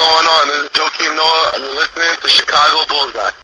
going 0.00 0.28
on? 0.32 0.48
This 0.48 0.64
is 0.64 0.70
Joakim 0.72 1.12
Noah, 1.12 1.52
and 1.52 1.60
you're 1.60 1.76
listening 1.76 2.16
to 2.24 2.28
Chicago 2.28 2.88
Bullseye. 2.88 3.36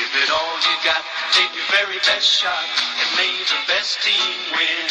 Give 0.00 0.14
it 0.16 0.30
all 0.32 0.56
you 0.64 0.76
got, 0.80 1.04
take 1.36 1.52
your 1.52 1.68
very 1.76 2.00
best 2.08 2.24
shot, 2.24 2.64
and 2.96 3.08
may 3.20 3.36
the 3.36 3.60
best 3.68 4.00
team 4.00 4.16
win. 4.56 4.88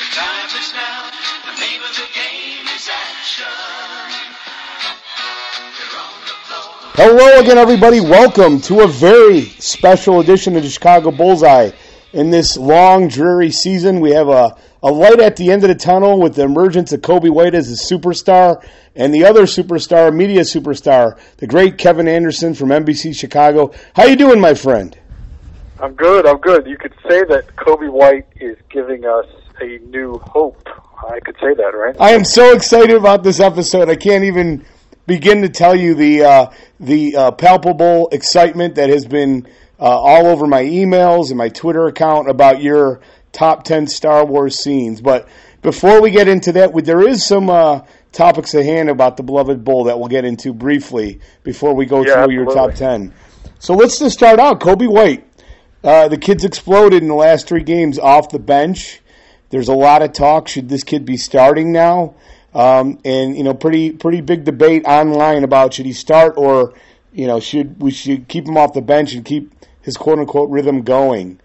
The 0.00 0.08
time 0.16 0.48
is 0.56 0.72
now, 0.72 1.12
the 1.44 1.60
name 1.60 1.84
of 1.84 1.92
the 2.00 2.08
game 2.16 2.64
is 2.72 2.88
action. 2.88 3.44
They're 5.76 6.00
on 6.00 6.16
the 6.24 6.36
floor. 6.48 6.96
Hello 6.96 7.40
again, 7.40 7.58
everybody. 7.58 8.00
Welcome 8.00 8.58
to 8.62 8.80
a 8.80 8.88
very 8.88 9.52
special 9.60 10.20
edition 10.20 10.56
of 10.56 10.62
the 10.62 10.70
Chicago 10.70 11.10
Bullseye. 11.10 11.72
In 12.12 12.30
this 12.30 12.56
long, 12.56 13.06
dreary 13.06 13.52
season, 13.52 14.00
we 14.00 14.10
have 14.10 14.28
a, 14.28 14.56
a 14.82 14.90
light 14.90 15.20
at 15.20 15.36
the 15.36 15.50
end 15.50 15.62
of 15.62 15.68
the 15.68 15.74
tunnel 15.74 16.20
with 16.20 16.34
the 16.34 16.42
emergence 16.42 16.92
of 16.92 17.00
Coby 17.00 17.30
White 17.30 17.54
as 17.54 17.70
a 17.70 17.94
superstar 17.94 18.64
and 18.96 19.12
the 19.12 19.24
other 19.24 19.42
superstar, 19.42 20.14
media 20.14 20.40
superstar, 20.40 21.18
the 21.36 21.46
great 21.46 21.78
Kevin 21.78 22.08
Anderson 22.08 22.54
from 22.54 22.70
NBC 22.70 23.14
Chicago. 23.14 23.72
How 23.94 24.04
you 24.04 24.16
doing, 24.16 24.40
my 24.40 24.54
friend? 24.54 24.96
I'm 25.80 25.94
good. 25.94 26.26
I'm 26.26 26.38
good. 26.38 26.66
You 26.66 26.76
could 26.76 26.94
say 27.08 27.24
that 27.24 27.54
Coby 27.56 27.90
White 27.90 28.26
is 28.36 28.56
giving 28.70 29.04
us 29.04 29.26
a 29.60 29.78
new 29.86 30.18
hope. 30.18 30.68
I 31.08 31.20
could 31.20 31.36
say 31.36 31.54
that, 31.54 31.74
right? 31.74 31.96
I 31.98 32.10
am 32.10 32.24
so 32.24 32.52
excited 32.52 32.96
about 32.96 33.22
this 33.22 33.40
episode. 33.40 33.88
I 33.88 33.96
can't 33.96 34.24
even 34.24 34.64
begin 35.06 35.42
to 35.42 35.48
tell 35.48 35.74
you 35.74 35.94
the 35.94 36.22
uh, 36.22 36.50
the 36.78 37.16
uh, 37.16 37.30
palpable 37.32 38.08
excitement 38.12 38.74
that 38.74 38.90
has 38.90 39.06
been 39.06 39.46
uh, 39.78 39.84
all 39.84 40.26
over 40.26 40.46
my 40.46 40.62
emails 40.62 41.30
and 41.30 41.38
my 41.38 41.48
Twitter 41.48 41.86
account 41.86 42.28
about 42.28 42.60
your 42.60 43.00
top 43.32 43.64
ten 43.64 43.86
Star 43.86 44.24
Wars 44.24 44.58
scenes. 44.58 45.00
But 45.00 45.28
before 45.62 46.00
we 46.00 46.10
get 46.10 46.28
into 46.28 46.52
that, 46.52 46.72
there 46.84 47.06
is 47.06 47.24
some 47.24 47.50
uh, 47.50 47.82
topics 48.12 48.54
at 48.54 48.64
hand 48.64 48.88
about 48.88 49.16
the 49.16 49.22
beloved 49.22 49.64
bull 49.64 49.84
that 49.84 49.98
we'll 49.98 50.08
get 50.08 50.24
into 50.24 50.52
briefly 50.52 51.20
before 51.42 51.74
we 51.74 51.86
go 51.86 52.04
Yeah, 52.04 52.24
through 52.24 52.34
your 52.34 52.46
top 52.46 52.74
ten. 52.74 53.12
So 53.58 53.74
let's 53.74 53.98
just 53.98 54.16
start 54.16 54.38
out. 54.38 54.60
Coby 54.60 54.88
White. 54.88 55.26
Uh, 55.82 56.08
the 56.08 56.18
kid's 56.18 56.44
exploded 56.44 57.02
in 57.02 57.08
the 57.08 57.14
last 57.14 57.48
three 57.48 57.62
games 57.62 57.98
off 57.98 58.30
the 58.30 58.38
bench. 58.38 59.00
There's 59.50 59.68
a 59.68 59.74
lot 59.74 60.02
of 60.02 60.12
talk. 60.12 60.46
Should 60.48 60.68
this 60.68 60.84
kid 60.84 61.04
be 61.04 61.16
starting 61.16 61.72
now? 61.72 62.14
Um, 62.54 62.98
and 63.04 63.36
you 63.36 63.44
know, 63.44 63.54
pretty 63.54 63.92
pretty 63.92 64.20
big 64.20 64.44
debate 64.44 64.84
online 64.84 65.44
about 65.44 65.74
should 65.74 65.86
he 65.86 65.92
start 65.92 66.34
or 66.36 66.74
you 67.12 67.26
know 67.26 67.40
should 67.40 67.80
we 67.80 67.90
should 67.90 68.28
keep 68.28 68.46
him 68.46 68.56
off 68.56 68.72
the 68.72 68.82
bench 68.82 69.14
and 69.14 69.24
keep 69.24 69.52
his 69.82 69.96
quote 69.96 70.18
unquote 70.18 70.50
rhythm 70.50 70.82
going. 70.82 71.40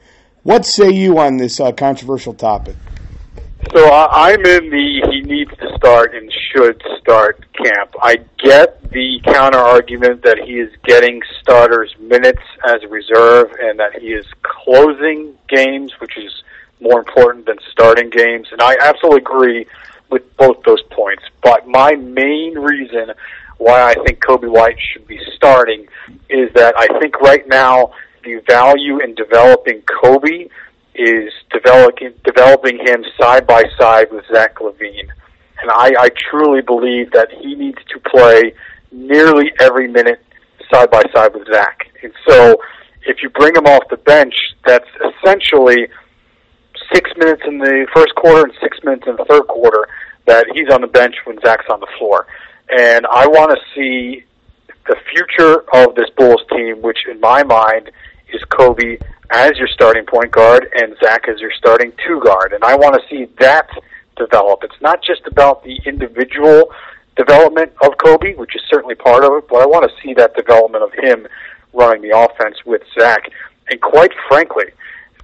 What 0.45 0.63
say 0.63 0.91
you 0.91 1.17
on 1.17 1.37
this 1.37 1.59
uh, 1.59 1.71
controversial 1.71 2.35
topic? 2.35 2.75
So 3.73 3.83
I, 3.83 4.29
I'm 4.29 4.45
in 4.45 4.69
the 4.69 5.07
he 5.09 5.21
needs 5.21 5.49
to 5.57 5.75
start 5.75 6.13
and 6.13 6.31
should 6.51 6.79
start 6.99 7.43
camp. 7.53 7.89
I 7.99 8.17
get 8.37 8.91
the 8.91 9.21
counter 9.23 9.57
argument 9.57 10.21
that 10.21 10.37
he 10.37 10.59
is 10.59 10.71
getting 10.83 11.23
starters 11.41 11.95
minutes 11.99 12.43
as 12.63 12.83
a 12.83 12.87
reserve 12.87 13.55
and 13.59 13.79
that 13.79 13.99
he 13.99 14.09
is 14.09 14.27
closing 14.43 15.33
games, 15.49 15.93
which 15.99 16.15
is 16.15 16.31
more 16.79 16.99
important 16.99 17.47
than 17.47 17.57
starting 17.71 18.11
games. 18.11 18.47
And 18.51 18.61
I 18.61 18.75
absolutely 18.79 19.21
agree 19.21 19.65
with 20.11 20.37
both 20.37 20.61
those 20.61 20.83
points. 20.91 21.23
But 21.41 21.67
my 21.67 21.95
main 21.95 22.53
reason 22.59 23.13
why 23.57 23.81
I 23.81 23.95
think 23.95 24.19
Coby 24.23 24.51
White 24.51 24.77
should 24.93 25.07
be 25.07 25.19
starting 25.35 25.87
is 26.29 26.53
that 26.53 26.75
I 26.77 26.99
think 26.99 27.19
right 27.19 27.47
now 27.47 27.93
the 28.25 28.41
value 28.47 28.99
in 28.99 29.15
developing 29.15 29.81
Coby 29.81 30.49
is 30.95 31.31
developing 31.51 32.13
developing 32.23 32.79
him 32.79 33.05
side 33.19 33.45
by 33.45 33.63
side 33.77 34.11
with 34.11 34.25
Zach 34.31 34.55
LaVine. 34.55 35.09
And 35.61 35.71
I, 35.71 35.93
I 35.97 36.09
truly 36.29 36.61
believe 36.61 37.11
that 37.11 37.29
he 37.31 37.55
needs 37.55 37.79
to 37.93 37.99
play 38.09 38.53
nearly 38.91 39.51
every 39.59 39.87
minute 39.87 40.23
side 40.71 40.91
by 40.91 41.03
side 41.13 41.33
with 41.33 41.47
Zach. 41.51 41.87
And 42.03 42.11
so 42.27 42.57
if 43.05 43.17
you 43.21 43.29
bring 43.29 43.55
him 43.55 43.65
off 43.65 43.83
the 43.89 43.97
bench, 43.97 44.35
that's 44.65 44.87
essentially 45.23 45.87
six 46.93 47.09
minutes 47.17 47.41
in 47.47 47.57
the 47.57 47.87
first 47.93 48.13
quarter 48.15 48.43
and 48.43 48.53
six 48.61 48.77
minutes 48.83 49.03
in 49.07 49.15
the 49.15 49.25
third 49.25 49.47
quarter 49.47 49.87
that 50.25 50.45
he's 50.53 50.69
on 50.73 50.81
the 50.81 50.87
bench 50.87 51.15
when 51.25 51.39
Zach's 51.45 51.65
on 51.69 51.79
the 51.79 51.87
floor. 51.97 52.27
And 52.69 53.05
I 53.05 53.27
want 53.27 53.51
to 53.51 53.57
see 53.75 54.23
the 54.87 54.95
future 55.11 55.63
of 55.73 55.95
this 55.95 56.09
Bulls 56.17 56.41
team, 56.51 56.81
which 56.81 56.99
in 57.09 57.19
my 57.19 57.43
mind 57.43 57.91
is 58.33 58.41
Coby 58.49 59.01
as 59.31 59.57
your 59.57 59.67
starting 59.67 60.05
point 60.05 60.31
guard 60.31 60.67
and 60.75 60.95
Zach 61.03 61.27
as 61.27 61.39
your 61.39 61.51
starting 61.57 61.91
two 62.05 62.21
guard. 62.23 62.53
And 62.53 62.63
I 62.63 62.75
want 62.75 62.95
to 62.95 63.01
see 63.09 63.31
that 63.39 63.69
develop. 64.17 64.63
It's 64.63 64.81
not 64.81 65.03
just 65.03 65.21
about 65.27 65.63
the 65.63 65.79
individual 65.85 66.71
development 67.15 67.71
of 67.81 67.93
Coby, 67.97 68.35
which 68.37 68.55
is 68.55 68.61
certainly 68.69 68.95
part 68.95 69.23
of 69.23 69.33
it, 69.33 69.47
but 69.47 69.61
I 69.61 69.65
want 69.65 69.89
to 69.89 70.01
see 70.01 70.13
that 70.15 70.35
development 70.35 70.83
of 70.83 70.91
him 70.93 71.27
running 71.73 72.01
the 72.01 72.17
offense 72.17 72.57
with 72.65 72.81
Zach. 72.97 73.31
And 73.69 73.81
quite 73.81 74.11
frankly, 74.27 74.65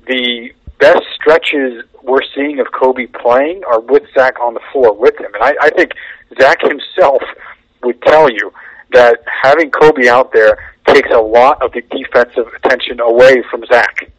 the 0.08 0.52
best 0.80 1.04
stretches 1.16 1.84
we're 2.02 2.24
seeing 2.34 2.60
of 2.60 2.68
Coby 2.68 3.12
playing 3.22 3.64
are 3.66 3.80
with 3.80 4.04
Zach 4.18 4.40
on 4.40 4.54
the 4.54 4.62
floor 4.72 4.96
with 4.96 5.20
him. 5.20 5.34
And 5.34 5.44
I, 5.44 5.54
I 5.62 5.70
think 5.70 5.92
Zach 6.40 6.62
himself 6.62 7.22
would 7.84 8.02
tell 8.02 8.32
you 8.32 8.52
that 8.94 9.24
having 9.42 9.72
Coby 9.72 10.08
out 10.08 10.34
there 10.34 10.71
takes 10.88 11.10
a 11.12 11.22
lot 11.22 11.62
of 11.62 11.72
the 11.74 11.82
defensive 11.82 12.48
attention 12.54 13.00
away 13.00 13.44
from 13.50 13.66
Zach. 13.66 14.12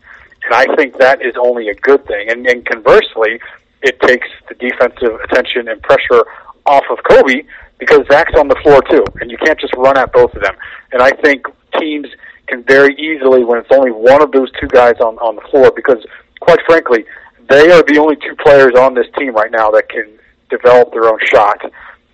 And 0.44 0.54
I 0.54 0.74
think 0.76 0.98
that 0.98 1.22
is 1.22 1.34
only 1.38 1.68
a 1.68 1.74
good 1.74 2.04
thing. 2.06 2.30
And, 2.30 2.46
and 2.46 2.64
conversely, 2.64 3.40
it 3.82 4.00
takes 4.00 4.28
the 4.48 4.54
defensive 4.54 5.20
attention 5.24 5.68
and 5.68 5.80
pressure 5.82 6.24
off 6.66 6.84
of 6.90 6.98
Coby 7.04 7.46
because 7.78 8.06
Zach's 8.10 8.34
on 8.38 8.48
the 8.48 8.56
floor 8.62 8.80
too, 8.82 9.04
and 9.20 9.30
you 9.30 9.36
can't 9.38 9.58
just 9.58 9.74
run 9.76 9.98
at 9.98 10.12
both 10.12 10.32
of 10.34 10.42
them. 10.42 10.54
And 10.92 11.02
I 11.02 11.10
think 11.10 11.46
teams 11.78 12.06
can 12.46 12.62
very 12.64 12.94
easily, 12.94 13.44
when 13.44 13.58
it's 13.58 13.72
only 13.72 13.90
one 13.90 14.22
of 14.22 14.30
those 14.30 14.50
two 14.60 14.68
guys 14.68 14.94
on, 15.00 15.16
on 15.18 15.36
the 15.36 15.42
floor, 15.50 15.72
because 15.74 16.04
quite 16.40 16.60
frankly, 16.66 17.04
they 17.48 17.70
are 17.70 17.82
the 17.82 17.98
only 17.98 18.16
two 18.16 18.36
players 18.36 18.74
on 18.78 18.94
this 18.94 19.06
team 19.18 19.34
right 19.34 19.50
now 19.50 19.70
that 19.70 19.88
can 19.88 20.06
develop 20.48 20.92
their 20.92 21.08
own 21.08 21.18
shot 21.24 21.58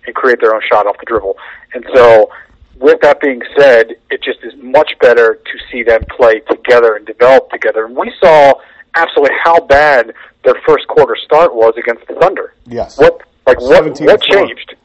and 0.05 0.15
create 0.15 0.39
their 0.41 0.55
own 0.55 0.61
shot 0.71 0.87
off 0.87 0.97
the 0.99 1.05
dribble. 1.05 1.37
And 1.73 1.85
so, 1.93 2.31
with 2.79 3.01
that 3.01 3.19
being 3.19 3.41
said, 3.57 3.95
it 4.09 4.23
just 4.23 4.39
is 4.43 4.53
much 4.61 4.91
better 4.99 5.35
to 5.35 5.59
see 5.71 5.83
them 5.83 6.01
play 6.15 6.39
together 6.41 6.95
and 6.95 7.05
develop 7.05 7.49
together. 7.51 7.85
And 7.85 7.95
we 7.95 8.11
saw 8.19 8.53
absolutely 8.95 9.35
how 9.43 9.59
bad 9.59 10.13
their 10.43 10.55
first 10.65 10.87
quarter 10.87 11.17
start 11.23 11.53
was 11.53 11.73
against 11.77 12.07
the 12.07 12.15
Thunder. 12.15 12.53
Yes. 12.65 12.97
What 12.97 13.21
like 13.45 13.59
what 13.59 13.99
what 14.01 14.21
changed? 14.21 14.75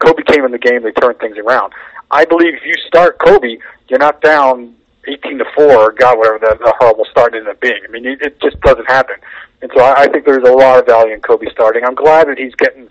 Coby 0.00 0.26
came 0.26 0.44
in 0.44 0.50
the 0.50 0.58
game, 0.58 0.82
they 0.82 0.92
turned 0.92 1.18
things 1.18 1.38
around. 1.38 1.72
I 2.10 2.24
believe 2.24 2.54
if 2.54 2.64
you 2.64 2.74
start 2.86 3.18
Coby, 3.18 3.58
you're 3.88 3.98
not 3.98 4.20
down 4.20 4.74
eighteen 5.06 5.38
to 5.38 5.44
four 5.54 5.76
or 5.76 5.92
God 5.92 6.18
whatever 6.18 6.38
the, 6.38 6.58
the 6.64 6.74
horrible 6.78 7.06
start 7.10 7.34
ended 7.34 7.48
up 7.48 7.60
being. 7.60 7.80
I 7.86 7.90
mean, 7.90 8.06
it, 8.06 8.20
it 8.20 8.40
just 8.40 8.60
doesn't 8.60 8.86
happen. 8.86 9.16
And 9.62 9.70
so 9.74 9.82
I, 9.82 10.02
I 10.02 10.08
think 10.08 10.24
there's 10.24 10.46
a 10.46 10.52
lot 10.52 10.78
of 10.78 10.86
value 10.86 11.14
in 11.14 11.20
Coby 11.20 11.50
starting. 11.52 11.84
I'm 11.84 11.94
glad 11.94 12.28
that 12.28 12.38
he's 12.38 12.54
getting 12.56 12.88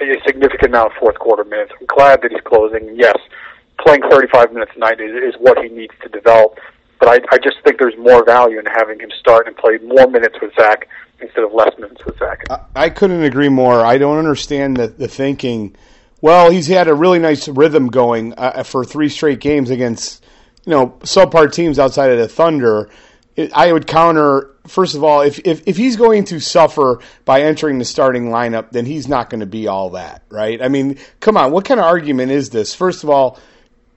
a 0.00 0.20
significant 0.26 0.70
amount 0.70 0.92
of 0.92 0.98
fourth 0.98 1.18
quarter 1.18 1.44
minutes. 1.44 1.72
I'm 1.80 1.86
glad 1.86 2.22
that 2.22 2.30
he's 2.30 2.40
closing. 2.42 2.94
Yes, 2.96 3.16
playing 3.78 4.02
35 4.10 4.52
minutes 4.52 4.72
a 4.76 4.78
night 4.78 5.00
is, 5.00 5.34
is 5.34 5.40
what 5.40 5.58
he 5.58 5.68
needs 5.68 5.94
to 6.02 6.08
develop. 6.08 6.58
But 6.98 7.08
I, 7.08 7.34
I 7.34 7.38
just 7.38 7.56
think 7.62 7.78
there's 7.78 7.96
more 7.98 8.24
value 8.24 8.58
in 8.58 8.66
having 8.66 9.00
him 9.00 9.10
start 9.20 9.46
and 9.46 9.56
play 9.56 9.78
more 9.78 10.06
minutes 10.08 10.36
with 10.40 10.52
Zach 10.58 10.88
instead 11.20 11.44
of 11.44 11.52
less 11.52 11.76
minutes 11.78 12.04
with 12.04 12.18
Zach. 12.18 12.44
I 12.74 12.90
couldn't 12.90 13.22
agree 13.22 13.48
more. 13.48 13.84
I 13.84 13.98
don't 13.98 14.18
understand 14.18 14.76
the, 14.76 14.88
the 14.88 15.08
thinking. 15.08 15.76
Well, 16.20 16.50
he's 16.50 16.66
had 16.66 16.88
a 16.88 16.94
really 16.94 17.18
nice 17.18 17.48
rhythm 17.48 17.88
going 17.88 18.34
uh, 18.34 18.62
for 18.62 18.84
three 18.84 19.08
straight 19.08 19.40
games 19.40 19.70
against 19.70 20.24
you 20.64 20.70
know 20.72 20.88
subpar 21.00 21.52
teams 21.52 21.78
outside 21.78 22.10
of 22.10 22.18
the 22.18 22.28
Thunder. 22.28 22.90
It, 23.36 23.52
I 23.52 23.72
would 23.72 23.86
counter 23.86 24.50
first 24.66 24.94
of 24.94 25.04
all 25.04 25.20
if, 25.20 25.38
if 25.44 25.62
if 25.66 25.76
he's 25.76 25.96
going 25.96 26.24
to 26.24 26.40
suffer 26.40 27.00
by 27.24 27.42
entering 27.42 27.78
the 27.78 27.84
starting 27.84 28.30
lineup, 28.30 28.70
then 28.70 28.86
he's 28.86 29.08
not 29.08 29.30
going 29.30 29.40
to 29.40 29.46
be 29.46 29.66
all 29.66 29.90
that, 29.90 30.22
right? 30.30 30.60
I 30.62 30.68
mean, 30.68 30.98
come 31.20 31.36
on, 31.36 31.52
what 31.52 31.64
kind 31.64 31.78
of 31.78 31.86
argument 31.86 32.32
is 32.32 32.50
this? 32.50 32.74
First 32.74 33.04
of 33.04 33.10
all, 33.10 33.38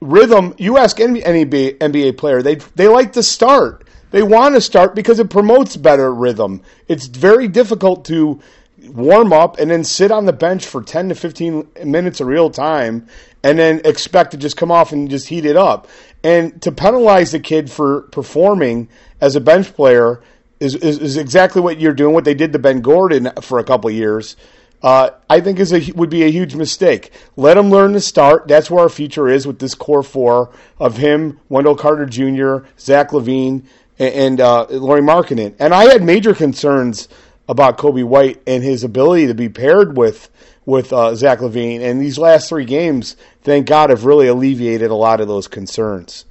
rhythm. 0.00 0.54
You 0.58 0.78
ask 0.78 1.00
any 1.00 1.20
NBA, 1.20 1.78
NBA 1.78 2.18
player, 2.18 2.42
they 2.42 2.56
they 2.74 2.88
like 2.88 3.12
to 3.14 3.22
start. 3.22 3.86
They 4.10 4.22
want 4.22 4.54
to 4.56 4.60
start 4.60 4.94
because 4.94 5.20
it 5.20 5.30
promotes 5.30 5.76
better 5.76 6.12
rhythm. 6.12 6.62
It's 6.88 7.06
very 7.06 7.46
difficult 7.46 8.04
to 8.06 8.40
warm 8.88 9.32
up 9.32 9.58
and 9.58 9.70
then 9.70 9.84
sit 9.84 10.10
on 10.10 10.24
the 10.24 10.32
bench 10.32 10.66
for 10.66 10.82
10 10.82 11.10
to 11.10 11.14
15 11.14 11.68
minutes 11.84 12.20
of 12.20 12.26
real 12.26 12.50
time 12.50 13.06
and 13.42 13.58
then 13.58 13.80
expect 13.84 14.32
to 14.32 14.36
just 14.36 14.56
come 14.56 14.70
off 14.70 14.92
and 14.92 15.08
just 15.10 15.28
heat 15.28 15.44
it 15.44 15.56
up. 15.56 15.88
And 16.24 16.60
to 16.62 16.72
penalize 16.72 17.32
the 17.32 17.40
kid 17.40 17.70
for 17.70 18.02
performing 18.02 18.88
as 19.20 19.36
a 19.36 19.40
bench 19.40 19.74
player 19.74 20.22
is, 20.58 20.74
is, 20.74 20.98
is 20.98 21.16
exactly 21.16 21.62
what 21.62 21.80
you're 21.80 21.94
doing, 21.94 22.12
what 22.12 22.24
they 22.24 22.34
did 22.34 22.52
to 22.52 22.58
Ben 22.58 22.80
Gordon 22.80 23.30
for 23.40 23.58
a 23.58 23.64
couple 23.64 23.90
years. 23.90 24.36
Uh, 24.82 25.10
I 25.28 25.40
think 25.40 25.58
is 25.58 25.72
a 25.72 25.92
would 25.92 26.08
be 26.08 26.24
a 26.24 26.30
huge 26.30 26.54
mistake. 26.54 27.12
Let 27.36 27.56
him 27.56 27.70
learn 27.70 27.92
to 27.92 28.00
start. 28.00 28.48
That's 28.48 28.70
where 28.70 28.82
our 28.82 28.88
future 28.88 29.28
is 29.28 29.46
with 29.46 29.58
this 29.58 29.74
core 29.74 30.02
four 30.02 30.50
of 30.78 30.96
him, 30.96 31.38
Wendell 31.48 31.76
Carter 31.76 32.06
Jr., 32.06 32.66
Zach 32.78 33.10
LaVine, 33.10 33.64
and, 33.98 34.14
and 34.14 34.40
uh, 34.40 34.66
Lauri 34.70 35.02
Markkanen. 35.02 35.54
And 35.58 35.74
I 35.74 35.84
had 35.84 36.02
major 36.02 36.34
concerns 36.34 37.08
about 37.46 37.76
Coby 37.78 38.04
White 38.04 38.40
and 38.46 38.62
his 38.62 38.84
ability 38.84 39.26
to 39.26 39.34
be 39.34 39.48
paired 39.48 39.96
with 39.96 40.30
with 40.64 40.92
uh, 40.92 41.14
Zach 41.14 41.40
LaVine. 41.40 41.82
And 41.82 42.00
these 42.00 42.16
last 42.16 42.48
three 42.48 42.64
games, 42.64 43.16
thank 43.42 43.66
God, 43.66 43.90
have 43.90 44.04
really 44.04 44.28
alleviated 44.28 44.90
a 44.90 44.94
lot 44.94 45.20
of 45.20 45.28
those 45.28 45.48
concerns. 45.48 46.24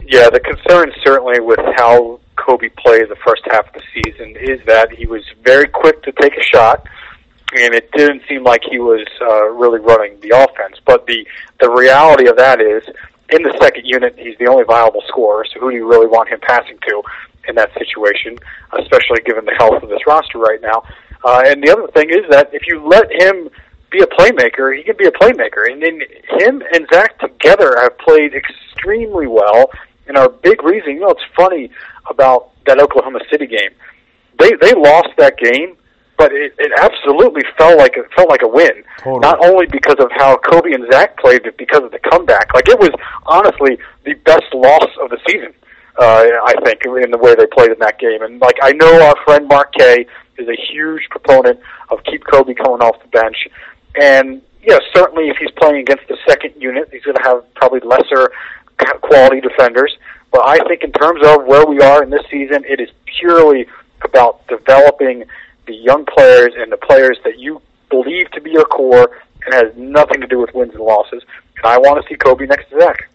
Yeah, 0.00 0.30
the 0.30 0.40
concern 0.40 0.92
certainly 1.04 1.40
with 1.40 1.58
how 1.76 2.20
Coby 2.36 2.74
played 2.76 3.08
the 3.08 3.16
first 3.26 3.42
half 3.50 3.66
of 3.66 3.72
the 3.74 3.82
season 3.92 4.36
is 4.38 4.64
that 4.66 4.92
he 4.92 5.06
was 5.06 5.22
very 5.42 5.66
quick 5.66 6.02
to 6.04 6.12
take 6.12 6.36
a 6.36 6.42
shot, 6.42 6.86
and 7.56 7.74
it 7.74 7.90
didn't 7.92 8.22
seem 8.28 8.44
like 8.44 8.62
he 8.68 8.78
was 8.78 9.06
uh, 9.20 9.48
really 9.50 9.80
running 9.80 10.18
the 10.20 10.30
offense. 10.30 10.80
But 10.84 11.06
the 11.06 11.26
the 11.60 11.70
reality 11.70 12.28
of 12.28 12.36
that 12.36 12.60
is, 12.60 12.84
in 13.30 13.42
the 13.42 13.56
second 13.60 13.86
unit, 13.86 14.14
he's 14.18 14.36
the 14.38 14.46
only 14.46 14.64
viable 14.64 15.02
scorer. 15.08 15.44
So 15.52 15.60
who 15.60 15.70
do 15.70 15.76
you 15.76 15.88
really 15.88 16.06
want 16.06 16.28
him 16.28 16.40
passing 16.40 16.78
to 16.88 17.02
in 17.48 17.54
that 17.56 17.72
situation, 17.74 18.38
especially 18.78 19.20
given 19.24 19.44
the 19.44 19.54
health 19.58 19.82
of 19.82 19.88
this 19.88 20.06
roster 20.06 20.38
right 20.38 20.60
now? 20.60 20.82
Uh, 21.24 21.42
and 21.46 21.62
the 21.62 21.70
other 21.70 21.88
thing 21.88 22.10
is 22.10 22.28
that 22.30 22.52
if 22.52 22.62
you 22.66 22.86
let 22.86 23.10
him 23.10 23.48
be 23.90 24.00
a 24.00 24.06
playmaker, 24.06 24.76
he 24.76 24.82
can 24.82 24.96
be 24.96 25.06
a 25.06 25.12
playmaker. 25.12 25.70
And 25.70 25.82
then 25.82 26.00
him 26.38 26.62
and 26.72 26.86
Zach 26.92 27.18
together 27.18 27.76
have 27.80 27.96
played 27.98 28.34
extremely 28.34 29.26
well 29.26 29.70
and 30.06 30.16
our 30.16 30.28
big 30.28 30.62
reason. 30.62 30.94
You 30.94 31.00
know, 31.00 31.10
it's 31.10 31.20
funny 31.36 31.70
about 32.08 32.50
that 32.66 32.80
Oklahoma 32.80 33.20
City 33.30 33.46
game. 33.46 33.70
They 34.38 34.52
they 34.60 34.74
lost 34.74 35.08
that 35.18 35.38
game, 35.38 35.76
but 36.16 36.32
it, 36.32 36.54
it 36.58 36.72
absolutely 36.80 37.42
felt 37.58 37.78
like 37.78 37.96
it 37.96 38.06
felt 38.14 38.28
like 38.28 38.42
a 38.42 38.48
win. 38.48 38.82
Totally. 38.98 39.20
Not 39.20 39.44
only 39.44 39.66
because 39.66 39.96
of 39.98 40.10
how 40.16 40.36
Coby 40.36 40.74
and 40.74 40.90
Zach 40.90 41.16
played, 41.18 41.42
but 41.42 41.56
because 41.56 41.82
of 41.82 41.90
the 41.90 41.98
comeback. 41.98 42.54
Like 42.54 42.68
it 42.68 42.78
was 42.78 42.90
honestly 43.26 43.78
the 44.04 44.14
best 44.24 44.52
loss 44.54 44.88
of 45.00 45.10
the 45.10 45.18
season. 45.26 45.52
Uh, 45.98 46.24
I 46.44 46.54
think 46.64 46.84
in 46.84 47.10
the 47.10 47.18
way 47.18 47.34
they 47.34 47.46
played 47.46 47.70
in 47.70 47.78
that 47.78 47.98
game, 47.98 48.22
and 48.22 48.38
like 48.40 48.56
I 48.62 48.72
know 48.72 49.02
our 49.02 49.16
friend 49.24 49.48
Mark 49.48 49.72
Kay 49.72 50.06
is 50.36 50.46
a 50.46 50.56
huge 50.70 51.02
proponent 51.10 51.58
of 51.90 52.04
keep 52.04 52.24
Coby 52.24 52.54
coming 52.56 52.82
off 52.82 53.00
the 53.00 53.08
bench, 53.08 53.36
and 53.98 54.42
yeah, 54.62 54.78
certainly 54.94 55.28
if 55.28 55.36
he's 55.38 55.50
playing 55.52 55.76
against 55.76 56.06
the 56.08 56.18
second 56.28 56.52
unit, 56.60 56.88
he's 56.92 57.02
going 57.02 57.16
to 57.16 57.22
have 57.22 57.54
probably 57.54 57.80
lesser 57.80 58.30
quality 59.00 59.40
defenders. 59.40 59.96
But 60.32 60.42
I 60.46 60.58
think 60.68 60.82
in 60.82 60.92
terms 60.92 61.26
of 61.26 61.46
where 61.46 61.64
we 61.64 61.80
are 61.80 62.02
in 62.02 62.10
this 62.10 62.26
season, 62.30 62.64
it 62.68 62.80
is 62.80 62.90
purely 63.18 63.66
about 64.02 64.46
developing 64.48 65.24
the 65.66 65.74
young 65.74 66.04
players 66.04 66.52
and 66.56 66.70
the 66.70 66.76
players 66.76 67.18
that 67.24 67.38
you 67.38 67.60
believe 67.90 68.30
to 68.32 68.40
be 68.40 68.50
your 68.50 68.64
core 68.64 69.10
and 69.44 69.54
has 69.54 69.76
nothing 69.76 70.20
to 70.20 70.26
do 70.26 70.38
with 70.38 70.54
wins 70.54 70.74
and 70.74 70.82
losses. 70.82 71.22
And 71.56 71.66
I 71.66 71.78
want 71.78 72.02
to 72.02 72.08
see 72.08 72.16
Coby 72.16 72.48
next 72.48 72.70
to 72.70 72.80
Zach. 72.80 73.08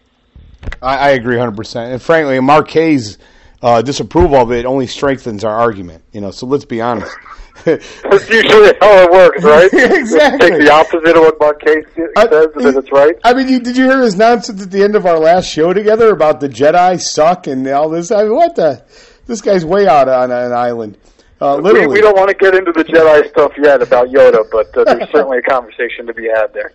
I, 0.82 0.98
I 0.98 1.10
agree 1.12 1.36
100%. 1.36 1.94
And 1.94 2.02
frankly, 2.02 2.40
Marquet's 2.40 3.18
uh, 3.62 3.82
disapproval 3.82 4.38
of 4.38 4.52
it 4.52 4.66
only 4.66 4.88
strengthens 4.88 5.44
our 5.44 5.56
argument. 5.56 6.04
You 6.12 6.22
know, 6.22 6.32
so 6.32 6.46
let's 6.46 6.66
be 6.66 6.82
honest. 6.82 7.16
That's 7.66 8.30
usually 8.30 8.74
how 8.80 9.04
it 9.04 9.12
works, 9.12 9.44
right? 9.44 9.70
exactly. 9.72 10.50
Take 10.50 10.60
the 10.62 10.72
opposite 10.72 11.16
of 11.16 11.24
what 11.24 11.40
Marquet 11.40 11.84
says, 11.96 12.10
and 12.56 12.66
then 12.66 12.78
it's 12.78 12.92
right. 12.92 13.16
I 13.24 13.34
mean, 13.34 13.50
you, 13.50 13.60
did 13.60 13.78
you 13.78 13.86
hear 13.86 14.02
his 14.02 14.16
nonsense 14.16 14.64
at 14.64 14.72
the 14.72 14.84
end 14.84 14.96
of 14.96 15.06
our 15.06 15.20
last 15.20 15.48
show 15.48 15.72
together 15.74 16.12
about 16.12 16.40
the 16.40 16.50
Jedi 16.50 17.00
suck 17.00 17.46
and 17.48 17.68
all 17.68 17.90
this? 17.90 18.12
I 18.12 18.24
mean, 18.24 18.36
what 18.36 18.56
the? 18.56 18.84
This 19.28 19.42
guy's 19.42 19.64
way 19.64 19.88
out 19.88 20.10
on 20.10 20.32
an 20.32 20.52
island. 20.52 20.98
Uh, 21.42 21.56
literally. 21.56 21.88
We, 21.88 21.94
we 21.96 22.02
don't 22.02 22.16
want 22.16 22.30
to 22.30 22.36
get 22.36 22.54
into 22.54 22.72
the 22.72 22.84
Jedi 22.84 23.28
stuff 23.30 23.54
yet 23.58 23.82
about 23.82 24.10
Yoda, 24.10 24.46
but 24.52 24.78
uh, 24.78 24.94
there's 24.94 25.10
certainly 25.12 25.40
a 25.40 25.42
conversation 25.42 26.06
to 26.06 26.14
be 26.14 26.30
had 26.30 26.54
there. 26.54 26.72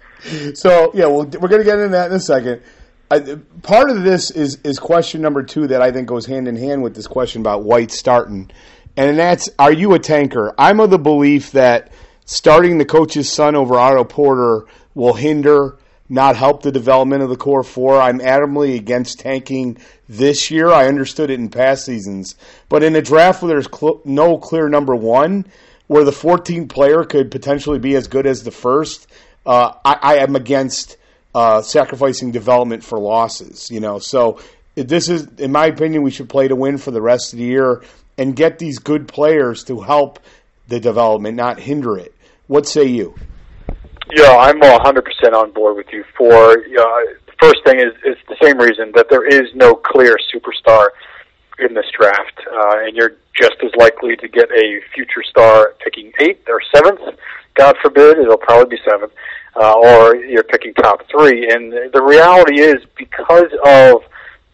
So 0.54 0.90
yeah, 0.92 1.06
well, 1.06 1.24
we're 1.24 1.48
going 1.48 1.60
to 1.60 1.64
get 1.64 1.78
into 1.78 1.90
that 1.90 2.10
in 2.10 2.16
a 2.16 2.20
second. 2.20 2.62
I, 3.08 3.38
part 3.62 3.90
of 3.90 4.02
this 4.02 4.32
is 4.32 4.58
is 4.64 4.80
question 4.80 5.22
number 5.22 5.44
two 5.44 5.68
that 5.68 5.80
I 5.80 5.92
think 5.92 6.08
goes 6.08 6.26
hand 6.26 6.48
in 6.48 6.56
hand 6.56 6.82
with 6.82 6.96
this 6.96 7.06
question 7.06 7.40
about 7.40 7.62
White 7.62 7.92
starting, 7.92 8.50
and 8.96 9.16
that's 9.16 9.48
are 9.60 9.72
you 9.72 9.94
a 9.94 10.00
tanker? 10.00 10.52
I'm 10.58 10.80
of 10.80 10.90
the 10.90 10.98
belief 10.98 11.52
that 11.52 11.92
starting 12.24 12.78
the 12.78 12.84
coach's 12.84 13.30
son 13.32 13.54
over 13.54 13.76
Otto 13.76 14.02
Porter 14.02 14.66
will 14.94 15.14
hinder, 15.14 15.78
not 16.08 16.36
help 16.36 16.62
the 16.62 16.72
development 16.72 17.22
of 17.22 17.28
the 17.28 17.36
core 17.36 17.62
four. 17.62 18.00
I'm 18.00 18.20
adamantly 18.20 18.76
against 18.76 19.20
tanking 19.20 19.78
this 20.08 20.50
year. 20.50 20.70
I 20.70 20.86
understood 20.86 21.30
it 21.30 21.40
in 21.40 21.48
past 21.48 21.84
seasons, 21.84 22.36
but 22.68 22.82
in 22.82 22.94
a 22.96 23.02
draft 23.02 23.42
where 23.42 23.48
there's 23.48 23.68
cl- 23.72 24.00
no 24.04 24.38
clear 24.38 24.68
number 24.68 24.94
one, 24.94 25.46
where 25.86 26.04
the 26.04 26.10
14th 26.10 26.68
player 26.68 27.04
could 27.04 27.30
potentially 27.30 27.78
be 27.78 27.94
as 27.94 28.08
good 28.08 28.26
as 28.26 28.42
the 28.42 28.50
first, 28.50 29.08
uh, 29.44 29.72
I, 29.84 29.98
I 30.02 30.14
am 30.16 30.36
against 30.36 30.96
uh, 31.34 31.62
sacrificing 31.62 32.30
development 32.30 32.82
for 32.82 32.98
losses. 32.98 33.70
You 33.70 33.80
know, 33.80 33.98
so 33.98 34.40
this 34.74 35.08
is, 35.08 35.26
in 35.38 35.52
my 35.52 35.66
opinion, 35.66 36.02
we 36.02 36.10
should 36.10 36.28
play 36.28 36.48
to 36.48 36.56
win 36.56 36.78
for 36.78 36.90
the 36.90 37.02
rest 37.02 37.32
of 37.32 37.38
the 37.38 37.44
year 37.44 37.82
and 38.18 38.34
get 38.34 38.58
these 38.58 38.78
good 38.78 39.08
players 39.08 39.64
to 39.64 39.80
help 39.80 40.20
the 40.68 40.80
development, 40.80 41.36
not 41.36 41.60
hinder 41.60 41.98
it. 41.98 42.14
What 42.46 42.66
say 42.66 42.84
you? 42.84 43.14
Yeah, 44.14 44.36
I'm 44.36 44.60
100% 44.60 45.02
on 45.32 45.50
board 45.52 45.76
with 45.76 45.86
you. 45.92 46.04
For 46.16 46.56
the 46.56 47.32
first 47.40 47.56
thing 47.64 47.80
is 47.80 47.92
is 48.04 48.16
the 48.28 48.36
same 48.40 48.58
reason 48.58 48.92
that 48.94 49.08
there 49.10 49.26
is 49.26 49.52
no 49.54 49.74
clear 49.74 50.16
superstar 50.32 50.88
in 51.58 51.74
this 51.74 51.86
draft, 51.98 52.38
uh, 52.46 52.84
and 52.84 52.96
you're 52.96 53.16
just 53.34 53.56
as 53.64 53.70
likely 53.76 54.16
to 54.16 54.28
get 54.28 54.48
a 54.50 54.80
future 54.94 55.24
star 55.28 55.74
picking 55.82 56.12
eighth 56.20 56.48
or 56.48 56.60
seventh. 56.74 57.00
God 57.54 57.74
forbid, 57.82 58.18
it'll 58.18 58.36
probably 58.36 58.76
be 58.76 58.82
seventh, 58.88 59.12
uh, 59.56 59.74
or 59.74 60.14
you're 60.16 60.44
picking 60.44 60.72
top 60.74 61.00
three. 61.10 61.50
And 61.50 61.72
the 61.92 62.02
reality 62.02 62.60
is, 62.60 62.76
because 62.96 63.50
of 63.64 64.02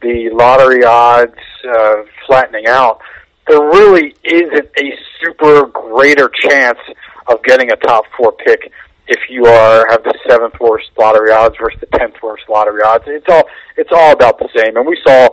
the 0.00 0.31
lottery 0.32 0.84
odds 0.84 1.34
uh, 1.69 2.04
flattening 2.26 2.69
out, 2.69 3.00
there 3.49 3.60
really 3.60 4.14
isn't 4.25 4.69
a 4.78 4.93
super 5.20 5.66
greater 5.66 6.31
chance 6.49 6.78
of 7.26 7.43
getting 7.43 7.70
a 7.70 7.76
top 7.76 8.04
four 8.16 8.32
pick 8.32 8.72
if 9.08 9.19
you 9.28 9.46
are 9.46 9.87
have 9.90 10.02
the 10.04 10.14
seventh 10.28 10.54
worst 10.60 10.90
lottery 10.99 11.32
odds 11.32 11.56
versus 11.60 11.81
the 11.81 11.99
tenth 11.99 12.14
worst 12.22 12.44
lottery 12.49 12.82
odds. 12.82 13.04
It's 13.06 13.26
all 13.28 13.44
it's 13.76 13.90
all 13.93 14.12
about 14.12 14.38
the 14.38 14.49
same. 14.56 14.76
And 14.76 14.87
we 14.87 14.99
saw 15.06 15.28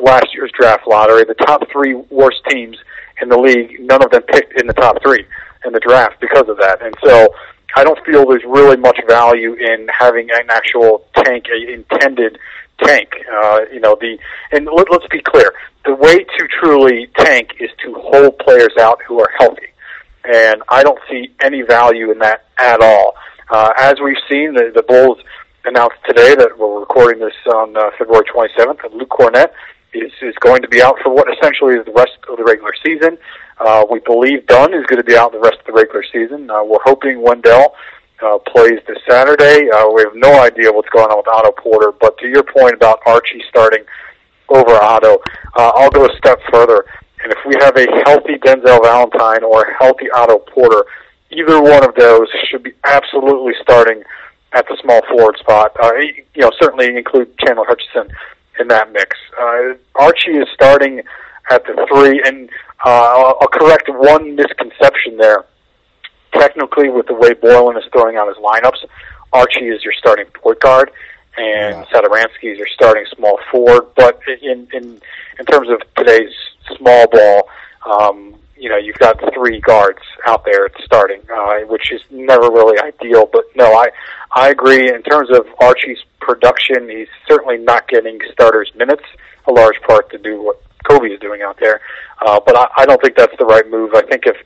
last 0.00 0.26
year's 0.34 0.52
draft 0.58 0.86
lottery, 0.86 1.24
the 1.24 1.34
top 1.34 1.62
three 1.70 1.94
worst 2.10 2.42
teams 2.48 2.76
in 3.22 3.28
the 3.28 3.38
league, 3.38 3.80
none 3.80 4.02
of 4.02 4.10
them 4.10 4.22
picked 4.22 4.60
in 4.60 4.66
the 4.66 4.72
top 4.74 4.96
three 5.02 5.24
in 5.64 5.72
the 5.72 5.80
draft 5.80 6.20
because 6.20 6.48
of 6.48 6.58
that. 6.58 6.82
And 6.82 6.94
so 7.04 7.28
I 7.76 7.84
don't 7.84 7.98
feel 8.04 8.26
there's 8.26 8.44
really 8.46 8.76
much 8.76 8.98
value 9.08 9.54
in 9.54 9.88
having 9.88 10.28
an 10.30 10.50
actual 10.50 11.06
tank, 11.16 11.46
a 11.52 11.72
intended 11.72 12.38
tank. 12.82 13.10
Uh, 13.32 13.60
you 13.72 13.80
know, 13.80 13.96
the 14.00 14.18
and 14.52 14.66
let, 14.66 14.86
let's 14.90 15.06
be 15.10 15.20
clear, 15.20 15.52
the 15.84 15.94
way 15.94 16.24
to 16.24 16.48
truly 16.60 17.08
tank 17.18 17.50
is 17.60 17.70
to 17.84 17.94
hold 17.94 18.38
players 18.38 18.74
out 18.78 19.00
who 19.06 19.20
are 19.20 19.30
healthy, 19.38 19.68
and 20.24 20.62
I 20.68 20.82
don't 20.82 20.98
see 21.10 21.30
any 21.40 21.62
value 21.62 22.10
in 22.10 22.18
that 22.20 22.46
at 22.58 22.80
all. 22.80 23.14
Uh, 23.50 23.72
as 23.76 23.94
we've 24.02 24.16
seen, 24.28 24.54
the, 24.54 24.72
the 24.74 24.82
Bulls 24.82 25.18
announced 25.64 25.96
today 26.06 26.34
that 26.34 26.58
we're 26.58 26.80
recording 26.80 27.20
this 27.20 27.34
on 27.54 27.76
uh, 27.76 27.90
February 27.98 28.24
27th, 28.34 28.82
that 28.82 28.94
Luke 28.94 29.10
Kornet 29.10 29.50
is 29.92 30.12
is 30.22 30.34
going 30.40 30.60
to 30.60 30.68
be 30.68 30.82
out 30.82 30.96
for 31.02 31.14
what 31.14 31.26
essentially 31.32 31.74
is 31.74 31.84
the 31.86 31.92
rest 31.92 32.18
of 32.28 32.36
the 32.36 32.44
regular 32.44 32.72
season. 32.84 33.16
Uh, 33.58 33.84
we 33.88 34.00
believe 34.00 34.46
Dunn 34.46 34.74
is 34.74 34.84
going 34.86 34.98
to 34.98 35.04
be 35.04 35.16
out 35.16 35.32
the 35.32 35.38
rest 35.38 35.58
of 35.60 35.66
the 35.66 35.72
regular 35.72 36.04
season. 36.12 36.50
Uh, 36.50 36.64
we're 36.64 36.82
hoping 36.84 37.22
Wendell 37.22 37.74
uh, 38.22 38.38
plays 38.38 38.80
this 38.88 38.98
Saturday. 39.08 39.70
Uh, 39.70 39.88
we 39.90 40.02
have 40.02 40.14
no 40.14 40.40
idea 40.40 40.72
what's 40.72 40.88
going 40.88 41.06
on 41.06 41.18
with 41.18 41.28
Otto 41.28 41.52
Porter, 41.52 41.92
but 41.92 42.18
to 42.18 42.28
your 42.28 42.42
point 42.42 42.74
about 42.74 43.00
Archie 43.06 43.42
starting 43.48 43.84
over 44.48 44.74
Otto, 44.74 45.20
uh, 45.56 45.72
I'll 45.74 45.90
go 45.90 46.06
a 46.06 46.16
step 46.18 46.40
further. 46.52 46.84
And 47.24 47.32
if 47.32 47.38
we 47.46 47.56
have 47.60 47.74
a 47.76 47.86
healthy 48.04 48.34
Denzel 48.34 48.82
Valentine 48.84 49.42
or 49.42 49.62
a 49.62 49.74
healthy 49.82 50.10
Otto 50.14 50.40
Porter, 50.40 50.84
either 51.30 51.60
one 51.60 51.82
of 51.82 51.94
those 51.94 52.28
should 52.50 52.62
be 52.62 52.72
absolutely 52.84 53.54
starting 53.62 54.02
at 54.52 54.68
the 54.68 54.76
small 54.82 55.00
forward 55.08 55.38
spot. 55.38 55.72
Uh, 55.82 55.94
you 55.96 56.42
know, 56.42 56.52
certainly 56.60 56.94
include 56.94 57.36
Chandler 57.38 57.64
Hutchison 57.66 58.14
in 58.60 58.68
that 58.68 58.92
mix. 58.92 59.16
Uh, 59.40 59.74
Archie 59.94 60.32
is 60.32 60.46
starting 60.52 61.02
at 61.50 61.64
the 61.64 61.86
three, 61.90 62.22
and 62.26 62.50
uh, 62.84 62.90
I'll, 62.90 63.38
I'll 63.40 63.48
correct 63.48 63.88
one 63.88 64.36
misconception 64.36 65.16
there. 65.16 65.46
Technically, 66.34 66.90
with 66.90 67.06
the 67.06 67.14
way 67.14 67.30
Boylen 67.30 67.78
is 67.78 67.84
throwing 67.90 68.16
out 68.16 68.28
his 68.28 68.36
lineups, 68.36 68.84
Archie 69.32 69.68
is 69.68 69.82
your 69.82 69.94
starting 69.96 70.26
point 70.26 70.60
guard, 70.60 70.90
and 71.36 71.76
yeah. 71.76 71.84
Satoransky 71.92 72.56
your 72.56 72.68
starting 72.74 73.04
small 73.16 73.38
forward. 73.50 73.94
But 73.96 74.20
in 74.42 74.68
in 74.72 75.00
in 75.38 75.46
terms 75.46 75.68
of 75.68 75.80
today's 75.96 76.32
small 76.76 77.06
ball, 77.08 77.48
um, 77.86 78.34
you 78.56 78.68
know, 78.68 78.76
you've 78.76 78.98
got 78.98 79.20
three 79.34 79.60
guards 79.60 80.00
out 80.26 80.44
there 80.44 80.68
starting, 80.84 81.20
uh, 81.32 81.60
which 81.66 81.92
is 81.92 82.00
never 82.10 82.50
really 82.50 82.78
ideal. 82.80 83.28
But 83.30 83.44
no, 83.56 83.66
I 83.74 83.88
I 84.32 84.50
agree. 84.50 84.88
In 84.92 85.02
terms 85.02 85.30
of 85.30 85.46
Archie's 85.60 85.98
production, 86.20 86.88
he's 86.88 87.08
certainly 87.28 87.58
not 87.58 87.88
getting 87.88 88.18
starters 88.32 88.70
minutes, 88.74 89.04
a 89.46 89.52
large 89.52 89.80
part 89.86 90.10
to 90.10 90.18
do 90.18 90.42
what 90.42 90.62
Coby 90.84 91.12
is 91.12 91.20
doing 91.20 91.42
out 91.42 91.58
there. 91.60 91.80
Uh, 92.24 92.40
but 92.44 92.56
I, 92.56 92.68
I 92.78 92.86
don't 92.86 93.00
think 93.02 93.16
that's 93.16 93.36
the 93.38 93.44
right 93.44 93.68
move. 93.68 93.94
I 93.94 94.02
think 94.02 94.26
if 94.26 94.36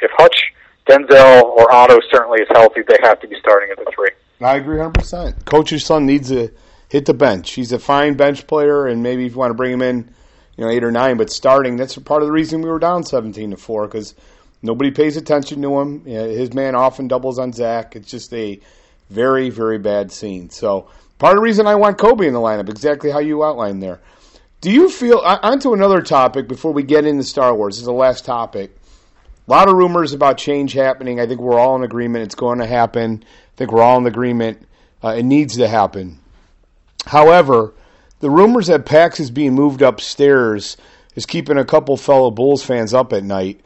if 0.00 0.10
Hutch, 0.16 0.52
Denzel, 0.88 1.42
or 1.42 1.72
Otto 1.72 1.98
certainly 2.10 2.40
is 2.40 2.48
healthy, 2.50 2.82
they 2.86 2.98
have 3.02 3.20
to 3.20 3.28
be 3.28 3.36
starting 3.40 3.70
at 3.70 3.76
the 3.78 3.90
three. 3.94 4.10
I 4.40 4.56
agree 4.56 4.78
100%. 4.78 5.44
Coach's 5.44 5.84
son 5.84 6.06
needs 6.06 6.28
to 6.28 6.50
hit 6.88 7.06
the 7.06 7.14
bench. 7.14 7.52
He's 7.52 7.72
a 7.72 7.78
fine 7.78 8.14
bench 8.14 8.46
player, 8.46 8.86
and 8.86 9.02
maybe 9.02 9.26
if 9.26 9.32
you 9.32 9.38
want 9.38 9.50
to 9.50 9.54
bring 9.54 9.72
him 9.72 9.82
in, 9.82 10.14
you 10.56 10.64
know, 10.64 10.70
eight 10.70 10.84
or 10.84 10.92
nine, 10.92 11.16
but 11.16 11.30
starting, 11.30 11.76
that's 11.76 11.96
part 11.96 12.22
of 12.22 12.28
the 12.28 12.32
reason 12.32 12.62
we 12.62 12.68
were 12.68 12.78
down 12.78 13.04
17 13.04 13.50
to 13.50 13.56
4 13.56 13.86
because 13.86 14.14
Nobody 14.62 14.90
pays 14.90 15.16
attention 15.16 15.62
to 15.62 15.78
him. 15.80 16.02
You 16.06 16.14
know, 16.14 16.28
his 16.28 16.52
man 16.52 16.74
often 16.74 17.08
doubles 17.08 17.38
on 17.38 17.52
Zach. 17.52 17.94
It's 17.94 18.10
just 18.10 18.32
a 18.34 18.60
very, 19.08 19.50
very 19.50 19.78
bad 19.78 20.10
scene. 20.10 20.50
So 20.50 20.90
part 21.18 21.32
of 21.32 21.36
the 21.36 21.42
reason 21.42 21.66
I 21.66 21.76
want 21.76 21.98
Coby 21.98 22.26
in 22.26 22.32
the 22.32 22.40
lineup, 22.40 22.68
exactly 22.68 23.10
how 23.10 23.20
you 23.20 23.44
outlined 23.44 23.82
there. 23.82 24.00
Do 24.60 24.72
you 24.72 24.90
feel 24.90 25.18
on 25.18 25.60
to 25.60 25.72
another 25.72 26.02
topic 26.02 26.48
before 26.48 26.72
we 26.72 26.82
get 26.82 27.04
into 27.04 27.22
Star 27.22 27.54
Wars? 27.54 27.76
This 27.76 27.82
is 27.82 27.86
the 27.86 27.92
last 27.92 28.24
topic. 28.24 28.76
A 29.46 29.50
lot 29.50 29.68
of 29.68 29.76
rumors 29.76 30.12
about 30.12 30.36
change 30.36 30.72
happening. 30.72 31.20
I 31.20 31.26
think 31.26 31.40
we're 31.40 31.58
all 31.58 31.76
in 31.76 31.84
agreement 31.84 32.24
it's 32.24 32.34
going 32.34 32.58
to 32.58 32.66
happen. 32.66 33.24
Think 33.58 33.72
we're 33.72 33.82
all 33.82 33.98
in 33.98 34.06
agreement 34.06 34.66
uh, 35.02 35.14
it 35.18 35.24
needs 35.24 35.56
to 35.56 35.66
happen. 35.66 36.20
However, 37.06 37.74
the 38.20 38.30
rumors 38.30 38.68
that 38.68 38.86
Pax 38.86 39.18
is 39.18 39.32
being 39.32 39.54
moved 39.54 39.82
upstairs 39.82 40.76
is 41.16 41.26
keeping 41.26 41.58
a 41.58 41.64
couple 41.64 41.96
fellow 41.96 42.30
Bulls 42.30 42.64
fans 42.64 42.94
up 42.94 43.12
at 43.12 43.24
night. 43.24 43.60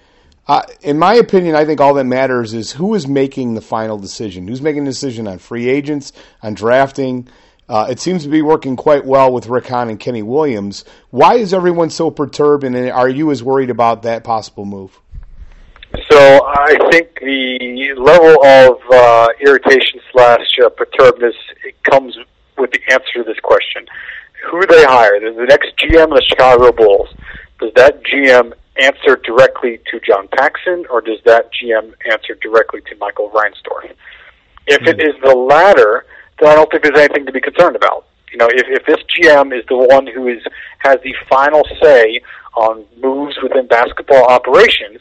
Uh, 0.49 0.63
in 0.81 0.99
my 0.99 1.15
opinion, 1.15 1.55
I 1.55 1.67
think 1.67 1.81
all 1.81 1.93
that 1.95 2.05
matters 2.05 2.55
is 2.55 2.73
who 2.73 2.95
is 2.95 3.07
making 3.07 3.53
the 3.53 3.61
final 3.61 3.99
decision. 3.99 4.49
Who's 4.49 4.63
making 4.63 4.85
the 4.85 4.91
decision 4.91 5.29
on 5.29 5.39
free 5.39 5.69
agents, 5.69 6.13
on 6.43 6.55
drafting? 6.55 7.29
Uh, 7.69 7.89
it 7.91 8.01
seems 8.01 8.23
to 8.25 8.31
be 8.31 8.41
working 8.43 8.77
quite 8.77 9.05
well 9.05 9.31
with 9.31 9.47
Rick 9.47 9.69
Hahn 9.69 9.89
and 9.89 10.01
Kenny 10.01 10.23
Williams. 10.23 10.87
Why 11.11 11.35
is 11.35 11.55
everyone 11.55 11.91
so 11.91 12.11
perturbed, 12.11 12.65
and 12.65 12.77
are 12.91 13.09
you 13.09 13.31
as 13.31 13.43
worried 13.43 13.71
about 13.71 14.03
that 14.03 14.25
possible 14.25 14.65
move? 14.65 14.99
So 16.11 16.47
I 16.47 16.77
think 16.91 17.21
the 17.21 17.95
level 17.97 18.45
of 18.45 18.79
uh, 18.91 19.29
irritation 19.41 20.01
slash 20.11 20.47
uh, 20.65 20.71
perturbedness 20.71 21.35
comes 21.91 22.17
with 22.57 22.71
the 22.71 22.81
answer 22.91 23.13
to 23.17 23.25
this 23.25 23.39
question: 23.41 23.87
Who 24.51 24.61
do 24.61 24.67
they 24.75 24.85
hire? 24.85 25.21
The 25.21 25.45
next 25.45 25.77
GM 25.79 26.05
of 26.05 26.11
the 26.11 26.25
Chicago 26.27 26.73
Bulls. 26.73 27.09
Does 27.61 27.73
that 27.77 28.03
GM 28.05 28.53
answer 28.77 29.17
directly 29.17 29.81
to 29.91 30.01
John 30.01 30.29
Paxson, 30.29 30.85
or 30.91 31.01
does 31.01 31.19
that 31.25 31.51
GM 31.53 31.93
answer 32.11 32.35
directly 32.41 32.81
to 32.83 32.97
Michael 32.97 33.31
Reinsdorf? 33.31 33.93
If 34.67 34.83
it 34.87 35.01
is 35.01 35.15
the 35.23 35.35
latter, 35.35 36.07
then 36.41 36.51
I 36.51 36.55
don't 36.55 36.71
think 36.71 36.85
there's 36.85 36.99
anything 36.99 37.27
to 37.27 37.33
be 37.33 37.41
concerned 37.41 37.77
about. 37.77 38.07
You 38.31 38.39
know, 38.39 38.49
if, 38.49 38.67
if 38.69 38.87
this 38.87 39.03
GM 39.15 39.57
is 39.57 39.65
the 39.69 39.77
one 39.77 40.07
who 40.07 40.29
is 40.29 40.43
has 40.79 40.97
the 41.05 41.15
final 41.29 41.63
say 41.83 42.21
on 42.55 42.85
moves 43.01 43.37
within 43.43 43.67
basketball 43.67 44.25
operations, 44.25 45.01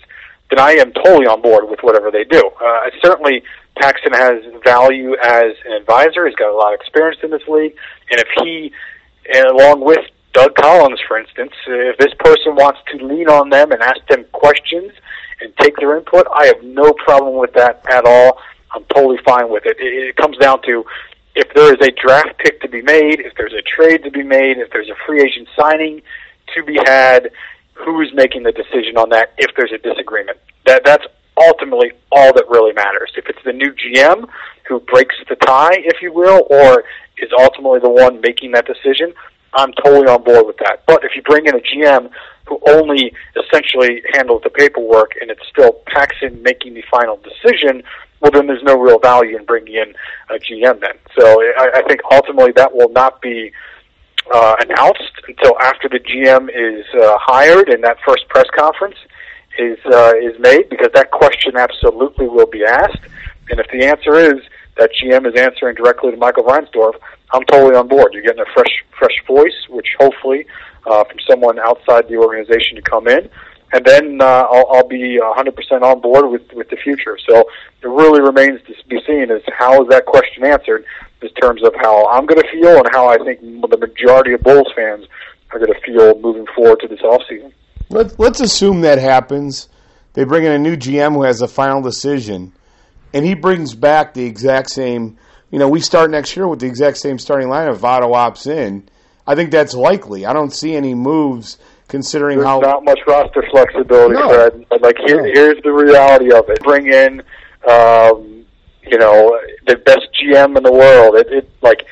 then 0.52 0.60
I 0.60 0.74
am 0.74 0.92
totally 0.92 1.26
on 1.26 1.42
board 1.42 1.70
with 1.70 1.80
whatever 1.82 2.12
they 2.12 2.26
do. 2.26 2.52
Uh, 2.62 2.90
certainly, 3.04 3.42
Paxson 3.78 4.14
has 4.14 4.44
value 4.64 5.16
as 5.16 5.54
an 5.66 5.72
advisor. 5.72 6.28
He's 6.28 6.36
got 6.36 6.52
a 6.52 6.56
lot 6.56 6.74
of 6.74 6.80
experience 6.80 7.20
in 7.24 7.32
this 7.32 7.48
league, 7.48 7.74
and 8.12 8.22
if 8.22 8.28
he, 8.44 8.72
along 9.34 9.82
with 9.82 10.06
Doug 10.34 10.56
Collins, 10.56 11.00
for 11.08 11.18
instance, 11.18 11.54
if 11.66 11.98
this 11.98 12.14
person 12.20 12.56
wants 12.56 12.80
to 12.92 13.06
lean 13.06 13.30
on 13.30 13.50
them 13.50 13.72
and 13.72 13.82
ask 13.82 14.06
them 14.08 14.26
questions 14.32 14.92
and 15.40 15.56
take 15.58 15.76
their 15.78 15.98
input, 15.98 16.28
I 16.34 16.46
have 16.48 16.64
no 16.64 16.94
problem 16.94 17.38
with 17.38 17.54
that 17.54 17.84
at 17.90 18.06
all. 18.06 18.40
I'm 18.72 18.84
totally 18.94 19.20
fine 19.26 19.50
with 19.50 19.66
it. 19.66 19.78
It, 19.80 20.10
it 20.10 20.16
comes 20.16 20.38
down 20.38 20.62
to 20.64 20.86
if 21.36 21.54
there 21.54 21.74
is 21.74 21.88
a 21.88 21.92
draft 21.92 22.38
pick 22.40 22.62
to 22.62 22.70
be 22.70 22.82
made, 22.82 23.20
if 23.20 23.34
there's 23.36 23.54
a 23.54 23.62
trade 23.62 24.04
to 24.04 24.12
be 24.12 24.24
made, 24.24 24.58
if 24.58 24.70
there's 24.72 24.90
a 24.90 24.96
free 25.06 25.22
agent 25.22 25.48
signing 25.58 26.02
to 26.56 26.64
be 26.64 26.78
had, 26.86 27.32
who's 27.84 28.12
making 28.14 28.44
the 28.44 28.52
decision 28.52 28.98
on 28.98 29.10
that 29.10 29.34
if 29.38 29.52
there's 29.56 29.72
a 29.72 29.78
disagreement. 29.78 30.38
That 30.66 30.84
that's 30.86 31.06
ultimately 31.38 31.92
all 32.12 32.34
that 32.34 32.46
really 32.50 32.74
matters. 32.74 33.12
If 33.16 33.28
it's 33.28 33.44
the 33.44 33.54
new 33.54 33.74
GM 33.74 34.28
who 34.68 34.80
breaks 34.80 35.16
the 35.28 35.36
tie, 35.36 35.78
if 35.78 36.02
you 36.02 36.14
will, 36.14 36.46
or 36.50 36.84
is 37.18 37.30
ultimately 37.38 37.80
the 37.80 37.90
one 37.90 38.22
making 38.22 38.52
that 38.52 38.66
decision, 38.66 39.14
I'm 39.54 39.72
totally 39.74 40.08
on 40.08 40.24
board 40.24 40.48
with 40.48 40.58
that. 40.58 40.84
But 40.88 41.04
if 41.04 41.12
you 41.16 41.22
bring 41.22 41.46
in 41.46 41.56
a 41.56 41.60
GM 41.60 42.10
who 42.48 42.60
only 42.68 43.14
essentially 43.36 44.02
handles 44.14 44.42
the 44.44 44.50
paperwork 44.50 45.12
and 45.20 45.30
it's 45.30 45.42
still 45.50 45.82
Paxson 45.88 46.42
making 46.42 46.74
the 46.74 46.84
final 46.90 47.18
decision, 47.18 47.84
well, 48.22 48.32
then 48.32 48.48
there's 48.48 48.64
no 48.64 48.80
real 48.80 49.00
value 49.00 49.36
in 49.36 49.46
bringing 49.46 49.76
in 49.76 49.94
a 50.30 50.40
GM 50.40 50.80
then. 50.80 50.94
So 51.18 51.42
I, 51.42 51.72
I 51.76 51.82
think 51.88 52.02
ultimately 52.12 52.52
that 52.56 52.74
will 52.74 52.90
not 52.90 53.22
be 53.22 53.52
uh, 54.34 54.56
announced 54.62 55.12
until 55.28 55.60
after 55.60 55.90
the 55.90 56.00
GM 56.00 56.50
is 56.50 56.86
uh, 56.96 57.18
hired 57.20 57.70
and 57.70 57.84
that 57.84 57.98
first 58.06 58.28
press 58.30 58.48
conference 58.56 58.96
is 59.60 59.78
uh, 59.92 60.14
is 60.22 60.40
made 60.40 60.70
because 60.70 60.90
that 60.94 61.12
question 61.12 61.58
absolutely 61.58 62.28
will 62.28 62.48
be 62.48 62.64
asked. 62.64 63.04
And 63.50 63.60
if 63.60 63.68
the 63.72 63.86
answer 63.86 64.16
is 64.16 64.42
that 64.78 64.90
GM 65.04 65.28
is 65.28 65.40
answering 65.40 65.76
directly 65.76 66.12
to 66.12 66.18
Michael 66.18 66.44
Reinsdorf, 66.44 66.94
I'm 67.32 67.44
totally 67.46 67.76
on 67.76 67.88
board. 67.88 68.14
You're 68.14 68.24
getting 68.24 68.42
a 68.42 68.54
fresh 68.54 68.84
fresh 68.98 69.16
voice, 69.28 69.68
which 69.70 69.88
hopefully 70.00 70.46
uh, 70.86 71.04
from 71.04 71.18
someone 71.30 71.60
outside 71.60 72.08
the 72.08 72.18
organization 72.18 72.76
to 72.76 72.82
come 72.82 73.08
in, 73.08 73.30
and 73.74 73.86
then 73.86 74.22
uh, 74.22 74.26
I'll, 74.52 74.68
I'll 74.72 74.88
be 74.88 75.20
100% 75.22 75.82
on 75.82 76.02
board 76.02 76.30
with 76.30 76.52
with 76.54 76.70
the 76.70 76.78
future. 76.78 77.18
So 77.30 77.50
it 77.82 77.88
really 77.88 78.22
remains 78.22 78.62
to 78.68 78.74
be 78.88 79.00
seen 79.06 79.32
is 79.32 79.42
how 79.58 79.82
is 79.82 79.90
that 79.90 80.06
question 80.06 80.46
answered 80.46 80.86
in 81.22 81.30
terms 81.36 81.64
of 81.64 81.74
how 81.76 82.08
I'm 82.10 82.26
going 82.26 82.42
to 82.42 82.52
feel 82.52 82.78
and 82.78 82.88
how 82.92 83.08
I 83.08 83.18
think 83.18 83.42
the 83.42 83.78
majority 83.78 84.34
of 84.34 84.42
Bulls 84.42 84.72
fans 84.76 85.06
are 85.52 85.60
going 85.60 85.74
to 85.74 85.80
feel 85.82 86.20
moving 86.20 86.46
forward 86.56 86.80
to 86.82 86.88
this 86.88 87.02
offseason. 87.02 87.52
Let's 87.90 88.40
assume 88.40 88.82
that 88.82 89.00
happens. 89.00 89.68
They 90.14 90.24
bring 90.24 90.46
in 90.46 90.52
a 90.52 90.60
new 90.60 90.78
GM 90.78 91.14
who 91.14 91.24
has 91.24 91.42
a 91.42 91.48
final 91.48 91.82
decision, 91.82 92.54
and 93.14 93.26
he 93.26 93.34
brings 93.34 93.76
back 93.76 94.14
the 94.14 94.26
exact 94.26 94.70
same. 94.70 95.18
You 95.52 95.60
know, 95.60 95.68
we 95.68 95.82
start 95.82 96.10
next 96.10 96.36
year 96.36 96.48
with 96.48 96.60
the 96.60 96.68
exact 96.68 96.98
same 96.98 97.20
starting 97.20 97.50
lineup. 97.50 97.76
If 97.76 97.84
Otto 97.84 98.14
opts 98.14 98.48
in, 98.48 98.88
I 99.28 99.36
think 99.36 99.52
that's 99.52 99.74
likely. 99.74 100.26
I 100.26 100.34
don't 100.34 100.54
see 100.54 100.76
any 100.76 100.96
moves 100.96 101.58
considering 101.92 102.38
There's 102.38 102.48
how 102.48 102.60
not 102.60 102.84
much 102.86 103.00
roster 103.06 103.44
flexibility, 103.52 104.16
No. 104.16 104.30
Fred. 104.30 104.66
But 104.70 104.82
like 104.82 104.98
here, 105.06 105.22
No. 105.22 105.32
here's 105.32 105.62
the 105.62 105.72
reality 105.72 106.32
of 106.32 106.50
it. 106.50 106.64
Bring 106.64 106.88
in, 106.88 107.22
um, 107.70 108.46
you 108.84 108.98
know, 108.98 109.40
the 109.68 109.76
best 109.76 110.08
GM 110.20 110.58
in 110.58 110.64
the 110.64 110.72
world. 110.72 111.16
It, 111.18 111.28
it 111.32 111.50
like 111.62 111.86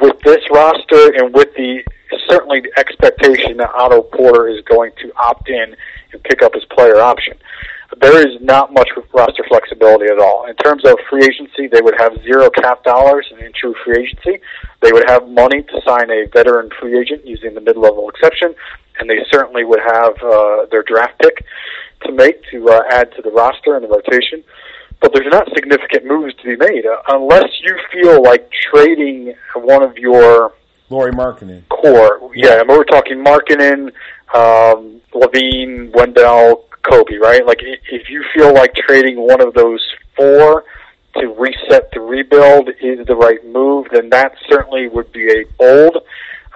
with 0.00 0.18
this 0.20 0.42
roster 0.50 1.14
and 1.14 1.32
with 1.32 1.54
the 1.54 1.82
certainly 2.28 2.60
the 2.60 2.72
expectation 2.78 3.56
that 3.58 3.70
Otto 3.74 4.02
Porter 4.02 4.48
is 4.48 4.60
going 4.64 4.90
to 5.00 5.12
opt 5.16 5.48
in 5.48 5.74
and 6.12 6.22
pick 6.24 6.42
up 6.42 6.52
his 6.54 6.64
player 6.64 7.00
option. 7.00 7.34
There 8.00 8.26
is 8.26 8.40
not 8.42 8.72
much 8.72 8.88
roster 9.14 9.44
flexibility 9.48 10.06
at 10.06 10.18
all. 10.18 10.46
In 10.46 10.54
terms 10.56 10.84
of 10.84 10.98
free 11.08 11.24
agency, 11.24 11.68
they 11.68 11.80
would 11.80 11.94
have 11.98 12.12
zero 12.22 12.50
cap 12.50 12.84
dollars 12.84 13.26
in 13.30 13.52
true 13.52 13.74
free 13.84 14.04
agency. 14.04 14.40
They 14.82 14.92
would 14.92 15.08
have 15.08 15.26
money 15.28 15.62
to 15.62 15.80
sign 15.86 16.10
a 16.10 16.26
veteran 16.26 16.70
free 16.78 16.98
agent 16.98 17.26
using 17.26 17.54
the 17.54 17.60
mid-level 17.60 18.08
exception, 18.10 18.54
and 18.98 19.08
they 19.08 19.24
certainly 19.30 19.64
would 19.64 19.80
have 19.80 20.14
uh, 20.22 20.66
their 20.70 20.82
draft 20.82 21.18
pick 21.20 21.44
to 22.04 22.12
make 22.12 22.42
to 22.50 22.68
uh, 22.68 22.82
add 22.90 23.10
to 23.16 23.22
the 23.22 23.30
roster 23.30 23.76
and 23.76 23.84
the 23.84 23.88
rotation. 23.88 24.42
But 25.00 25.12
there's 25.14 25.30
not 25.30 25.48
significant 25.54 26.06
moves 26.06 26.34
to 26.36 26.44
be 26.44 26.56
made 26.56 26.84
uh, 26.86 26.96
unless 27.08 27.48
you 27.62 27.76
feel 27.92 28.22
like 28.22 28.50
trading 28.72 29.34
one 29.54 29.82
of 29.82 29.96
your 29.96 30.54
Lauri 30.90 31.12
Markkanen. 31.12 31.68
core. 31.68 32.30
Yeah, 32.34 32.54
I 32.54 32.64
mean, 32.64 32.76
we're 32.76 32.84
talking 32.84 33.22
Markkanen, 33.24 33.92
um, 34.34 35.00
LaVine, 35.14 35.94
Wendell, 35.94 36.64
Coby, 36.82 37.20
right? 37.20 37.44
Like, 37.46 37.60
if 37.62 38.08
you 38.08 38.24
feel 38.34 38.54
like 38.54 38.74
trading 38.74 39.16
one 39.18 39.40
of 39.40 39.54
those 39.54 39.84
four 40.16 40.64
to 41.16 41.26
reset 41.38 41.90
the 41.92 42.00
rebuild 42.00 42.70
is 42.80 43.06
the 43.06 43.16
right 43.16 43.44
move, 43.46 43.86
then 43.92 44.08
that 44.10 44.32
certainly 44.48 44.88
would 44.88 45.12
be 45.12 45.30
a 45.30 45.44
bold 45.58 45.98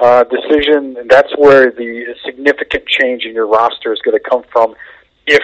uh, 0.03 0.25
decision. 0.25 0.97
That's 1.09 1.33
where 1.39 1.71
the 1.71 2.15
significant 2.25 2.87
change 2.87 3.25
in 3.25 3.35
your 3.35 3.47
roster 3.47 3.93
is 3.93 4.01
going 4.01 4.19
to 4.19 4.31
come 4.31 4.43
from 4.53 4.75
if 5.27 5.43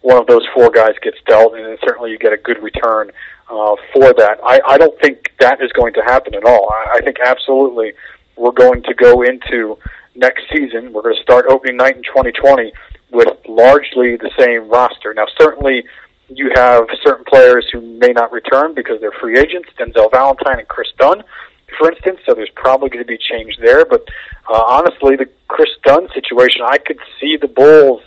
one 0.00 0.16
of 0.16 0.28
those 0.28 0.46
four 0.54 0.70
guys 0.70 0.92
gets 1.02 1.18
dealt, 1.26 1.54
and 1.54 1.64
then 1.64 1.76
certainly 1.84 2.12
you 2.12 2.18
get 2.18 2.32
a 2.32 2.36
good 2.36 2.62
return 2.62 3.10
uh, 3.50 3.74
for 3.92 4.14
that. 4.14 4.38
I, 4.46 4.60
I 4.64 4.78
don't 4.78 4.98
think 5.00 5.32
that 5.40 5.60
is 5.60 5.72
going 5.72 5.92
to 5.94 6.02
happen 6.02 6.34
at 6.36 6.44
all. 6.44 6.70
I, 6.70 6.98
I 6.98 7.00
think 7.00 7.16
absolutely 7.18 7.94
we're 8.36 8.52
going 8.52 8.84
to 8.84 8.94
go 8.94 9.22
into 9.22 9.76
next 10.14 10.44
season. 10.52 10.92
We're 10.92 11.02
going 11.02 11.16
to 11.16 11.22
start 11.22 11.46
opening 11.48 11.76
night 11.76 11.96
in 11.96 12.04
2020 12.04 12.72
with 13.10 13.28
largely 13.48 14.16
the 14.16 14.30
same 14.38 14.68
roster. 14.68 15.14
Now, 15.14 15.26
certainly 15.36 15.84
you 16.28 16.52
have 16.54 16.86
certain 17.02 17.24
players 17.24 17.66
who 17.72 17.80
may 17.80 18.12
not 18.12 18.30
return 18.30 18.74
because 18.74 19.00
they're 19.00 19.18
free 19.20 19.36
agents, 19.36 19.68
Denzel 19.78 20.10
Valentine 20.12 20.60
and 20.60 20.68
Kris 20.68 20.88
Dunn, 20.96 21.24
for 21.78 21.90
instance. 21.90 22.20
So 22.26 22.34
there's 22.34 22.50
probably 22.54 22.90
going 22.90 23.04
to 23.04 23.08
be 23.08 23.18
change 23.18 23.56
there. 23.60 23.84
But 23.84 24.06
uh, 24.48 24.62
honestly, 24.66 25.16
the 25.16 25.28
Kris 25.48 25.70
Dunn 25.84 26.08
situation, 26.14 26.62
I 26.66 26.78
could 26.78 26.98
see 27.20 27.36
the 27.36 27.48
Bulls 27.48 28.02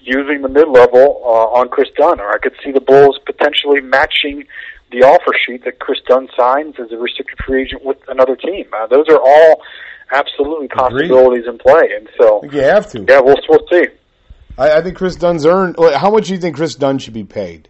using 0.00 0.42
the 0.42 0.48
mid-level 0.48 1.20
uh, 1.24 1.58
on 1.58 1.68
Kris 1.68 1.88
Dunn, 1.96 2.20
or 2.20 2.30
I 2.30 2.38
could 2.38 2.54
see 2.64 2.72
the 2.72 2.80
Bulls 2.80 3.18
potentially 3.26 3.80
matching 3.80 4.44
the 4.90 5.02
offer 5.02 5.32
sheet 5.46 5.64
that 5.64 5.78
Kris 5.80 5.98
Dunn 6.08 6.28
signs 6.36 6.76
as 6.80 6.90
a 6.92 6.96
restricted 6.96 7.38
free 7.46 7.62
agent 7.62 7.84
with 7.84 7.98
another 8.08 8.36
team. 8.36 8.66
Uh, 8.72 8.86
those 8.86 9.06
are 9.08 9.20
all 9.20 9.62
absolutely 10.10 10.68
possibilities 10.68 11.44
in 11.46 11.58
play, 11.58 11.90
and 11.94 12.08
so 12.18 12.42
you 12.44 12.60
have 12.62 12.90
to. 12.92 13.04
yeah, 13.06 13.20
we'll 13.20 13.36
we'll 13.48 13.66
see. 13.70 13.84
I, 14.56 14.78
I 14.78 14.82
think 14.82 14.96
Kris 14.96 15.16
Dunn's 15.16 15.44
earned. 15.44 15.76
How 15.78 16.10
much 16.10 16.28
do 16.28 16.32
you 16.32 16.40
think 16.40 16.56
Kris 16.56 16.74
Dunn 16.74 16.98
should 16.98 17.12
be 17.12 17.24
paid? 17.24 17.68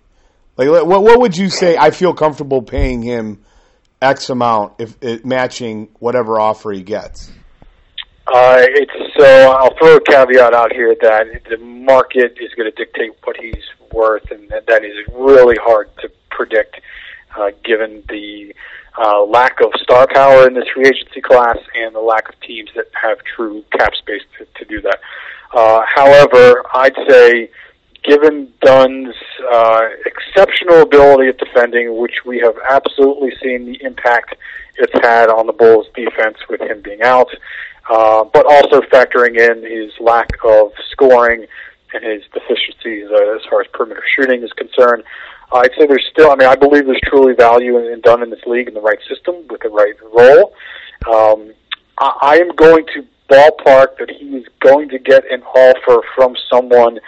Like, 0.56 0.68
what 0.68 1.02
what 1.02 1.20
would 1.20 1.36
you 1.36 1.50
say? 1.50 1.76
I 1.76 1.90
feel 1.90 2.14
comfortable 2.14 2.62
paying 2.62 3.02
him 3.02 3.44
X 4.00 4.30
amount 4.30 4.74
if 4.78 4.96
it 5.02 5.24
matching 5.24 5.88
whatever 5.98 6.38
offer 6.40 6.72
he 6.72 6.82
gets. 6.82 7.30
Uh, 8.26 8.58
it's 8.60 8.92
so 9.18 9.50
I'll 9.52 9.74
throw 9.78 9.96
a 9.96 10.00
caveat 10.00 10.52
out 10.52 10.72
here 10.72 10.94
that 11.00 11.42
the 11.48 11.56
market 11.58 12.36
is 12.38 12.52
going 12.54 12.70
to 12.70 12.76
dictate 12.76 13.12
what 13.24 13.36
he's 13.38 13.64
worth, 13.92 14.30
and 14.30 14.48
that, 14.50 14.66
that 14.66 14.84
is 14.84 14.94
really 15.14 15.56
hard 15.56 15.88
to 16.02 16.10
predict, 16.30 16.80
uh, 17.38 17.50
given 17.64 18.02
the 18.08 18.54
uh, 18.98 19.22
lack 19.24 19.60
of 19.60 19.72
star 19.80 20.06
power 20.12 20.46
in 20.46 20.54
this 20.54 20.68
free 20.74 20.86
agency 20.86 21.20
class 21.20 21.56
and 21.74 21.94
the 21.94 22.00
lack 22.00 22.28
of 22.28 22.38
teams 22.40 22.68
that 22.76 22.86
have 23.00 23.18
true 23.24 23.64
cap 23.72 23.94
space 23.94 24.22
to, 24.36 24.46
to 24.56 24.64
do 24.66 24.80
that. 24.82 25.00
Uh, 25.54 25.82
however, 25.86 26.62
I'd 26.74 26.96
say, 27.08 27.50
given 28.08 28.50
Dunn's 28.62 29.14
uh, 29.52 29.82
exceptional 30.06 30.82
ability 30.82 31.28
at 31.28 31.38
defending, 31.38 31.98
which 31.98 32.24
we 32.24 32.38
have 32.38 32.54
absolutely 32.68 33.32
seen 33.42 33.66
the 33.66 33.78
impact 33.82 34.34
it's 34.76 34.92
had 35.04 35.28
on 35.28 35.46
the 35.46 35.52
Bulls' 35.52 35.86
defense 35.94 36.38
with 36.48 36.60
him 36.60 36.80
being 36.80 37.02
out, 37.02 37.28
uh, 37.90 38.24
but 38.24 38.46
also 38.46 38.80
factoring 38.80 39.36
in 39.36 39.62
his 39.62 39.92
lack 40.00 40.30
of 40.44 40.72
scoring 40.90 41.46
and 41.92 42.04
his 42.04 42.22
deficiencies 42.32 43.08
uh, 43.10 43.36
as 43.36 43.42
far 43.50 43.60
as 43.60 43.66
perimeter 43.72 44.04
shooting 44.16 44.42
is 44.42 44.52
concerned. 44.52 45.02
I'd 45.52 45.70
say 45.78 45.86
there's 45.86 46.06
still, 46.10 46.30
I 46.30 46.36
mean, 46.36 46.48
I 46.48 46.56
believe 46.56 46.86
there's 46.86 47.00
truly 47.04 47.34
value 47.34 47.78
in, 47.78 47.92
in 47.92 48.00
Dunn 48.00 48.22
in 48.22 48.30
this 48.30 48.44
league 48.46 48.68
in 48.68 48.74
the 48.74 48.80
right 48.80 48.98
system 49.08 49.46
with 49.48 49.62
the 49.62 49.70
right 49.70 49.94
role. 50.12 50.54
Um, 51.10 51.52
I, 51.98 52.12
I 52.20 52.36
am 52.38 52.54
going 52.54 52.86
to 52.94 53.06
ballpark 53.28 53.98
that 53.98 54.10
he 54.10 54.36
is 54.36 54.46
going 54.60 54.88
to 54.90 54.98
get 54.98 55.30
an 55.30 55.42
offer 55.42 56.02
from 56.14 56.34
someone 56.50 56.98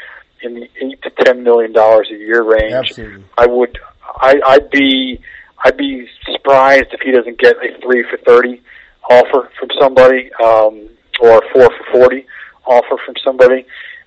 in 0.43 0.55
the 0.55 0.69
eight 0.81 1.01
to 1.03 1.11
ten 1.25 1.43
million 1.43 1.73
dollars 1.73 2.09
a 2.11 2.17
year 2.17 2.43
range. 2.43 2.73
Absolutely. 2.73 3.25
I 3.39 3.47
would, 3.47 3.79
I, 4.17 4.41
I'd 4.47 4.71
be, 4.71 5.21
I'd 5.65 5.77
be 5.77 6.09
surprised 6.33 6.87
if 6.93 7.01
he 7.01 7.13
doesn't 7.13 7.39
get 7.39 7.57
a 7.57 7.79
three 7.83 8.05
for 8.09 8.19
thirty 8.19 8.63
offer 9.09 9.51
from 9.59 9.69
somebody, 9.79 10.31
um, 10.35 10.89
or 11.21 11.39
a 11.39 11.53
four 11.53 11.69
for 11.69 11.85
forty 11.93 12.27
offer 12.67 12.97
from 13.05 13.15
somebody. 13.25 13.67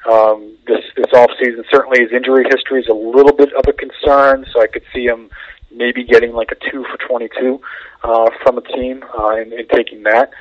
Um, 0.09 0.57
this 0.67 0.83
this 0.97 1.13
off 1.13 1.29
season 1.39 1.63
certainly 1.71 2.01
his 2.01 2.11
injury 2.11 2.45
history 2.49 2.81
is 2.81 2.87
a 2.87 2.93
little 2.93 3.33
bit 3.33 3.53
of 3.53 3.63
a 3.67 3.73
concern, 3.73 4.45
so 4.51 4.61
I 4.61 4.67
could 4.67 4.83
see 4.93 5.05
him 5.05 5.29
maybe 5.71 6.03
getting 6.03 6.33
like 6.33 6.51
a 6.51 6.71
two 6.71 6.83
for 6.83 6.97
twenty 7.07 7.29
two 7.39 7.61
uh, 8.03 8.29
from 8.41 8.57
a 8.57 8.61
team 8.61 9.03
uh, 9.17 9.35
and, 9.35 9.53
and 9.53 9.69
taking 9.69 10.03
that. 10.03 10.31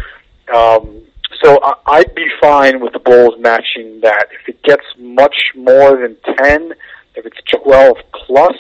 Um, 0.53 1.03
so 1.43 1.59
I'd 1.87 2.15
be 2.15 2.27
fine 2.41 2.81
with 2.81 2.93
the 2.93 2.99
Bulls 2.99 3.35
matching 3.39 4.01
that. 4.03 4.29
If 4.33 4.49
it 4.49 4.63
gets 4.63 4.85
much 4.99 5.37
more 5.55 5.97
than 5.97 6.17
ten, 6.37 6.73
if 7.15 7.27
it's 7.27 7.39
twelve 7.63 7.97
plus, 8.27 8.57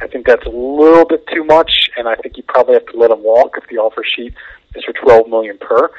I 0.00 0.06
think 0.06 0.26
that's 0.26 0.44
a 0.46 0.50
little 0.50 1.04
bit 1.04 1.26
too 1.28 1.44
much, 1.44 1.90
and 1.96 2.08
I 2.08 2.14
think 2.16 2.36
you 2.36 2.42
probably 2.44 2.74
have 2.74 2.86
to 2.86 2.96
let 2.98 3.10
him 3.10 3.22
walk 3.22 3.56
if 3.56 3.68
the 3.68 3.78
offer 3.78 4.04
sheet 4.04 4.34
is 4.74 4.84
for 4.84 4.92
twelve 4.92 5.28
million 5.28 5.58
per. 5.58 5.90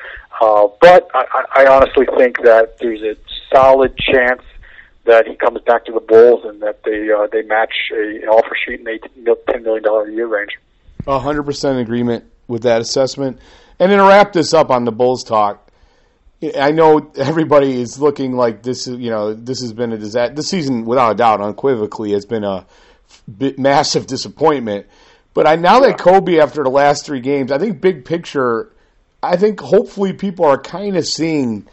Uh, 0.42 0.68
but 0.80 1.08
I, 1.14 1.44
I 1.56 1.66
honestly 1.68 2.08
think 2.18 2.42
that 2.44 2.78
there's 2.80 3.02
a 3.02 3.16
solid 3.54 3.96
chance 3.98 4.42
that 5.06 5.28
he 5.28 5.36
comes 5.36 5.62
back 5.62 5.86
to 5.86 5.92
the 5.92 6.00
Bulls 6.00 6.46
and 6.46 6.62
that 6.62 6.84
they 6.84 7.10
uh, 7.12 7.28
they 7.32 7.42
match 7.44 7.74
a, 7.94 8.22
an 8.22 8.30
offer 8.30 8.56
sheet 8.66 8.80
in 8.80 9.24
the 9.24 9.38
10 9.50 9.64
million 9.64 9.84
dollar 9.84 10.08
a 10.08 10.12
year 10.12 10.28
range. 10.28 10.52
A 11.08 11.20
hundred 11.20 11.44
percent 11.44 11.80
agreement 11.80 12.26
with 12.48 12.64
that 12.64 12.82
assessment. 12.82 13.40
And 13.80 13.92
then 13.92 13.98
to 13.98 14.06
wrap 14.06 14.34
this 14.34 14.54
up 14.54 14.70
on 14.70 14.86
the 14.86 14.92
Bulls 14.92 15.24
talk, 15.24 15.71
I 16.60 16.72
know 16.72 17.12
everybody 17.18 17.80
is 17.80 18.00
looking 18.00 18.34
like 18.34 18.64
this 18.64 18.88
is 18.88 19.00
you 19.00 19.12
know 19.12 19.34
this 19.34 19.62
has 19.62 19.74
been 19.74 19.92
a 19.92 19.98
disaster. 19.98 20.34
This 20.34 20.50
season, 20.50 20.86
without 20.86 21.12
a 21.12 21.16
doubt, 21.16 21.42
unequivocally, 21.42 22.14
has 22.14 22.26
been 22.26 22.44
a 22.44 22.66
massive 23.58 24.08
disappointment. 24.08 24.88
But 25.34 25.48
I 25.48 25.56
now 25.56 25.80
that 25.82 25.98
Coby, 25.98 26.42
after 26.42 26.64
the 26.64 26.70
last 26.70 27.06
three 27.06 27.22
games, 27.22 27.52
I 27.52 27.58
think 27.58 27.80
big 27.80 28.06
picture, 28.06 28.72
I 29.22 29.38
think 29.38 29.60
hopefully 29.60 30.14
people 30.14 30.46
are 30.46 30.60
kind 30.60 30.98
of 30.98 31.06
seeing 31.06 31.68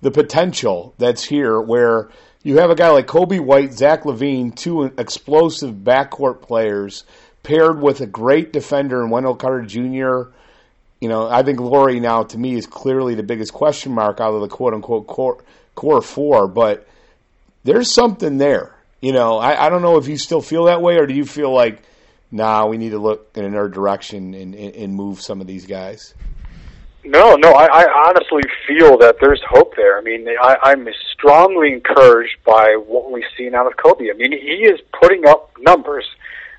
the 0.00 0.10
potential 0.10 0.94
that's 0.98 1.24
here, 1.24 1.60
where 1.60 2.08
you 2.42 2.58
have 2.58 2.70
a 2.70 2.74
guy 2.74 2.90
like 2.90 3.06
Coby 3.06 3.40
White, 3.40 3.72
Zach 3.72 4.04
LaVine, 4.04 4.54
two 4.54 4.84
explosive 4.98 5.74
backcourt 5.76 6.40
players, 6.40 7.04
paired 7.42 7.80
with 7.80 8.00
a 8.00 8.06
great 8.06 8.52
defender 8.52 9.02
in 9.02 9.10
Wendell 9.10 9.36
Carter 9.36 9.64
Jr. 9.64 10.30
You 11.04 11.10
know, 11.10 11.28
I 11.28 11.42
think 11.42 11.60
Lauri 11.60 12.00
now 12.00 12.22
to 12.22 12.38
me 12.38 12.54
is 12.54 12.66
clearly 12.66 13.14
the 13.14 13.22
biggest 13.22 13.52
question 13.52 13.92
mark 13.92 14.22
out 14.22 14.32
of 14.32 14.40
the 14.40 14.48
quote 14.48 14.72
unquote 14.72 15.06
core, 15.06 15.44
core 15.74 16.00
four, 16.00 16.48
but 16.48 16.88
there's 17.62 17.92
something 17.92 18.38
there. 18.38 18.74
You 19.02 19.12
know, 19.12 19.36
I, 19.36 19.66
I 19.66 19.68
don't 19.68 19.82
know 19.82 19.98
if 19.98 20.08
you 20.08 20.16
still 20.16 20.40
feel 20.40 20.64
that 20.64 20.80
way 20.80 20.96
or 20.96 21.04
do 21.04 21.12
you 21.12 21.26
feel 21.26 21.52
like, 21.52 21.82
nah, 22.30 22.64
we 22.64 22.78
need 22.78 22.92
to 22.92 22.98
look 22.98 23.32
in 23.34 23.44
another 23.44 23.68
direction 23.68 24.32
and, 24.32 24.54
and, 24.54 24.74
and 24.74 24.94
move 24.94 25.20
some 25.20 25.42
of 25.42 25.46
these 25.46 25.66
guys? 25.66 26.14
No, 27.04 27.34
no, 27.34 27.52
I, 27.52 27.66
I 27.66 28.08
honestly 28.08 28.40
feel 28.66 28.96
that 28.96 29.16
there's 29.20 29.42
hope 29.46 29.76
there. 29.76 29.98
I 29.98 30.00
mean, 30.00 30.26
I, 30.40 30.56
I'm 30.62 30.88
strongly 31.12 31.74
encouraged 31.74 32.38
by 32.46 32.78
what 32.82 33.12
we've 33.12 33.24
seen 33.36 33.54
out 33.54 33.66
of 33.66 33.74
Coby. 33.76 34.10
I 34.10 34.16
mean, 34.16 34.32
he 34.32 34.64
is 34.64 34.80
putting 34.98 35.26
up 35.26 35.52
numbers 35.60 36.06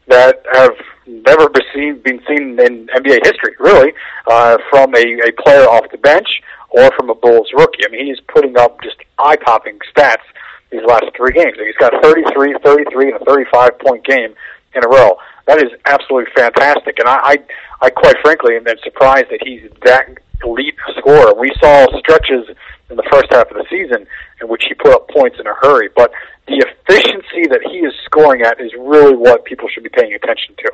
that 0.08 0.44
have 0.54 0.76
never 1.08 1.50
been 1.50 1.64
seen, 1.74 2.60
in 2.60 2.88
NBA 2.88 3.26
history, 3.26 3.56
really, 3.60 3.94
uh, 4.28 4.58
from 4.70 4.94
a, 4.96 5.28
a 5.28 5.32
player 5.44 5.66
off 5.66 5.90
the 5.92 5.98
bench 5.98 6.28
or 6.70 6.92
from 6.98 7.10
a 7.10 7.16
Bulls 7.16 7.50
rookie. 7.54 7.86
I 7.86 7.90
mean, 7.90 8.06
he's 8.06 8.20
putting 8.34 8.58
up 8.58 8.82
just 8.82 8.98
eye-popping 9.18 9.80
stats 9.96 10.24
these 10.72 10.82
last 10.88 11.06
three 11.16 11.32
games. 11.32 11.58
He's 11.58 11.76
got 11.78 11.94
33, 12.02 12.56
33, 12.64 13.12
and 13.12 13.22
a 13.22 13.26
35 13.26 13.80
point 13.80 14.06
game 14.06 14.34
in 14.74 14.84
a 14.84 14.88
row. 14.88 15.18
That 15.48 15.58
is 15.58 15.72
absolutely 15.86 16.32
fantastic, 16.36 17.00
and 17.00 17.08
I, 17.08 17.16
I, 17.24 17.38
I 17.82 17.90
quite 17.90 18.16
frankly 18.22 18.56
am 18.58 18.66
surprised 18.84 19.28
that 19.30 19.40
he's 19.44 19.70
that 19.86 20.10
elite 20.44 20.76
scorer. 20.98 21.34
We 21.36 21.52
saw 21.62 21.88
stretches 22.00 22.50
in 22.90 22.96
the 22.96 23.08
first 23.12 23.26
half 23.32 23.50
of 23.50 23.58
the 23.58 23.66
season 23.70 24.06
in 24.42 24.48
which 24.48 24.66
he 24.68 24.74
put 24.76 24.94
up 24.94 25.10
points 25.10 25.38
in 25.40 25.48
a 25.48 25.54
hurry, 25.62 25.90
but 25.96 26.12
the 26.48 26.58
efficiency 26.58 27.48
that 27.50 27.62
he 27.64 27.80
is 27.80 27.94
scoring 28.06 28.42
at 28.44 28.60
is 28.62 28.72
really 28.78 29.16
what 29.16 29.44
people 29.46 29.68
should 29.74 29.84
be 29.84 29.90
paying 29.90 30.14
attention 30.14 30.56
to. 30.58 30.72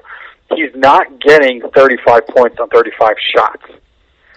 He's 0.56 0.76
not 0.76 1.20
getting 1.22 1.62
35 1.74 2.28
points 2.28 2.58
on 2.60 2.68
35 2.70 3.16
shots. 3.34 3.64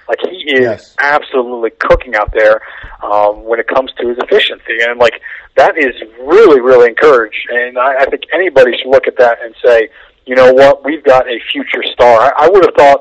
Like 0.09 0.19
he 0.31 0.37
is 0.53 0.61
Yes. 0.61 0.95
absolutely 0.99 1.71
cooking 1.71 2.15
out 2.15 2.33
there 2.33 2.61
um, 3.03 3.43
when 3.45 3.59
it 3.59 3.67
comes 3.67 3.91
to 3.99 4.09
his 4.09 4.19
efficiency, 4.19 4.79
and 4.87 5.01
like 5.01 5.15
that 5.57 5.77
is 5.79 5.95
really, 6.21 6.61
really 6.61 6.89
encouraged. 6.91 7.49
And 7.51 7.79
I, 7.79 8.03
I 8.03 8.05
think 8.07 8.25
anybody 8.33 8.73
should 8.77 8.91
look 8.91 9.09
at 9.09 9.17
that 9.17 9.39
and 9.43 9.55
say, 9.65 9.89
you 10.27 10.35
know 10.37 10.53
what, 10.53 10.85
we've 10.85 11.03
got 11.03 11.27
a 11.27 11.39
future 11.51 11.83
star. 11.93 12.21
I, 12.21 12.47
I 12.47 12.49
would 12.51 12.65
have 12.67 12.75
thought, 12.77 13.01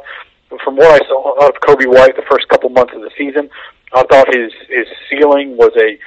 from 0.64 0.78
what 0.78 1.02
I 1.02 1.06
saw 1.08 1.48
of 1.48 1.54
Coby 1.56 1.88
White 1.88 2.16
the 2.16 2.24
first 2.32 2.48
couple 2.48 2.70
months 2.70 2.94
of 2.96 3.02
the 3.02 3.12
season, 3.18 3.50
I 3.94 4.04
thought 4.04 4.34
his 4.34 4.52
his 4.70 4.88
ceiling 5.10 5.58
was 5.58 5.72
a 5.78 6.00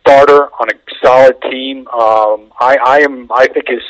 starter 0.00 0.48
on 0.60 0.68
a 0.70 0.74
solid 1.02 1.40
team. 1.42 1.88
Um, 1.88 2.52
I, 2.60 2.76
I 2.84 2.98
am. 3.00 3.30
I 3.32 3.48
think 3.48 3.68
his 3.68 3.82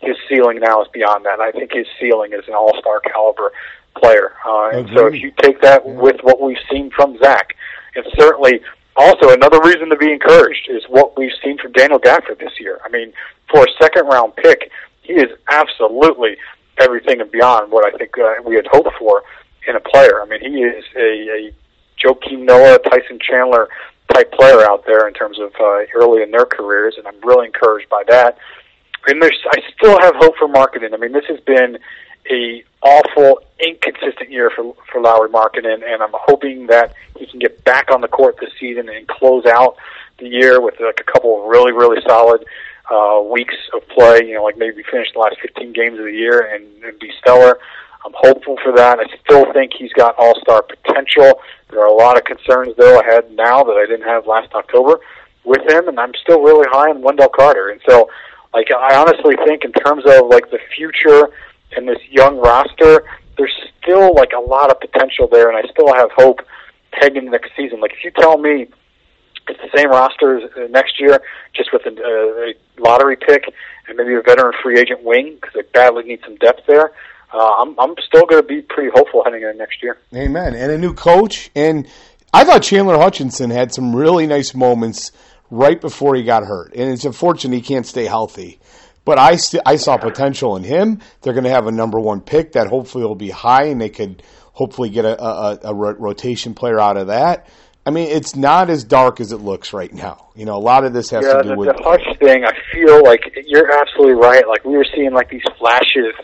his 0.00 0.16
ceiling 0.28 0.58
now 0.60 0.82
is 0.82 0.88
beyond 0.92 1.24
that. 1.26 1.40
I 1.40 1.52
think 1.52 1.72
his 1.72 1.86
ceiling 2.00 2.32
is 2.32 2.46
an 2.48 2.54
all 2.54 2.76
star 2.78 3.00
caliber 3.00 3.52
player. 3.96 4.32
Uh, 4.46 4.70
and 4.70 4.88
so 4.94 5.06
if 5.06 5.14
you 5.14 5.32
take 5.42 5.60
that 5.60 5.84
with 5.84 6.16
what 6.22 6.40
we've 6.40 6.56
seen 6.70 6.90
from 6.90 7.18
Zach, 7.18 7.54
and 7.94 8.04
certainly 8.18 8.60
also 8.96 9.30
another 9.30 9.60
reason 9.60 9.88
to 9.90 9.96
be 9.96 10.12
encouraged 10.12 10.68
is 10.68 10.82
what 10.88 11.18
we've 11.18 11.32
seen 11.42 11.58
from 11.58 11.72
Daniel 11.72 11.98
Gafford 11.98 12.38
this 12.38 12.58
year. 12.58 12.80
I 12.84 12.88
mean, 12.88 13.12
for 13.50 13.62
a 13.62 13.82
second 13.82 14.06
round 14.06 14.36
pick, 14.36 14.70
he 15.02 15.14
is 15.14 15.30
absolutely 15.50 16.36
everything 16.78 17.20
and 17.20 17.30
beyond 17.30 17.70
what 17.70 17.84
I 17.84 17.96
think 17.96 18.16
uh, 18.18 18.34
we 18.44 18.56
had 18.56 18.66
hoped 18.70 18.94
for 18.98 19.22
in 19.66 19.76
a 19.76 19.80
player. 19.80 20.22
I 20.22 20.26
mean, 20.26 20.40
he 20.40 20.62
is 20.62 20.84
a, 20.96 21.00
a 21.00 21.52
Joakim 22.04 22.44
Noah, 22.44 22.78
Tyson 22.78 23.18
Chandler 23.20 23.68
type 24.12 24.32
player 24.32 24.62
out 24.62 24.84
there 24.86 25.06
in 25.06 25.14
terms 25.14 25.38
of 25.38 25.52
uh, 25.60 25.82
early 25.94 26.22
in 26.22 26.30
their 26.30 26.46
careers, 26.46 26.94
and 26.98 27.06
I'm 27.06 27.20
really 27.22 27.46
encouraged 27.46 27.88
by 27.88 28.02
that. 28.08 28.38
And 29.06 29.22
there's, 29.22 29.38
I 29.52 29.60
still 29.76 29.98
have 30.00 30.14
hope 30.16 30.36
for 30.36 30.48
Markkanen. 30.48 30.92
I 30.92 30.96
mean, 30.96 31.12
this 31.12 31.24
has 31.28 31.40
been 31.40 31.78
a 32.30 32.64
awful, 32.82 33.40
inconsistent 33.58 34.30
year 34.30 34.50
for 34.54 34.74
for 34.90 35.00
Lauri 35.00 35.28
Markkanen, 35.30 35.82
and 35.84 36.02
I'm 36.02 36.12
hoping 36.12 36.66
that 36.66 36.94
he 37.18 37.26
can 37.26 37.38
get 37.38 37.64
back 37.64 37.90
on 37.90 38.00
the 38.00 38.08
court 38.08 38.36
this 38.40 38.50
season 38.58 38.88
and 38.88 39.06
close 39.08 39.46
out 39.46 39.76
the 40.18 40.28
year 40.28 40.60
with 40.60 40.74
like 40.80 41.00
a 41.00 41.12
couple 41.12 41.42
of 41.42 41.48
really, 41.48 41.72
really 41.72 42.00
solid 42.06 42.44
uh, 42.90 43.22
weeks 43.22 43.54
of 43.74 43.86
play. 43.88 44.20
You 44.26 44.34
know, 44.34 44.44
like 44.44 44.58
maybe 44.58 44.82
finish 44.90 45.08
the 45.12 45.20
last 45.20 45.36
15 45.40 45.72
games 45.72 45.98
of 45.98 46.04
the 46.04 46.12
year 46.12 46.40
and, 46.40 46.64
and 46.84 46.98
be 46.98 47.10
stellar. 47.20 47.58
I'm 48.04 48.14
hopeful 48.16 48.56
for 48.62 48.72
that. 48.76 48.98
I 48.98 49.04
still 49.24 49.52
think 49.52 49.72
he's 49.78 49.92
got 49.92 50.14
all 50.18 50.34
star 50.40 50.62
potential. 50.62 51.40
There 51.70 51.80
are 51.80 51.86
a 51.86 51.94
lot 51.94 52.16
of 52.16 52.24
concerns 52.24 52.74
though 52.76 53.00
ahead 53.00 53.30
now 53.32 53.62
that 53.62 53.76
I 53.76 53.86
didn't 53.86 54.08
have 54.08 54.26
last 54.26 54.52
October 54.54 55.00
with 55.44 55.62
him, 55.70 55.88
and 55.88 55.98
I'm 55.98 56.12
still 56.22 56.42
really 56.42 56.66
high 56.70 56.90
on 56.90 57.02
Wendell 57.02 57.28
Carter. 57.28 57.68
And 57.68 57.80
so, 57.88 58.10
like, 58.54 58.68
I 58.72 58.96
honestly 58.96 59.36
think 59.46 59.64
in 59.64 59.72
terms 59.72 60.04
of 60.06 60.28
like 60.28 60.50
the 60.50 60.58
future 60.74 61.28
and 61.76 61.88
this 61.88 62.00
young 62.10 62.38
roster, 62.38 63.04
there's 63.36 63.54
still 63.82 64.14
like 64.14 64.32
a 64.36 64.40
lot 64.40 64.70
of 64.70 64.80
potential 64.80 65.28
there, 65.30 65.50
and 65.50 65.56
I 65.56 65.70
still 65.70 65.92
have 65.94 66.10
hope 66.16 66.40
heading 66.92 67.18
into 67.18 67.30
next 67.30 67.50
season. 67.56 67.80
Like, 67.80 67.92
if 67.92 68.04
you 68.04 68.10
tell 68.10 68.38
me 68.38 68.68
it's 69.48 69.60
the 69.60 69.78
same 69.78 69.90
roster 69.90 70.38
as 70.38 70.50
uh, 70.56 70.68
next 70.70 71.00
year, 71.00 71.20
just 71.54 71.72
with 71.72 71.82
a, 71.86 71.90
uh, 71.90 72.52
a 72.52 72.54
lottery 72.80 73.16
pick 73.16 73.52
and 73.88 73.96
maybe 73.96 74.14
a 74.14 74.22
veteran 74.22 74.52
free 74.62 74.78
agent 74.78 75.02
wing 75.02 75.34
because 75.34 75.54
they 75.54 75.62
badly 75.72 76.04
need 76.04 76.20
some 76.24 76.36
depth 76.36 76.66
there. 76.66 76.92
Uh, 77.32 77.38
I'm 77.38 77.78
I'm 77.78 77.94
still 78.06 78.26
going 78.26 78.42
to 78.42 78.46
be 78.46 78.62
pretty 78.62 78.90
hopeful 78.94 79.22
heading 79.24 79.42
into 79.42 79.56
next 79.56 79.82
year. 79.82 79.98
Amen. 80.14 80.54
And 80.54 80.72
a 80.72 80.78
new 80.78 80.94
coach. 80.94 81.50
And 81.54 81.86
I 82.32 82.44
thought 82.44 82.62
Chandler 82.62 82.96
Hutchison 82.96 83.50
had 83.50 83.72
some 83.72 83.94
really 83.94 84.26
nice 84.26 84.54
moments 84.54 85.12
right 85.50 85.80
before 85.80 86.14
he 86.14 86.22
got 86.22 86.44
hurt, 86.44 86.72
and 86.74 86.90
it's 86.90 87.04
unfortunate 87.04 87.54
he 87.54 87.62
can't 87.62 87.86
stay 87.86 88.06
healthy. 88.06 88.60
But 89.04 89.18
I 89.18 89.36
st- 89.36 89.62
I 89.66 89.76
saw 89.76 89.96
potential 89.96 90.56
in 90.56 90.62
him. 90.62 91.00
They're 91.22 91.32
going 91.32 91.44
to 91.44 91.50
have 91.50 91.66
a 91.66 91.72
number 91.72 91.98
one 91.98 92.20
pick 92.20 92.52
that 92.52 92.68
hopefully 92.68 93.04
will 93.04 93.14
be 93.14 93.30
high, 93.30 93.64
and 93.64 93.80
they 93.80 93.88
could 93.88 94.22
hopefully 94.52 94.90
get 94.90 95.04
a, 95.04 95.22
a, 95.22 95.58
a 95.64 95.74
rotation 95.74 96.54
player 96.54 96.78
out 96.78 96.96
of 96.96 97.08
that. 97.08 97.48
I 97.86 97.90
mean, 97.90 98.08
it's 98.08 98.36
not 98.36 98.68
as 98.68 98.84
dark 98.84 99.20
as 99.20 99.32
it 99.32 99.38
looks 99.38 99.72
right 99.72 99.92
now. 99.92 100.28
You 100.36 100.44
know, 100.44 100.56
a 100.56 100.60
lot 100.60 100.84
of 100.84 100.92
this 100.92 101.10
has 101.10 101.24
yeah, 101.24 101.34
to 101.34 101.42
do 101.42 101.48
the, 101.50 101.56
with 101.56 101.76
the 101.76 101.82
Hutch 101.82 102.18
thing. 102.18 102.44
I 102.44 102.52
feel 102.72 103.02
like 103.02 103.22
you're 103.46 103.72
absolutely 103.72 104.14
right. 104.14 104.46
Like 104.46 104.64
we 104.64 104.76
were 104.76 104.86
seeing 104.94 105.12
like 105.12 105.30
these 105.30 105.42
flashes 105.58 106.14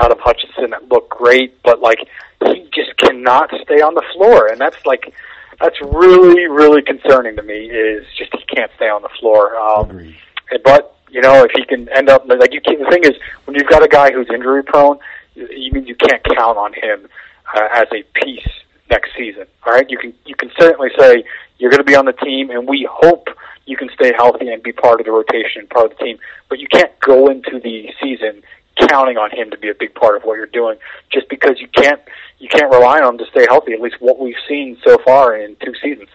out 0.00 0.12
of 0.12 0.18
Hutchison 0.20 0.70
that 0.70 0.88
look 0.88 1.08
great, 1.10 1.62
but 1.62 1.80
like 1.80 2.06
he 2.44 2.68
just 2.74 2.96
cannot 2.98 3.50
stay 3.62 3.80
on 3.80 3.94
the 3.94 4.04
floor, 4.14 4.48
and 4.48 4.60
that's 4.60 4.84
like 4.84 5.12
that's 5.60 5.80
really 5.80 6.46
really 6.48 6.82
concerning 6.82 7.36
to 7.36 7.42
me. 7.42 7.70
Is 7.70 8.04
just 8.16 8.32
he 8.34 8.44
can't 8.54 8.70
stay 8.76 8.88
on 8.88 9.02
the 9.02 9.10
floor. 9.20 9.56
Um, 9.56 9.90
Agreed. 9.90 10.16
But 10.64 10.96
you 11.10 11.20
know, 11.20 11.44
if 11.44 11.50
he 11.54 11.64
can 11.64 11.88
end 11.90 12.08
up 12.08 12.26
like 12.26 12.52
you, 12.52 12.60
can, 12.60 12.78
the 12.78 12.90
thing 12.90 13.04
is 13.04 13.12
when 13.44 13.56
you've 13.56 13.68
got 13.68 13.82
a 13.82 13.88
guy 13.88 14.12
who's 14.12 14.28
injury 14.32 14.62
prone, 14.62 14.98
you 15.34 15.72
mean 15.72 15.86
you 15.86 15.94
can't 15.94 16.22
count 16.24 16.58
on 16.58 16.72
him 16.72 17.08
uh, 17.54 17.68
as 17.74 17.86
a 17.92 18.02
piece 18.20 18.48
next 18.90 19.10
season. 19.16 19.46
All 19.66 19.72
right, 19.72 19.88
you 19.88 19.98
can 19.98 20.14
you 20.24 20.34
can 20.34 20.50
certainly 20.58 20.90
say 20.98 21.24
you're 21.58 21.70
going 21.70 21.80
to 21.80 21.84
be 21.84 21.96
on 21.96 22.04
the 22.04 22.12
team, 22.12 22.50
and 22.50 22.68
we 22.68 22.88
hope 22.90 23.28
you 23.66 23.76
can 23.76 23.88
stay 23.94 24.12
healthy 24.16 24.48
and 24.48 24.62
be 24.62 24.72
part 24.72 25.00
of 25.00 25.06
the 25.06 25.12
rotation, 25.12 25.66
part 25.68 25.90
of 25.90 25.98
the 25.98 26.04
team. 26.04 26.18
But 26.48 26.58
you 26.58 26.68
can't 26.68 26.92
go 27.00 27.28
into 27.28 27.58
the 27.60 27.90
season 28.02 28.42
counting 28.88 29.16
on 29.16 29.30
him 29.30 29.50
to 29.50 29.58
be 29.58 29.68
a 29.68 29.74
big 29.74 29.94
part 29.94 30.16
of 30.16 30.22
what 30.22 30.36
you're 30.36 30.46
doing, 30.46 30.76
just 31.12 31.28
because 31.28 31.56
you 31.58 31.68
can't 31.68 32.00
you 32.38 32.48
can't 32.48 32.70
rely 32.70 33.00
on 33.00 33.14
him 33.14 33.18
to 33.18 33.26
stay 33.30 33.46
healthy. 33.48 33.72
At 33.72 33.80
least 33.80 33.96
what 34.00 34.18
we've 34.18 34.34
seen 34.48 34.78
so 34.86 34.98
far 35.04 35.36
in 35.36 35.56
two 35.64 35.72
seasons. 35.82 36.08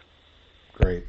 Great. 0.73 1.05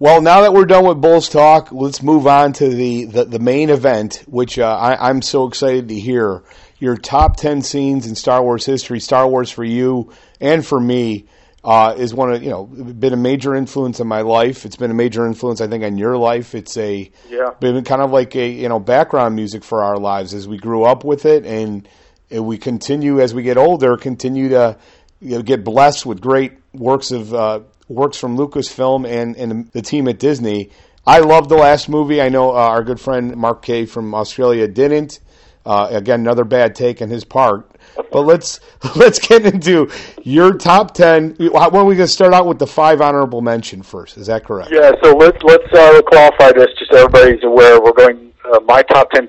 Well, 0.00 0.20
now 0.20 0.42
that 0.42 0.52
we're 0.52 0.64
done 0.64 0.86
with 0.86 1.00
Bulls 1.00 1.28
talk, 1.28 1.72
let's 1.72 2.04
move 2.04 2.28
on 2.28 2.52
to 2.54 2.68
the, 2.68 3.06
the, 3.06 3.24
the 3.24 3.38
main 3.40 3.68
event, 3.68 4.22
which 4.28 4.56
uh, 4.56 4.64
I, 4.64 5.08
I'm 5.08 5.22
so 5.22 5.48
excited 5.48 5.88
to 5.88 5.98
hear. 5.98 6.44
Your 6.78 6.96
top 6.96 7.36
10 7.36 7.62
scenes 7.62 8.06
in 8.06 8.14
Star 8.14 8.40
Wars 8.40 8.64
history. 8.64 9.00
Star 9.00 9.26
Wars 9.26 9.50
for 9.50 9.64
you 9.64 10.12
and 10.40 10.64
for 10.64 10.78
me 10.78 11.26
uh, 11.64 11.94
is 11.98 12.14
one 12.14 12.32
of, 12.32 12.42
you 12.42 12.50
know, 12.50 12.64
been 12.66 13.12
a 13.12 13.16
major 13.16 13.54
influence 13.54 14.00
in 14.00 14.06
my 14.06 14.20
life. 14.20 14.64
It's 14.64 14.76
been 14.76 14.90
a 14.90 14.94
major 14.94 15.26
influence, 15.26 15.60
I 15.60 15.66
think, 15.66 15.82
on 15.84 15.98
your 15.98 16.16
life. 16.16 16.54
It's 16.54 16.76
a, 16.76 17.10
Yeah. 17.28 17.50
been 17.60 17.82
kind 17.84 18.00
of 18.00 18.10
like 18.10 18.34
a, 18.36 18.48
you 18.48 18.68
know, 18.68 18.78
background 18.78 19.34
music 19.34 19.64
for 19.64 19.82
our 19.82 19.96
lives 19.96 20.34
as 20.34 20.46
we 20.46 20.56
grew 20.58 20.84
up 20.84 21.04
with 21.04 21.26
it 21.26 21.44
and, 21.44 21.88
and 22.30 22.46
we 22.46 22.58
continue 22.58 23.20
as 23.20 23.34
we 23.34 23.42
get 23.42 23.56
older, 23.58 23.96
continue 23.96 24.50
to 24.50 24.76
you 25.20 25.36
know, 25.36 25.42
get 25.42 25.64
blessed 25.64 26.06
with 26.06 26.20
great 26.20 26.52
works 26.72 27.10
of 27.10 27.34
uh, 27.34 27.60
works 27.88 28.16
from 28.18 28.36
Lucasfilm 28.36 29.06
and, 29.08 29.36
and 29.36 29.68
the 29.72 29.82
team 29.82 30.06
at 30.06 30.18
Disney. 30.20 30.70
I 31.06 31.20
love 31.20 31.48
the 31.48 31.56
last 31.56 31.88
movie. 31.88 32.20
I 32.22 32.28
know 32.28 32.50
uh, 32.50 32.54
our 32.54 32.84
good 32.84 33.00
friend 33.00 33.34
Mark 33.36 33.62
Kay 33.62 33.86
from 33.86 34.14
Australia 34.14 34.68
didn't. 34.68 35.18
Uh, 35.66 35.88
again, 35.90 36.20
another 36.20 36.44
bad 36.44 36.74
take 36.74 37.02
on 37.02 37.08
his 37.08 37.24
part. 37.24 37.70
But 38.10 38.22
let's 38.22 38.60
let's 38.96 39.18
get 39.18 39.46
into 39.46 39.90
your 40.22 40.54
top 40.54 40.94
ten. 40.94 41.34
When 41.38 41.54
are 41.54 41.84
we 41.84 41.96
going 41.96 41.98
to 41.98 42.08
start 42.08 42.34
out 42.34 42.46
with 42.46 42.58
the 42.58 42.66
five 42.66 43.00
honorable 43.00 43.40
mention 43.40 43.82
first? 43.82 44.16
Is 44.16 44.26
that 44.28 44.44
correct? 44.44 44.70
Yeah, 44.72 44.92
so 45.02 45.16
let's 45.16 45.42
let's 45.42 45.72
uh, 45.72 46.02
qualify 46.02 46.52
this 46.52 46.68
just 46.78 46.90
so 46.90 47.04
everybody's 47.04 47.44
aware. 47.44 47.80
We're 47.80 47.92
going 47.92 48.32
uh, 48.52 48.60
my 48.60 48.82
top 48.82 49.10
ten 49.10 49.28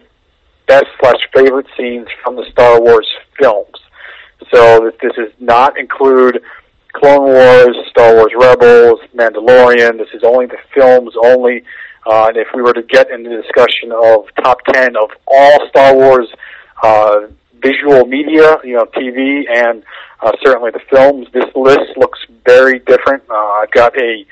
best 0.67 0.85
slash 0.99 1.19
favorite 1.33 1.67
scenes 1.77 2.07
from 2.23 2.35
the 2.35 2.45
Star 2.51 2.79
Wars 2.79 3.07
films. 3.39 3.75
So 4.53 4.91
this, 5.01 5.13
does 5.15 5.33
not 5.39 5.77
include 5.77 6.41
Clone 6.93 7.25
Wars, 7.25 7.75
Star 7.89 8.15
Wars 8.15 8.31
Rebels, 8.35 8.99
Mandalorian. 9.15 9.97
This 9.97 10.09
is 10.13 10.23
only 10.23 10.45
the 10.45 10.57
films 10.73 11.13
only. 11.23 11.63
Uh, 12.05 12.27
and 12.27 12.37
if 12.37 12.47
we 12.55 12.61
were 12.61 12.73
to 12.73 12.83
get 12.83 13.11
into 13.11 13.29
the 13.29 13.41
discussion 13.41 13.91
of 13.91 14.25
top 14.43 14.59
ten 14.73 14.95
of 14.95 15.09
all 15.27 15.67
Star 15.69 15.95
Wars 15.95 16.27
uh, 16.81 17.27
visual 17.61 18.05
media, 18.05 18.57
you 18.63 18.73
know, 18.73 18.85
TV 18.85 19.43
and 19.49 19.83
uh, 20.21 20.31
certainly 20.43 20.71
the 20.71 20.81
films, 20.89 21.27
this 21.33 21.45
list 21.55 21.97
looks 21.97 22.19
very 22.45 22.79
different. 22.79 23.23
Uh, 23.29 23.35
I've 23.35 23.71
got 23.71 23.97
a 23.97 24.25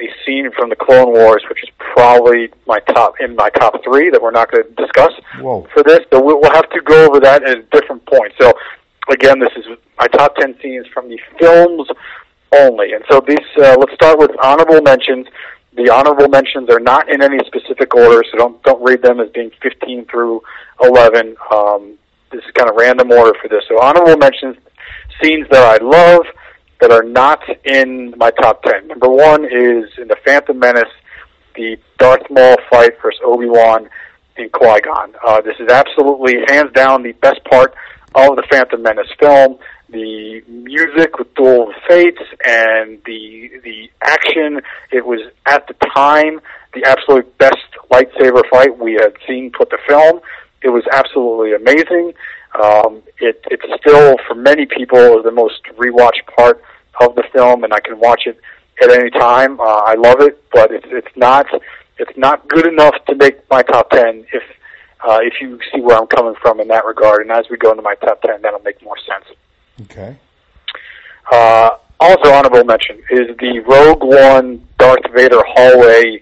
a 0.00 0.08
scene 0.24 0.50
from 0.52 0.68
the 0.68 0.76
Clone 0.76 1.12
Wars, 1.12 1.42
which 1.48 1.62
is 1.62 1.70
probably 1.78 2.50
my 2.66 2.80
top 2.80 3.14
in 3.20 3.34
my 3.34 3.50
top 3.50 3.82
three 3.82 4.10
that 4.10 4.20
we're 4.20 4.30
not 4.30 4.50
going 4.50 4.64
to 4.64 4.74
discuss 4.74 5.12
Whoa. 5.40 5.66
for 5.72 5.82
this, 5.82 6.00
but 6.10 6.24
we'll 6.24 6.40
we'll 6.40 6.52
have 6.52 6.68
to 6.70 6.80
go 6.82 7.06
over 7.06 7.20
that 7.20 7.42
at 7.42 7.58
a 7.58 7.62
different 7.62 8.04
point. 8.06 8.32
So, 8.38 8.52
again, 9.08 9.38
this 9.38 9.52
is 9.56 9.64
my 9.98 10.06
top 10.08 10.36
ten 10.36 10.54
scenes 10.60 10.86
from 10.92 11.08
the 11.08 11.18
films 11.38 11.88
only, 12.52 12.92
and 12.92 13.04
so 13.10 13.20
these. 13.26 13.38
Uh, 13.56 13.76
let's 13.78 13.94
start 13.94 14.18
with 14.18 14.30
honorable 14.42 14.82
mentions. 14.82 15.26
The 15.74 15.90
honorable 15.90 16.28
mentions 16.28 16.70
are 16.70 16.80
not 16.80 17.08
in 17.08 17.22
any 17.22 17.38
specific 17.46 17.94
order, 17.94 18.22
so 18.30 18.38
don't 18.38 18.62
don't 18.64 18.82
read 18.82 19.02
them 19.02 19.20
as 19.20 19.30
being 19.30 19.50
15 19.62 20.06
through 20.06 20.42
11. 20.82 21.36
Um, 21.50 21.98
this 22.30 22.44
is 22.44 22.50
kind 22.52 22.68
of 22.68 22.76
random 22.76 23.10
order 23.10 23.32
for 23.40 23.48
this. 23.48 23.62
So 23.68 23.80
honorable 23.80 24.16
mentions, 24.16 24.56
scenes 25.22 25.46
that 25.50 25.62
I 25.62 25.84
love 25.84 26.26
that 26.80 26.90
are 26.90 27.02
not 27.02 27.42
in 27.64 28.14
my 28.16 28.30
top 28.30 28.62
10. 28.62 28.88
Number 28.88 29.08
one 29.08 29.44
is 29.44 29.90
in 29.98 30.08
the 30.08 30.16
Phantom 30.24 30.58
Menace, 30.58 30.84
the 31.54 31.76
Darth 31.98 32.28
Maul 32.30 32.56
fight 32.70 32.92
versus 33.02 33.20
Obi 33.24 33.46
Wan 33.46 33.88
in 34.36 34.48
Qui 34.50 34.80
Gon. 34.82 35.14
Uh, 35.26 35.40
this 35.40 35.56
is 35.58 35.68
absolutely 35.68 36.34
hands 36.48 36.72
down 36.72 37.02
the 37.02 37.12
best 37.12 37.42
part 37.44 37.74
of 38.14 38.36
the 38.36 38.42
Phantom 38.50 38.82
Menace 38.82 39.08
film. 39.18 39.58
The 39.88 40.42
music 40.48 41.18
with 41.18 41.32
Duel 41.34 41.68
of 41.68 41.74
Fates 41.88 42.20
and 42.44 42.98
the 43.04 43.50
the 43.62 43.88
action. 44.02 44.60
It 44.90 45.06
was 45.06 45.20
at 45.46 45.68
the 45.68 45.74
time 45.94 46.40
the 46.74 46.84
absolute 46.84 47.38
best 47.38 47.56
lightsaber 47.90 48.42
fight 48.50 48.78
we 48.78 48.94
had 48.94 49.14
seen 49.28 49.52
put 49.56 49.70
the 49.70 49.78
film. 49.86 50.20
It 50.62 50.70
was 50.70 50.84
absolutely 50.92 51.54
amazing. 51.54 52.14
Um, 52.62 53.02
it, 53.18 53.44
it's 53.50 53.64
still, 53.80 54.16
for 54.26 54.34
many 54.34 54.66
people, 54.66 55.22
the 55.22 55.30
most 55.30 55.62
rewatched 55.76 56.26
part 56.36 56.62
of 57.00 57.14
the 57.14 57.24
film, 57.32 57.64
and 57.64 57.72
I 57.72 57.80
can 57.80 57.98
watch 58.00 58.22
it 58.26 58.40
at 58.82 58.90
any 58.90 59.10
time. 59.10 59.60
Uh, 59.60 59.64
I 59.64 59.94
love 59.94 60.20
it, 60.20 60.42
but 60.52 60.70
it's 60.70 60.86
it's 60.88 61.14
not 61.16 61.46
it's 61.98 62.16
not 62.16 62.46
good 62.48 62.66
enough 62.66 62.94
to 63.08 63.14
make 63.14 63.48
my 63.50 63.62
top 63.62 63.90
ten. 63.90 64.26
If 64.32 64.42
uh, 65.06 65.18
if 65.22 65.34
you 65.40 65.58
see 65.72 65.80
where 65.80 65.96
I'm 65.96 66.06
coming 66.06 66.34
from 66.40 66.60
in 66.60 66.68
that 66.68 66.84
regard, 66.84 67.22
and 67.22 67.30
as 67.30 67.46
we 67.50 67.56
go 67.56 67.70
into 67.70 67.82
my 67.82 67.94
top 67.96 68.22
ten, 68.22 68.42
that'll 68.42 68.60
make 68.60 68.82
more 68.82 68.96
sense. 68.98 69.36
Okay. 69.82 70.16
Uh, 71.30 71.70
also 72.00 72.32
honorable 72.32 72.64
mention 72.64 72.98
is 73.10 73.36
the 73.38 73.60
Rogue 73.66 74.02
One 74.02 74.66
Darth 74.78 75.10
Vader 75.14 75.42
hallway 75.46 76.20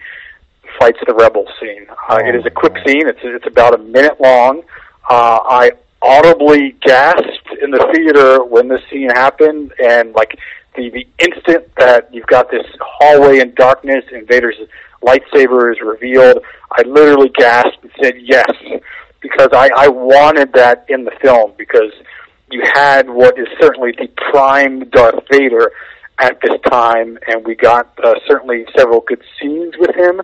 fights 0.79 0.99
the 1.07 1.15
rebel 1.15 1.47
scene. 1.61 1.87
Uh, 2.09 2.21
it 2.25 2.35
is 2.35 2.45
a 2.47 2.51
quick 2.51 2.75
scene. 2.87 3.09
It's 3.09 3.21
it's 3.23 3.47
about 3.47 3.75
a 3.75 3.79
minute 3.79 4.21
long. 4.21 4.63
Uh, 5.09 5.39
I 5.45 5.73
audibly 6.03 6.73
gasped 6.83 7.49
in 7.63 7.71
the 7.71 7.91
theater 7.95 8.45
when 8.45 8.69
this 8.69 8.81
scene 8.91 9.11
happened, 9.11 9.73
and 9.79 10.13
like 10.15 10.39
the 10.77 10.91
the 10.91 11.07
instant 11.19 11.75
that 11.77 12.13
you've 12.13 12.27
got 12.27 12.51
this 12.51 12.67
hallway 12.81 13.41
in 13.41 13.55
darkness 13.55 14.05
and 14.13 14.27
Vader's 14.27 14.57
lightsaber 15.03 15.73
is 15.73 15.81
revealed, 15.81 16.39
I 16.73 16.83
literally 16.83 17.31
gasped 17.31 17.83
and 17.83 17.93
said 18.03 18.15
yes 18.21 18.51
because 19.21 19.49
I 19.53 19.71
I 19.77 19.89
wanted 19.89 20.53
that 20.55 20.85
in 20.89 21.05
the 21.05 21.13
film 21.23 21.53
because 21.57 21.93
you 22.51 22.63
had 22.73 23.09
what 23.09 23.39
is 23.39 23.49
certainly 23.61 23.93
the 23.93 24.09
prime 24.31 24.89
Darth 24.91 25.25
Vader 25.31 25.73
at 26.19 26.39
this 26.43 26.61
time, 26.71 27.19
and 27.27 27.45
we 27.45 27.55
got 27.55 27.93
uh, 28.03 28.15
certainly 28.27 28.65
several 28.77 29.01
good 29.01 29.23
scenes 29.41 29.75
with 29.79 29.95
him 29.97 30.23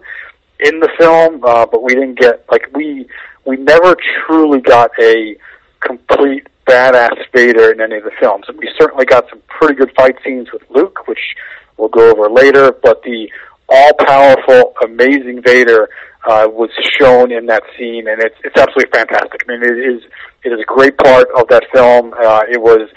in 0.63 0.81
the 0.81 0.89
film, 0.99 1.43
uh, 1.45 1.67
but 1.67 1.83
we 1.83 1.95
didn't 1.95 2.19
get 2.19 2.45
like 2.51 2.69
we 2.75 3.07
we 3.45 3.57
never 3.57 3.97
truly 4.27 4.61
got 4.61 4.91
a 5.01 5.37
complete 5.81 6.47
badass 6.67 7.17
Vader 7.35 7.73
in 7.73 7.81
any 7.81 7.97
of 7.97 8.05
the 8.05 8.13
films. 8.21 8.45
We 8.57 8.71
certainly 8.79 9.05
got 9.05 9.29
some 9.29 9.43
pretty 9.49 9.75
good 9.75 9.93
fight 9.97 10.17
scenes 10.25 10.49
with 10.53 10.63
Luke, 10.71 11.07
which 11.09 11.35
we'll 11.77 11.89
go 11.89 12.11
over 12.11 12.31
later. 12.31 12.73
But 12.73 13.03
the 13.03 13.29
all-powerful, 13.69 14.75
amazing 14.85 15.43
Vader 15.43 15.89
uh, 16.29 16.47
was 16.49 16.71
shown 16.99 17.33
in 17.33 17.47
that 17.47 17.63
scene, 17.77 18.09
and 18.09 18.21
it's 18.23 18.37
it's 18.45 18.57
absolutely 18.57 18.91
fantastic. 18.93 19.45
I 19.49 19.53
mean, 19.53 19.63
it 19.63 19.79
is 19.79 20.03
it 20.45 20.53
is 20.53 20.61
a 20.61 20.65
great 20.65 20.97
part 20.99 21.29
of 21.37 21.49
that 21.49 21.65
film. 21.73 22.13
Uh, 22.13 22.43
it 22.51 22.61
was 22.61 22.89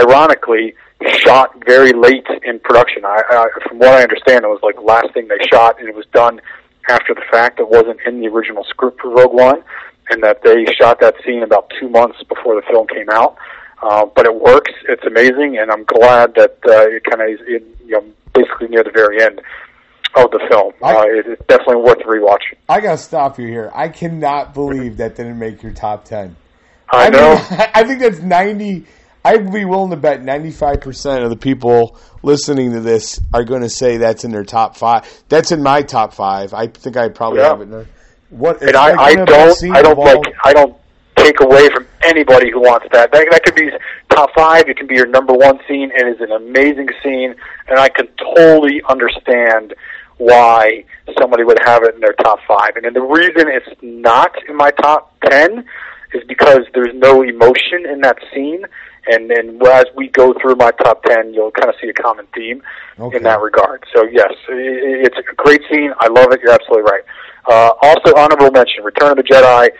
ironically 0.00 0.74
shot 1.18 1.50
very 1.66 1.92
late 1.92 2.26
in 2.44 2.60
production. 2.60 3.04
I, 3.04 3.22
I, 3.28 3.68
from 3.68 3.78
what 3.78 3.88
I 3.88 4.02
understand, 4.02 4.44
it 4.44 4.48
was 4.48 4.60
like 4.62 4.80
last 4.82 5.12
thing 5.14 5.28
they 5.28 5.44
shot, 5.50 5.78
and 5.80 5.88
it 5.88 5.94
was 5.94 6.06
done 6.12 6.40
after 6.88 7.14
the 7.14 7.22
fact. 7.30 7.60
It 7.60 7.68
wasn't 7.68 7.98
in 8.06 8.20
the 8.20 8.28
original 8.28 8.64
script 8.64 9.00
for 9.00 9.10
Rogue 9.10 9.34
One, 9.34 9.62
and 10.10 10.22
that 10.22 10.42
they 10.42 10.64
shot 10.78 11.00
that 11.00 11.14
scene 11.24 11.42
about 11.42 11.70
two 11.80 11.88
months 11.88 12.18
before 12.28 12.54
the 12.56 12.62
film 12.70 12.86
came 12.88 13.08
out. 13.10 13.36
Uh, 13.82 14.06
but 14.14 14.26
it 14.26 14.40
works. 14.40 14.70
It's 14.88 15.04
amazing, 15.04 15.58
and 15.58 15.70
I'm 15.70 15.84
glad 15.84 16.34
that 16.36 16.58
uh, 16.66 16.86
it 16.88 17.02
kind 17.04 17.20
of 17.22 17.28
is 17.28 17.40
in, 17.46 17.86
you 17.86 17.92
know 17.94 18.04
basically 18.34 18.68
near 18.68 18.82
the 18.84 18.90
very 18.90 19.20
end 19.22 19.40
of 20.16 20.30
the 20.30 20.40
film. 20.48 20.72
I- 20.82 20.94
Uh, 20.94 21.02
it, 21.04 21.26
it's 21.26 21.46
definitely 21.48 21.82
worth 21.82 21.98
rewatching. 21.98 22.56
I 22.68 22.80
got 22.80 22.92
to 22.92 22.98
stop 22.98 23.38
you 23.38 23.46
here. 23.48 23.70
I 23.74 23.88
cannot 23.88 24.54
believe 24.54 24.96
that 24.98 25.16
didn't 25.16 25.38
make 25.38 25.62
your 25.62 25.72
top 25.72 26.04
10. 26.06 26.36
I 26.90 27.10
know. 27.10 27.34
Mean, 27.34 27.44
I 27.74 27.84
think 27.84 28.00
that's 28.00 28.20
90. 28.20 28.86
I'd 29.24 29.52
be 29.52 29.64
willing 29.64 29.90
to 29.90 29.96
bet 29.96 30.22
ninety 30.22 30.50
five 30.50 30.80
percent 30.80 31.22
of 31.22 31.30
the 31.30 31.36
people 31.36 31.98
listening 32.22 32.72
to 32.72 32.80
this 32.80 33.20
are 33.32 33.44
going 33.44 33.62
to 33.62 33.68
say 33.68 33.98
that's 33.98 34.24
in 34.24 34.32
their 34.32 34.44
top 34.44 34.76
five. 34.76 35.22
That's 35.28 35.52
in 35.52 35.62
my 35.62 35.82
top 35.82 36.12
five. 36.14 36.52
I 36.54 36.66
think 36.66 36.96
I 36.96 37.08
probably 37.08 37.40
Yeah. 37.40 37.48
have 37.48 37.60
it. 37.60 37.64
In 37.64 37.70
there. 37.70 37.86
What? 38.30 38.62
And 38.62 38.76
I, 38.76 38.90
I 38.90 39.10
one 39.12 39.20
of 39.20 39.26
the 39.26 39.32
don't, 39.32 39.76
I 39.76 39.82
don't 39.82 39.98
like, 39.98 40.34
I 40.44 40.52
don't 40.52 40.76
take 41.16 41.40
away 41.40 41.68
from 41.68 41.86
anybody 42.02 42.50
who 42.50 42.60
wants 42.60 42.86
that. 42.92 43.12
That 43.12 43.26
that 43.30 43.44
could 43.44 43.54
be 43.54 43.70
top 44.08 44.30
five. 44.34 44.68
It 44.68 44.76
can 44.76 44.86
be 44.86 44.96
your 44.96 45.06
number 45.06 45.34
one 45.34 45.60
scene. 45.68 45.90
It 45.94 46.06
is 46.06 46.20
an 46.20 46.32
amazing 46.32 46.88
scene, 47.02 47.34
and 47.68 47.78
I 47.78 47.88
can 47.90 48.08
totally 48.34 48.82
understand 48.88 49.74
why 50.16 50.84
somebody 51.18 51.44
would 51.44 51.58
have 51.64 51.82
it 51.84 51.94
in 51.94 52.00
their 52.00 52.12
top 52.14 52.38
five. 52.46 52.76
And 52.76 52.84
then 52.84 52.94
the 52.94 53.02
reason 53.02 53.48
it's 53.48 53.68
not 53.82 54.32
in 54.48 54.56
my 54.56 54.70
top 54.70 55.14
ten 55.20 55.64
is 56.14 56.22
because 56.28 56.60
there's 56.74 56.94
no 56.94 57.22
emotion 57.22 57.86
in 57.90 58.00
that 58.02 58.18
scene. 58.32 58.64
And 59.06 59.28
then 59.28 59.60
as 59.66 59.86
we 59.96 60.08
go 60.08 60.32
through 60.40 60.54
my 60.56 60.70
top 60.72 61.02
ten, 61.02 61.34
you'll 61.34 61.50
kind 61.50 61.68
of 61.68 61.74
see 61.80 61.88
a 61.88 61.92
common 61.92 62.26
theme 62.34 62.62
Okay. 63.00 63.16
in 63.16 63.22
that 63.24 63.40
regard. 63.40 63.84
So 63.92 64.04
yes, 64.04 64.32
it's 64.48 65.16
a 65.18 65.34
great 65.34 65.62
scene. 65.70 65.92
I 65.98 66.08
love 66.08 66.30
it. 66.32 66.40
You're 66.42 66.52
absolutely 66.52 66.90
right. 66.90 67.02
Uh, 67.46 67.72
also, 67.82 68.14
honorable 68.16 68.50
mention: 68.52 68.84
Return 68.84 69.10
of 69.12 69.16
the 69.16 69.24
Jedi. 69.24 69.70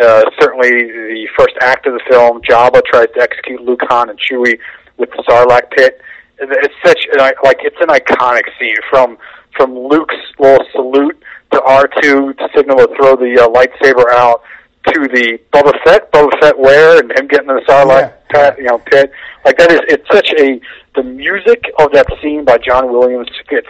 Uh, 0.00 0.22
certainly, 0.40 0.70
the 0.70 1.28
first 1.38 1.54
act 1.60 1.86
of 1.86 1.92
the 1.92 2.00
film, 2.08 2.40
Jabba 2.42 2.82
tries 2.86 3.08
to 3.14 3.20
execute 3.20 3.60
Luke, 3.60 3.82
Han, 3.88 4.08
and 4.10 4.18
Chewie 4.18 4.58
with 4.96 5.10
the 5.10 5.22
Sarlacc 5.28 5.70
pit. 5.70 6.00
It's 6.38 6.74
such 6.84 7.06
an, 7.12 7.18
like 7.44 7.58
it's 7.60 7.76
an 7.80 7.88
iconic 7.88 8.44
scene 8.58 8.74
from 8.90 9.16
from 9.56 9.78
Luke's 9.78 10.16
little 10.38 10.64
salute 10.72 11.22
to 11.52 11.62
R 11.62 11.86
two 12.00 12.32
to 12.32 12.48
signal 12.56 12.78
to 12.78 12.88
throw 12.96 13.14
the 13.14 13.38
uh, 13.38 13.48
lightsaber 13.48 14.10
out 14.10 14.42
to 14.88 15.00
the 15.08 15.38
Boba 15.52 15.72
Fett, 15.84 16.10
Boba 16.12 16.30
Fett 16.40 16.58
wear, 16.58 16.98
and 16.98 17.10
him 17.16 17.28
getting 17.28 17.48
in 17.48 17.56
the 17.56 17.62
Sarlacc 17.68 18.12
Yeah. 18.34 18.54
you 18.56 18.64
know, 18.64 18.78
pit. 18.78 19.12
Like 19.44 19.58
that 19.58 19.70
is 19.72 19.80
it's 19.88 20.06
such 20.10 20.32
a 20.38 20.60
the 20.94 21.02
music 21.02 21.64
of 21.78 21.92
that 21.92 22.06
scene 22.20 22.44
by 22.44 22.58
John 22.58 22.90
Williams 22.92 23.28
fits 23.48 23.68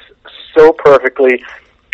so 0.56 0.72
perfectly. 0.72 1.42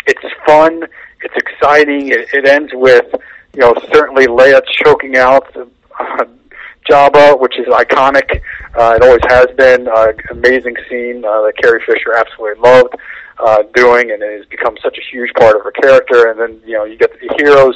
It's 0.07 0.23
fun. 0.45 0.83
It's 1.23 1.35
exciting. 1.35 2.09
It, 2.09 2.27
it 2.33 2.47
ends 2.47 2.71
with 2.73 3.05
you 3.53 3.61
know 3.61 3.73
certainly 3.93 4.27
Leia 4.27 4.61
choking 4.83 5.17
out 5.17 5.55
uh, 5.55 6.25
Jabba, 6.89 7.39
which 7.39 7.59
is 7.59 7.67
iconic. 7.67 8.41
Uh, 8.77 8.95
it 8.95 9.03
always 9.03 9.21
has 9.27 9.47
been. 9.57 9.87
Uh, 9.87 10.13
amazing 10.31 10.75
scene 10.89 11.23
uh, 11.25 11.41
that 11.41 11.53
Carrie 11.61 11.81
Fisher 11.85 12.13
absolutely 12.15 12.59
loved 12.61 12.95
uh, 13.39 13.63
doing, 13.75 14.11
and 14.11 14.23
it 14.23 14.37
has 14.37 14.45
become 14.47 14.75
such 14.81 14.97
a 14.97 15.01
huge 15.11 15.31
part 15.33 15.55
of 15.55 15.63
her 15.63 15.71
character. 15.71 16.29
And 16.31 16.39
then 16.39 16.61
you 16.65 16.77
know 16.77 16.85
you 16.85 16.97
get 16.97 17.11
the 17.19 17.33
heroes 17.37 17.75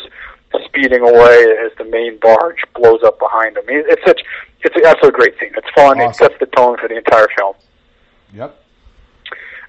speeding 0.65 1.01
away 1.01 1.45
as 1.65 1.71
the 1.77 1.85
main 1.85 2.17
barge 2.19 2.61
blows 2.75 3.01
up 3.03 3.19
behind 3.19 3.55
them. 3.55 3.63
It's 3.67 4.01
such 4.05 4.21
it's 4.61 4.75
an 4.75 4.85
absolute 4.85 5.13
great 5.13 5.33
scene. 5.39 5.51
It's 5.55 5.67
fun. 5.75 5.99
It 5.99 6.15
sets 6.15 6.35
the 6.39 6.45
tone 6.47 6.77
for 6.77 6.87
the 6.87 6.97
entire 6.97 7.27
film. 7.37 7.55
Yep. 8.33 8.59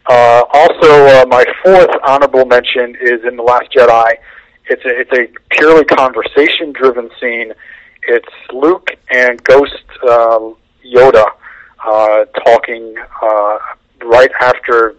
Uh, 0.07 0.43
also, 0.53 1.07
uh, 1.07 1.27
my 1.29 1.45
fourth 1.65 1.91
honorable 2.07 2.45
mention 2.45 2.97
is 3.01 3.25
in 3.27 3.37
The 3.37 3.43
Last 3.43 3.73
Jedi. 3.73 4.15
It's 4.67 4.85
a, 4.85 5.01
it's 5.01 5.13
a 5.13 5.55
purely 5.57 5.85
conversation-driven 5.85 7.11
scene. 7.21 7.53
It's 8.07 8.29
Luke 8.53 8.91
and 9.11 9.43
Ghost 9.45 9.85
uh, 10.03 10.39
Yoda 10.85 11.25
uh, 11.85 12.25
talking 12.45 12.95
uh, 13.23 13.59
right 14.05 14.31
after 14.41 14.95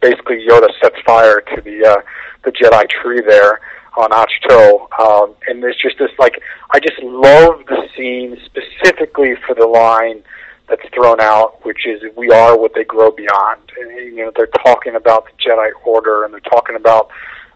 basically 0.00 0.46
Yoda 0.48 0.68
sets 0.80 0.96
fire 1.04 1.40
to 1.40 1.60
the 1.62 1.84
uh, 1.86 2.02
the 2.44 2.52
Jedi 2.52 2.88
tree 2.90 3.22
there 3.26 3.60
on 3.96 4.10
Ahch-To, 4.10 4.86
um, 5.02 5.34
and 5.46 5.62
there's 5.62 5.76
just 5.76 5.98
this 5.98 6.10
like 6.18 6.40
I 6.72 6.80
just 6.80 7.00
love 7.02 7.64
the 7.66 7.88
scene 7.96 8.38
specifically 8.44 9.34
for 9.46 9.54
the 9.54 9.66
line 9.66 10.22
that's 10.68 10.82
thrown 10.94 11.20
out, 11.20 11.64
which 11.64 11.86
is 11.86 12.02
"We 12.16 12.30
are 12.30 12.58
what 12.58 12.72
they 12.74 12.84
grow 12.84 13.10
beyond." 13.10 13.60
And, 13.78 13.90
you 14.16 14.24
know, 14.24 14.32
they're 14.36 14.46
talking 14.46 14.94
about 14.94 15.26
the 15.26 15.32
Jedi 15.42 15.70
Order, 15.84 16.24
and 16.24 16.32
they're 16.32 16.40
talking 16.40 16.76
about 16.76 17.10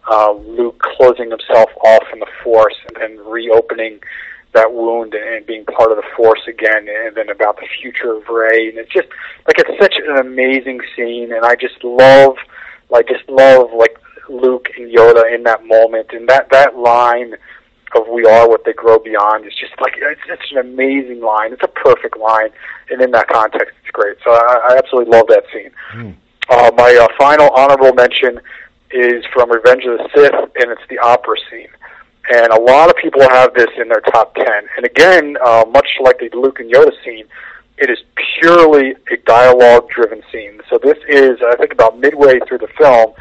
uh, 0.09 0.31
Luke 0.31 0.79
closing 0.79 1.29
himself 1.29 1.69
off 1.83 2.03
in 2.13 2.19
the 2.19 2.27
Force, 2.43 2.75
and 2.87 2.97
then 3.01 3.25
reopening 3.25 3.99
that 4.53 4.73
wound 4.73 5.13
and, 5.13 5.23
and 5.23 5.45
being 5.45 5.65
part 5.65 5.91
of 5.91 5.97
the 5.97 6.09
Force 6.15 6.41
again, 6.47 6.87
and 6.87 7.15
then 7.15 7.29
about 7.29 7.57
the 7.57 7.67
future 7.81 8.13
of 8.13 8.27
Rey. 8.29 8.69
And 8.69 8.77
it's 8.77 8.91
just 8.91 9.07
like 9.47 9.59
it's 9.59 9.79
such 9.79 9.95
an 9.97 10.17
amazing 10.17 10.81
scene, 10.95 11.31
and 11.33 11.45
I 11.45 11.55
just 11.55 11.83
love, 11.83 12.37
like, 12.89 13.07
just 13.07 13.27
love 13.29 13.73
like 13.73 13.97
Luke 14.29 14.67
and 14.77 14.91
Yoda 14.93 15.33
in 15.33 15.43
that 15.43 15.65
moment, 15.65 16.07
and 16.11 16.27
that 16.29 16.49
that 16.51 16.77
line 16.77 17.35
of 17.95 18.07
"We 18.07 18.25
are 18.25 18.47
what 18.47 18.65
they 18.65 18.73
grow 18.73 18.99
beyond" 18.99 19.45
is 19.45 19.53
just 19.55 19.73
like 19.81 19.93
it's, 19.97 20.21
it's 20.27 20.51
an 20.51 20.57
amazing 20.57 21.21
line. 21.21 21.53
It's 21.53 21.63
a 21.63 21.67
perfect 21.67 22.17
line, 22.17 22.49
and 22.89 23.01
in 23.01 23.11
that 23.11 23.27
context, 23.27 23.75
it's 23.81 23.91
great. 23.91 24.17
So 24.23 24.31
I, 24.31 24.71
I 24.71 24.77
absolutely 24.77 25.11
love 25.11 25.27
that 25.27 25.43
scene. 25.53 25.71
Uh, 26.49 26.71
my 26.75 26.95
uh, 26.95 27.07
final 27.17 27.49
honorable 27.51 27.93
mention 27.93 28.39
is 28.91 29.23
from 29.33 29.51
Revenge 29.51 29.85
of 29.85 29.99
the 29.99 30.09
Sith, 30.15 30.33
and 30.33 30.71
it's 30.71 30.81
the 30.89 30.97
opera 30.99 31.37
scene. 31.49 31.69
And 32.31 32.51
a 32.51 32.59
lot 32.59 32.89
of 32.89 32.95
people 32.95 33.21
have 33.21 33.53
this 33.53 33.69
in 33.77 33.87
their 33.87 34.01
top 34.01 34.35
ten. 34.35 34.67
And 34.77 34.85
again, 34.85 35.37
uh, 35.43 35.65
much 35.71 35.97
like 35.99 36.19
the 36.19 36.29
Luke 36.37 36.59
and 36.59 36.71
Yoda 36.71 36.91
scene, 37.03 37.25
it 37.77 37.89
is 37.89 37.99
purely 38.39 38.95
a 39.11 39.17
dialogue-driven 39.25 40.21
scene. 40.31 40.61
So 40.69 40.79
this 40.83 40.97
is, 41.07 41.39
I 41.45 41.55
think, 41.55 41.71
about 41.71 41.97
midway 41.97 42.39
through 42.47 42.59
the 42.59 42.67
film, 42.77 43.13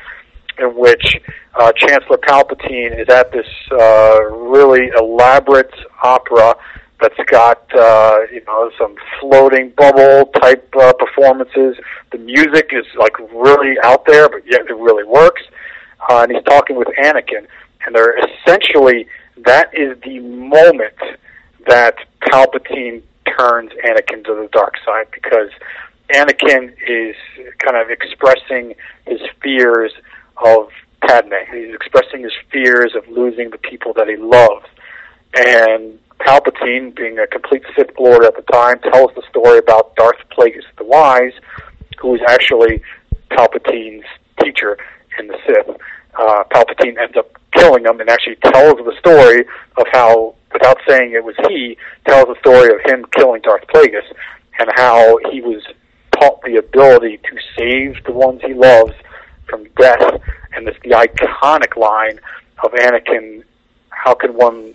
in 0.59 0.77
which 0.77 1.21
uh, 1.59 1.73
Chancellor 1.73 2.18
Palpatine 2.18 2.99
is 3.01 3.09
at 3.09 3.33
this 3.33 3.47
uh, 3.73 4.23
really 4.31 4.88
elaborate 4.97 5.73
opera 6.03 6.55
that's 7.01 7.18
got 7.31 7.62
uh, 7.75 8.21
you 8.33 8.42
know 8.47 8.71
some 8.79 8.97
floating 9.21 9.71
bubble 9.77 10.27
type 10.40 10.68
uh, 10.79 10.92
performances. 10.94 11.77
The 12.12 12.18
music 12.18 12.71
is 12.73 12.87
like 12.97 13.18
really 13.33 13.77
out 13.85 14.05
there, 14.07 14.29
but 14.29 14.47
yet 14.47 14.62
it 14.62 14.77
really 14.77 15.05
works. 15.05 15.42
Uh, 16.09 16.23
and 16.23 16.33
he's 16.33 16.44
talking 16.44 16.77
with 16.77 16.88
Anakin, 17.03 17.47
and 17.85 17.94
they're 17.94 18.16
essentially 18.18 19.07
that 19.44 19.71
is 19.73 19.97
the 20.03 20.18
moment 20.21 20.99
that 21.66 21.97
Palpatine 22.23 23.03
turns 23.38 23.71
Anakin 23.85 24.25
to 24.25 24.35
the 24.35 24.49
dark 24.53 24.75
side 24.85 25.07
because 25.12 25.51
Anakin 26.12 26.75
is 26.88 27.14
kind 27.59 27.77
of 27.77 27.90
expressing 27.90 28.75
his 29.07 29.21
fears 29.42 29.92
of 30.44 30.68
Padme. 31.07 31.35
He's 31.53 31.74
expressing 31.74 32.22
his 32.22 32.33
fears 32.51 32.94
of 32.94 33.07
losing 33.09 33.51
the 33.51 33.59
people 33.59 33.92
that 33.94 34.09
he 34.09 34.16
loves. 34.16 34.66
And 35.35 35.98
Palpatine, 36.20 36.94
being 36.94 37.18
a 37.18 37.27
complete 37.27 37.62
Sith 37.77 37.90
Lord 37.98 38.24
at 38.24 38.35
the 38.37 38.42
time, 38.53 38.79
tells 38.81 39.14
the 39.14 39.22
story 39.29 39.59
about 39.59 39.94
Darth 39.96 40.18
Plagueis 40.37 40.64
the 40.77 40.85
Wise, 40.85 41.33
who 42.01 42.14
is 42.14 42.20
actually 42.29 42.83
Palpatine's 43.31 44.05
teacher 44.42 44.77
in 45.18 45.29
the 45.29 45.38
Sith. 45.46 45.77
Uh, 46.18 46.44
Palpatine 46.53 46.98
ends 46.98 47.16
up 47.16 47.31
killing 47.53 47.85
him 47.85 48.01
and 48.01 48.11
actually 48.11 48.37
tells 48.37 48.74
the 48.77 48.94
story 48.98 49.44
of 49.77 49.87
how, 49.92 50.35
without 50.53 50.79
saying 50.88 51.12
it 51.12 51.24
was 51.24 51.37
he, 51.48 51.77
tells 52.07 52.27
the 52.27 52.37
story 52.40 52.72
of 52.74 52.81
him 52.85 53.05
killing 53.12 53.40
Darth 53.42 53.66
Plagueis 53.68 54.07
and 54.59 54.68
how 54.74 55.18
he 55.31 55.40
was 55.40 55.62
taught 56.12 56.42
the 56.42 56.57
ability 56.57 57.18
to 57.18 57.38
save 57.57 58.03
the 58.05 58.12
ones 58.12 58.40
he 58.44 58.55
loves 58.55 58.92
from 59.49 59.65
death. 59.79 60.21
And 60.55 60.67
this 60.67 60.77
the 60.83 60.91
iconic 60.91 61.77
line 61.77 62.21
of 62.65 62.73
Anakin, 62.73 63.45
how 63.91 64.15
can 64.15 64.35
one 64.35 64.75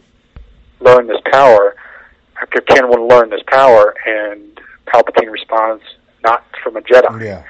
learn 0.80 1.08
this 1.08 1.22
power? 1.32 1.76
How 2.34 2.46
can 2.46 2.90
one 2.90 3.08
learn 3.08 3.30
this 3.30 3.44
power? 3.48 3.96
And 4.06 4.60
Palpatine 4.88 5.32
responds, 5.32 5.84
not 6.24 6.46
from 6.64 6.78
a 6.78 6.82
Jedi. 6.82 7.06
Oh, 7.10 7.20
yeah. 7.20 7.44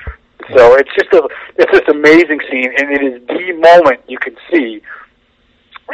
So 0.56 0.76
it's 0.76 0.90
just 1.00 1.12
a 1.14 1.28
it's 1.58 1.72
this 1.72 1.88
amazing 1.88 2.40
scene, 2.52 2.72
and 2.78 2.92
it 2.92 3.02
is 3.02 3.26
the 3.28 3.54
moment 3.54 4.02
you 4.08 4.18
can 4.18 4.36
see 4.52 4.82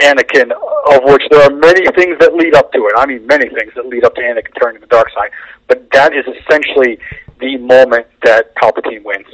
Anakin, 0.02 0.52
of 0.52 1.04
which 1.04 1.24
there 1.30 1.42
are 1.42 1.54
many 1.54 1.86
things 1.92 2.18
that 2.20 2.34
lead 2.34 2.56
up 2.56 2.72
to 2.74 2.80
it. 2.88 2.94
I 2.98 3.06
mean, 3.06 3.28
many 3.28 3.48
things 3.50 3.74
that 3.76 3.86
lead 3.86 4.04
up 4.04 4.15
to 4.15 4.22
Anakin 4.22 4.60
turning 4.60 4.82
to 4.82 4.88
the 4.88 4.89
dark 4.89 5.10
side. 5.13 5.30
But 5.68 5.89
that 5.92 6.13
is 6.13 6.26
essentially 6.26 6.98
the 7.39 7.58
moment 7.58 8.08
that 8.24 8.56
Palpatine 8.56 9.04
wins 9.04 9.28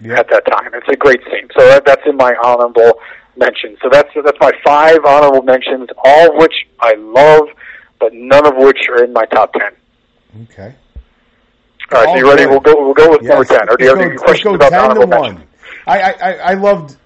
Yeah. 0.00 0.18
at 0.18 0.28
that 0.30 0.44
time. 0.46 0.70
It's 0.74 0.88
a 0.88 0.96
great 0.96 1.20
scene. 1.24 1.48
So 1.58 1.66
that, 1.66 1.84
that's 1.86 2.02
in 2.06 2.16
my 2.16 2.34
honorable 2.42 3.00
mention. 3.36 3.76
So 3.82 3.88
that's 3.90 4.08
that's 4.24 4.38
my 4.40 4.52
five 4.64 4.98
honorable 5.04 5.42
mentions, 5.42 5.88
all 6.04 6.30
of 6.30 6.36
which 6.36 6.54
I 6.80 6.94
love, 6.94 7.48
but 8.00 8.12
none 8.12 8.46
of 8.46 8.54
which 8.56 8.88
are 8.88 9.04
in 9.04 9.12
my 9.12 9.24
top 9.26 9.52
ten. 9.52 9.72
Okay. 10.50 10.74
All 11.92 12.04
right, 12.04 12.12
so 12.12 12.16
you 12.16 12.28
ready? 12.28 12.42
good. 12.44 12.50
We'll 12.50 12.60
go. 12.60 12.74
We'll 12.84 12.94
go 12.94 13.10
with 13.10 13.22
Yes. 13.22 13.30
number 13.30 13.44
ten. 13.44 13.68
Or 13.68 13.76
do 13.76 13.84
you 13.84 13.90
have 13.90 13.98
any 14.00 14.16
questions 14.16 14.54
about 14.56 14.70
10 14.70 14.78
to 14.80 14.84
honorable 14.90 15.18
one. 15.18 15.34
mentions? 15.34 15.50
I, 15.86 16.00
I, 16.12 16.32
I 16.32 16.54
loved. 16.54 16.96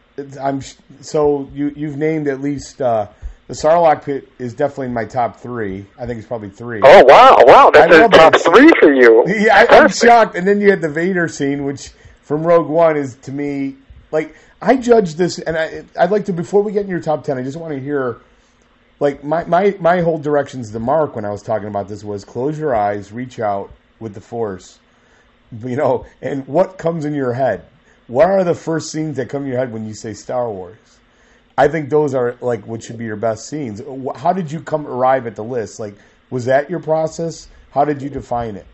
I'm 0.41 0.61
so 1.01 1.49
you 1.53 1.73
you've 1.77 1.97
named 1.97 2.29
at 2.29 2.41
least 2.41 2.81
uh, 2.81 3.09
the 3.47 3.55
Sarlacc 3.55 4.05
pit 4.05 4.29
is 4.39 4.55
definitely 4.55 4.87
in 4.87 4.95
my 4.95 5.05
top 5.05 5.39
three. 5.39 5.87
I 5.99 6.07
think 6.07 6.19
it's 6.19 6.27
probably 6.27 6.51
three. 6.51 6.81
Oh 6.83 7.05
wow, 7.05 7.37
wow, 7.41 7.71
that's 7.73 7.95
a 7.95 8.09
top 8.09 8.33
that. 8.33 8.41
three 8.43 8.71
for 8.81 8.93
you. 8.93 9.25
Yeah, 9.27 9.67
I, 9.71 9.79
I'm 9.79 9.89
shocked. 9.91 10.35
And 10.37 10.47
then 10.47 10.61
you 10.61 10.71
had 10.71 10.81
the 10.81 10.89
Vader 10.89 11.29
scene, 11.29 11.65
which 11.65 11.91
from 12.31 12.47
Rogue 12.47 12.69
One 12.69 12.97
is 12.97 13.17
to 13.23 13.33
me 13.33 13.75
like 14.13 14.37
I 14.63 14.77
judge 14.77 15.17
this, 15.17 15.41
and 15.41 15.59
I 15.59 15.83
I'd 15.99 16.13
like 16.13 16.27
to 16.27 16.33
before 16.33 16.63
we 16.63 16.71
get 16.71 16.85
in 16.85 16.89
your 16.89 17.01
top 17.01 17.25
ten, 17.25 17.37
I 17.37 17.43
just 17.43 17.57
want 17.57 17.75
to 17.75 17.81
hear 17.81 18.21
like 19.01 19.25
my 19.25 19.43
my 19.47 19.77
my 19.81 20.01
whole 20.01 20.17
directions 20.17 20.71
to 20.71 20.79
Mark 20.79 21.17
when 21.17 21.25
I 21.25 21.31
was 21.31 21.43
talking 21.43 21.67
about 21.67 21.89
this 21.89 22.05
was 22.05 22.25
close 22.25 22.57
your 22.57 22.73
eyes, 22.73 23.11
reach 23.11 23.41
out, 23.41 23.73
with 23.99 24.15
the 24.15 24.21
Force? 24.21 24.79
You 25.65 25.75
know, 25.75 26.07
and 26.23 26.47
what 26.47 26.79
comes 26.79 27.05
in 27.05 27.15
your 27.15 27.33
head? 27.33 27.65
What 28.07 28.27
are 28.27 28.45
the 28.45 28.55
first 28.55 28.93
scenes 28.93 29.17
that 29.17 29.29
come 29.29 29.43
in 29.43 29.49
your 29.49 29.59
head 29.59 29.73
when 29.73 29.85
you 29.85 29.95
say 29.95 30.15
Star 30.15 30.49
Wars? 30.49 31.01
I 31.59 31.67
think 31.67 31.91
those 31.91 32.15
are 32.15 32.37
like 32.41 32.65
what 32.65 32.85
should 32.85 32.97
be 32.97 33.07
your 33.07 33.17
best 33.17 33.49
scenes. 33.49 33.83
How 34.15 34.33
did 34.33 34.53
you 34.53 34.61
come 34.61 34.87
arrive 34.87 35.27
at 35.27 35.35
the 35.35 35.43
list? 35.43 35.81
Like, 35.81 35.97
was 36.31 36.45
that 36.45 36.71
your 36.71 36.79
process? 36.79 37.49
How 37.73 37.85
did 37.85 38.01
you 38.01 38.09
define 38.09 38.55
it? 38.55 38.67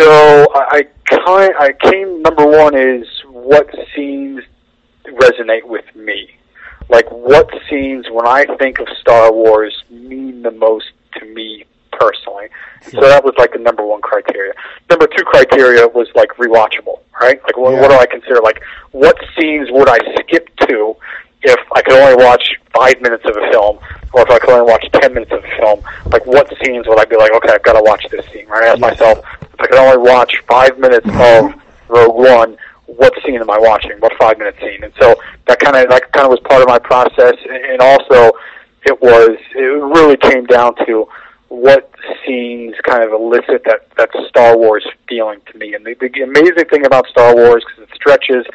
So 0.00 0.48
I 0.52 0.88
kind 1.10 1.52
I 1.58 1.72
came 1.90 2.22
number 2.22 2.46
one 2.46 2.74
is 2.76 3.06
what 3.26 3.68
scenes 3.94 4.42
resonate 5.06 5.64
with 5.64 5.84
me. 5.94 6.30
Like 6.88 7.10
what 7.10 7.48
scenes 7.68 8.06
when 8.10 8.26
I 8.26 8.46
think 8.58 8.78
of 8.80 8.88
Star 9.00 9.32
Wars 9.32 9.84
mean 9.90 10.42
the 10.42 10.50
most 10.50 10.86
to 11.18 11.24
me 11.26 11.64
personally. 11.92 12.48
So 12.90 13.00
that 13.02 13.22
was 13.24 13.34
like 13.38 13.52
the 13.52 13.58
number 13.58 13.84
one 13.84 14.00
criteria. 14.00 14.52
Number 14.88 15.06
two 15.06 15.24
criteria 15.24 15.86
was 15.88 16.08
like 16.14 16.30
rewatchable, 16.38 17.00
right? 17.20 17.40
Like 17.44 17.56
what, 17.56 17.74
Yeah. 17.74 17.80
what 17.82 17.90
do 17.90 17.96
I 17.96 18.06
consider 18.06 18.40
like 18.40 18.60
what 18.92 19.16
scenes 19.38 19.68
would 19.70 19.88
I 19.88 19.98
skip 20.20 20.48
to 20.68 20.96
if 21.42 21.58
I 21.74 21.82
could 21.82 21.94
only 21.94 22.24
watch 22.24 22.42
five 22.74 23.00
minutes 23.00 23.24
of 23.24 23.36
a 23.36 23.50
film, 23.50 23.78
or 24.12 24.22
if 24.22 24.30
I 24.30 24.38
could 24.38 24.50
only 24.50 24.70
watch 24.70 24.84
ten 25.00 25.14
minutes 25.14 25.32
of 25.32 25.44
a 25.44 25.48
film? 25.58 25.80
Like 26.06 26.24
what 26.26 26.52
scenes 26.64 26.86
would 26.88 26.98
I 26.98 27.04
be 27.04 27.16
like, 27.16 27.32
okay, 27.32 27.52
I've 27.52 27.62
got 27.62 27.74
to 27.74 27.82
watch 27.82 28.04
this 28.10 28.24
scene, 28.32 28.46
right? 28.48 28.64
I 28.64 28.68
ask 28.68 28.78
myself, 28.80 29.18
if 29.42 29.49
I 29.60 29.66
could 29.66 29.78
only 29.78 29.98
watch 29.98 30.42
five 30.48 30.78
minutes 30.78 31.06
of 31.08 31.54
Rogue 31.88 32.16
One, 32.16 32.56
what 32.86 33.12
scene 33.24 33.40
am 33.40 33.50
I 33.50 33.58
watching? 33.58 33.92
What 34.00 34.12
five 34.18 34.38
minute 34.38 34.56
scene? 34.60 34.82
And 34.82 34.92
so 35.00 35.14
that 35.46 35.58
kind 35.60 35.76
of 35.76 35.88
that 35.90 36.12
kind 36.12 36.26
of 36.26 36.30
was 36.30 36.40
part 36.40 36.62
of 36.62 36.68
my 36.68 36.78
process, 36.78 37.34
and 37.48 37.80
also 37.80 38.32
it 38.84 39.00
was 39.00 39.36
it 39.54 39.60
really 39.60 40.16
came 40.16 40.46
down 40.46 40.74
to 40.86 41.08
what 41.48 41.92
scenes 42.24 42.74
kind 42.84 43.02
of 43.04 43.12
elicit 43.12 43.64
that 43.64 43.88
that 43.96 44.10
Star 44.28 44.56
Wars 44.56 44.86
feeling 45.08 45.40
to 45.52 45.58
me. 45.58 45.74
And 45.74 45.84
the, 45.84 45.94
the 45.94 46.22
amazing 46.22 46.66
thing 46.70 46.86
about 46.86 47.06
Star 47.08 47.34
Wars 47.34 47.64
because 47.66 47.90
it 47.90 47.94
stretches 47.94 48.46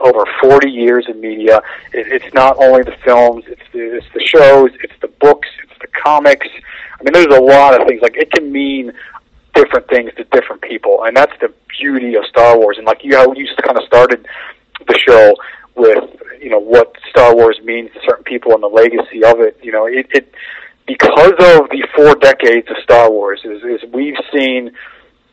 over 0.00 0.24
40 0.40 0.70
years 0.70 1.06
in 1.08 1.20
media. 1.20 1.62
It, 1.92 2.22
it's 2.22 2.34
not 2.34 2.56
only 2.58 2.82
the 2.82 2.96
films, 3.04 3.44
it's 3.48 3.62
the, 3.72 3.96
it's 3.96 4.06
the 4.12 4.20
shows, 4.20 4.70
it's 4.82 4.92
the 5.00 5.08
books, 5.08 5.48
it's 5.62 5.78
the 5.80 5.88
comics. 5.88 6.46
I 7.00 7.02
mean, 7.02 7.12
there's 7.12 7.34
a 7.36 7.40
lot 7.40 7.80
of 7.80 7.86
things. 7.86 8.02
Like 8.02 8.16
it 8.16 8.30
can 8.32 8.52
mean 8.52 8.92
different 9.56 9.88
things 9.88 10.10
to 10.18 10.24
different 10.36 10.62
people, 10.62 10.94
and 11.04 11.16
that's 11.16 11.36
the 11.40 11.50
beauty 11.80 12.14
of 12.14 12.24
Star 12.26 12.56
Wars. 12.58 12.76
And 12.78 12.86
like 12.86 13.02
you, 13.02 13.16
how 13.16 13.32
you 13.32 13.44
just 13.46 13.62
kind 13.62 13.76
of 13.80 13.84
started 13.92 14.20
the 14.86 14.98
show 15.06 15.34
with, 15.74 16.04
you 16.40 16.50
know, 16.50 16.60
what 16.74 16.88
Star 17.10 17.34
Wars 17.34 17.58
means 17.64 17.90
to 17.94 18.00
certain 18.08 18.24
people 18.24 18.52
and 18.54 18.62
the 18.62 18.68
legacy 18.82 19.24
of 19.24 19.40
it. 19.40 19.58
You 19.62 19.72
know, 19.72 19.86
it, 19.86 20.06
it 20.10 20.32
because 20.86 21.36
of 21.52 21.68
the 21.74 21.82
four 21.96 22.14
decades 22.14 22.68
of 22.70 22.76
Star 22.82 23.10
Wars, 23.10 23.40
is, 23.44 23.62
is 23.64 23.80
we've 23.92 24.20
seen, 24.32 24.70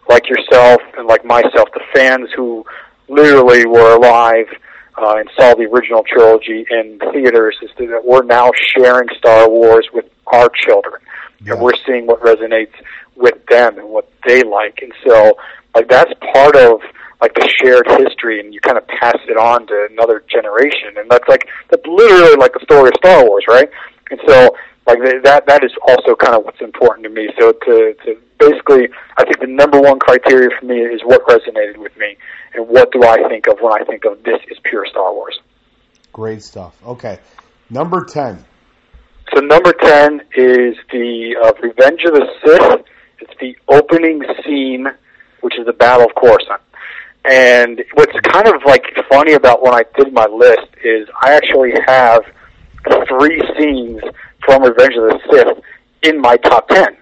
like 0.09 0.27
yourself 0.27 0.81
and 0.97 1.07
like 1.07 1.23
myself, 1.23 1.69
the 1.73 1.85
fans 1.93 2.29
who 2.35 2.65
literally 3.07 3.65
were 3.65 3.95
alive 3.95 4.47
uh, 4.97 5.15
and 5.17 5.29
saw 5.37 5.53
the 5.55 5.63
original 5.63 6.03
trilogy 6.03 6.65
in 6.69 6.99
theaters, 7.11 7.55
is 7.61 7.69
that 7.77 8.01
we're 8.03 8.23
now 8.23 8.51
sharing 8.75 9.07
Star 9.17 9.49
Wars 9.49 9.87
with 9.93 10.05
our 10.27 10.49
children, 10.49 11.01
Yeah. 11.41 11.53
and 11.53 11.61
we're 11.61 11.77
seeing 11.85 12.07
what 12.07 12.19
resonates 12.21 12.73
with 13.15 13.45
them 13.47 13.77
and 13.77 13.89
what 13.89 14.09
they 14.25 14.43
like, 14.43 14.79
and 14.81 14.93
so 15.05 15.37
like 15.75 15.89
that's 15.89 16.11
part 16.33 16.55
of 16.55 16.81
like 17.21 17.33
the 17.35 17.47
shared 17.61 17.87
history, 17.87 18.39
and 18.39 18.53
you 18.53 18.59
kind 18.59 18.77
of 18.77 18.85
pass 18.87 19.17
it 19.29 19.37
on 19.37 19.65
to 19.67 19.87
another 19.91 20.23
generation, 20.29 20.97
and 20.97 21.09
that's 21.09 21.27
like 21.27 21.47
that's 21.69 21.85
literally 21.85 22.35
like 22.35 22.53
the 22.53 22.59
story 22.63 22.89
of 22.89 22.93
Star 22.97 23.25
Wars, 23.25 23.45
right? 23.47 23.69
And 24.11 24.19
so 24.27 24.55
like 24.85 24.99
that 25.23 25.45
that 25.47 25.63
is 25.63 25.71
also 25.87 26.15
kind 26.15 26.35
of 26.35 26.43
what's 26.43 26.61
important 26.61 27.03
to 27.05 27.09
me. 27.09 27.29
So 27.39 27.51
to 27.53 27.93
to 28.05 28.17
basically, 28.39 28.89
I 29.17 29.23
think 29.23 29.39
the 29.39 29.47
number 29.47 29.79
one 29.79 29.99
criteria 29.99 30.49
for 30.59 30.65
me 30.65 30.79
is 30.79 31.01
what 31.05 31.25
resonated 31.25 31.77
with 31.77 31.95
me, 31.97 32.17
and 32.53 32.67
what 32.67 32.91
do 32.91 33.03
I 33.03 33.27
think 33.29 33.47
of 33.47 33.59
when 33.61 33.73
I 33.73 33.85
think 33.85 34.05
of 34.05 34.21
this 34.23 34.39
is 34.49 34.57
pure 34.63 34.85
Star 34.85 35.13
Wars. 35.13 35.39
Great 36.11 36.43
stuff. 36.43 36.75
Okay, 36.85 37.19
number 37.69 38.03
ten. 38.03 38.43
So 39.33 39.39
number 39.39 39.71
ten 39.71 40.21
is 40.35 40.75
the 40.91 41.35
uh, 41.41 41.53
Revenge 41.61 42.03
of 42.03 42.13
the 42.13 42.27
Sith. 42.45 42.85
It's 43.23 43.39
the 43.39 43.57
opening 43.69 44.21
scene, 44.43 44.87
which 45.41 45.57
is 45.57 45.65
the 45.65 45.73
Battle 45.73 46.07
of 46.07 46.15
Coruscant. 46.15 46.61
And 47.25 47.83
what's 47.93 48.19
kind 48.21 48.47
of 48.47 48.61
like 48.65 48.85
funny 49.09 49.33
about 49.33 49.63
when 49.63 49.73
I 49.73 49.83
did 49.97 50.11
my 50.11 50.25
list 50.25 50.67
is 50.83 51.07
I 51.21 51.31
actually 51.33 51.71
have 51.87 52.23
three 53.07 53.41
scenes 53.57 54.01
from 54.45 54.63
Revenge 54.63 54.95
of 54.95 55.03
the 55.03 55.19
Sith 55.31 55.63
in 56.01 56.19
my 56.19 56.35
top 56.37 56.67
ten. 56.67 56.97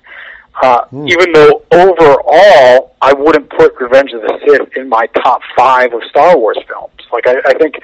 Uh, 0.61 0.85
Even 1.07 1.33
though 1.33 1.63
overall 1.71 2.95
I 3.01 3.13
wouldn't 3.13 3.49
put 3.49 3.73
Revenge 3.79 4.11
of 4.11 4.21
the 4.21 4.39
Sith 4.45 4.77
in 4.77 4.87
my 4.89 5.07
top 5.07 5.41
five 5.57 5.91
of 5.93 6.03
Star 6.09 6.37
Wars 6.37 6.59
films. 6.67 6.93
Like 7.11 7.25
I, 7.25 7.37
I 7.47 7.53
think 7.55 7.75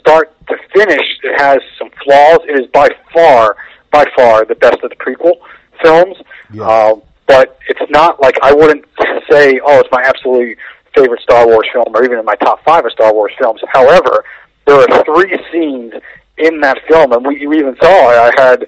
start 0.00 0.32
to 0.48 0.56
finish, 0.74 1.06
it 1.22 1.40
has 1.40 1.58
some 1.78 1.90
flaws. 2.02 2.38
It 2.48 2.58
is 2.58 2.66
by 2.72 2.88
far, 3.12 3.56
by 3.92 4.06
far 4.16 4.44
the 4.44 4.56
best 4.56 4.78
of 4.82 4.90
the 4.90 4.96
prequel 4.96 5.34
films. 5.82 6.16
Yeah. 6.52 6.64
Uh, 6.64 6.96
but 7.26 7.58
it's 7.68 7.90
not 7.90 8.20
like 8.20 8.36
I 8.42 8.52
wouldn't 8.52 8.84
say, 9.30 9.60
oh, 9.64 9.80
it's 9.80 9.88
my 9.90 10.02
absolutely 10.02 10.56
favorite 10.94 11.20
Star 11.20 11.46
Wars 11.46 11.68
film, 11.72 11.94
or 11.94 12.04
even 12.04 12.18
in 12.18 12.24
my 12.24 12.36
top 12.36 12.64
five 12.64 12.84
of 12.84 12.92
Star 12.92 13.12
Wars 13.12 13.32
films. 13.38 13.60
However, 13.72 14.24
there 14.66 14.76
are 14.76 15.04
three 15.04 15.38
scenes 15.52 15.92
in 16.38 16.60
that 16.60 16.78
film, 16.88 17.12
and 17.12 17.26
we, 17.26 17.36
even 17.58 17.76
saw 17.82 18.08
I 18.08 18.32
had 18.36 18.66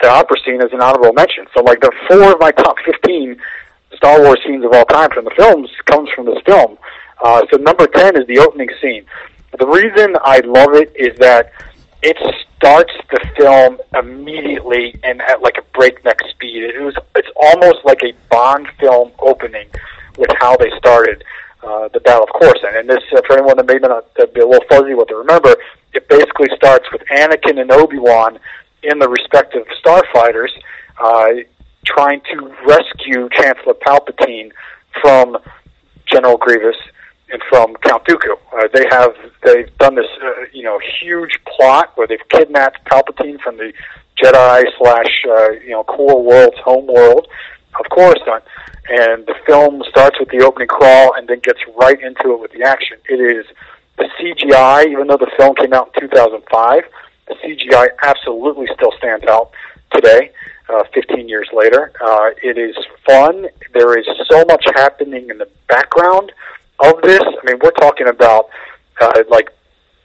the 0.00 0.08
opera 0.08 0.36
scene 0.44 0.60
as 0.62 0.72
an 0.72 0.80
honorable 0.80 1.12
mention. 1.12 1.46
So, 1.54 1.62
like, 1.62 1.80
the 1.80 1.92
four 2.08 2.32
of 2.32 2.40
my 2.40 2.52
top 2.52 2.76
fifteen 2.84 3.36
Star 3.94 4.20
Wars 4.20 4.38
scenes 4.46 4.64
of 4.64 4.72
all 4.72 4.84
time 4.84 5.10
from 5.10 5.24
the 5.24 5.32
films 5.36 5.70
comes 5.86 6.08
from 6.14 6.26
this 6.26 6.38
film. 6.44 6.78
Uh, 7.22 7.42
so, 7.50 7.56
number 7.58 7.86
ten 7.86 8.16
is 8.16 8.26
the 8.26 8.38
opening 8.38 8.68
scene. 8.80 9.04
The 9.58 9.66
reason 9.66 10.16
I 10.22 10.40
love 10.40 10.74
it 10.74 10.92
is 10.94 11.18
that 11.18 11.52
it 12.02 12.16
starts 12.58 12.92
the 13.10 13.20
film 13.36 13.78
immediately 13.94 14.98
and 15.04 15.22
at 15.22 15.40
like 15.42 15.56
a 15.58 15.62
breakneck 15.76 16.18
speed. 16.28 16.64
It 16.64 16.82
was 16.82 16.94
it's 17.14 17.28
almost 17.36 17.84
like 17.84 18.02
a 18.02 18.12
Bond 18.30 18.68
film 18.78 19.12
opening 19.20 19.68
with 20.18 20.30
how 20.40 20.56
they 20.56 20.70
started 20.76 21.22
uh, 21.62 21.88
the 21.88 22.00
Battle 22.00 22.24
of 22.24 22.30
Coruscant. 22.30 22.76
And 22.76 22.88
this, 22.88 23.02
uh, 23.16 23.22
for 23.26 23.34
anyone 23.34 23.56
that 23.56 23.66
may 23.66 23.78
not 23.78 24.06
uh, 24.20 24.26
be 24.34 24.40
a 24.40 24.46
little 24.46 24.66
fuzzy 24.68 24.94
what 24.94 25.08
to 25.08 25.16
remember, 25.16 25.54
it 25.94 26.08
basically 26.08 26.48
starts 26.56 26.86
with 26.92 27.02
Anakin 27.12 27.60
and 27.60 27.70
Obi 27.70 27.98
Wan 27.98 28.38
in 28.82 28.98
the 28.98 29.08
respective 29.08 29.66
starfighters 29.84 30.50
uh, 31.00 31.28
trying 31.86 32.20
to 32.32 32.54
rescue 32.66 33.28
Chancellor 33.32 33.74
Palpatine 33.74 34.50
from 35.00 35.38
General 36.06 36.36
Grievous 36.36 36.76
and 37.30 37.42
from 37.48 37.74
Count 37.76 38.04
Dooku. 38.04 38.36
Uh, 38.52 38.68
they 38.72 38.86
have 38.90 39.14
they've 39.44 39.76
done 39.78 39.94
this 39.94 40.06
uh, 40.22 40.44
you 40.52 40.62
know 40.62 40.78
huge 41.00 41.38
plot 41.46 41.92
where 41.96 42.06
they've 42.06 42.28
kidnapped 42.30 42.84
Palpatine 42.86 43.40
from 43.40 43.56
the 43.56 43.72
Jedi 44.22 44.64
slash 44.78 45.24
uh, 45.28 45.50
you 45.64 45.70
know 45.70 45.84
core 45.84 46.22
world's 46.22 46.58
home 46.58 46.86
world 46.86 47.28
of 47.78 47.86
Coruscant, 47.90 48.42
and 48.88 49.26
the 49.26 49.34
film 49.46 49.82
starts 49.88 50.18
with 50.18 50.30
the 50.30 50.44
opening 50.44 50.68
crawl 50.68 51.14
and 51.14 51.28
then 51.28 51.38
gets 51.40 51.60
right 51.80 52.00
into 52.00 52.32
it 52.32 52.40
with 52.40 52.52
the 52.52 52.62
action. 52.62 52.96
It 53.08 53.20
is 53.20 53.46
the 53.98 54.08
CGI, 54.18 54.86
even 54.86 55.08
though 55.08 55.16
the 55.16 55.30
film 55.36 55.54
came 55.56 55.72
out 55.72 55.90
in 55.94 56.08
2005, 56.08 56.82
the 57.26 57.34
CGI 57.34 57.88
absolutely 58.02 58.66
still 58.74 58.92
stands 58.96 59.26
out 59.26 59.50
today. 59.92 60.30
Uh, 60.68 60.84
15 60.92 61.28
years 61.28 61.48
later, 61.52 61.92
uh, 62.04 62.30
it 62.42 62.58
is 62.58 62.76
fun. 63.06 63.48
There 63.72 63.98
is 63.98 64.06
so 64.30 64.44
much 64.44 64.64
happening 64.74 65.30
in 65.30 65.38
the 65.38 65.48
background 65.66 66.30
of 66.80 67.00
this. 67.02 67.22
I 67.22 67.46
mean, 67.46 67.58
we're 67.62 67.70
talking 67.72 68.08
about 68.08 68.48
uh, 69.00 69.22
like 69.28 69.50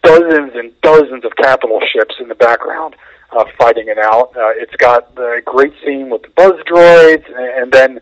dozens 0.03 0.51
and 0.55 0.71
dozens 0.81 1.25
of 1.25 1.35
capital 1.37 1.79
ships 1.91 2.15
in 2.19 2.27
the 2.27 2.35
background 2.35 2.95
uh, 3.31 3.45
fighting 3.57 3.87
it 3.87 3.97
out. 3.97 4.35
Uh, 4.35 4.51
it's 4.55 4.75
got 4.75 5.13
the 5.15 5.41
great 5.45 5.73
scene 5.85 6.09
with 6.09 6.21
the 6.23 6.29
buzz 6.29 6.53
droids, 6.69 7.25
and, 7.35 7.71
then 7.71 7.99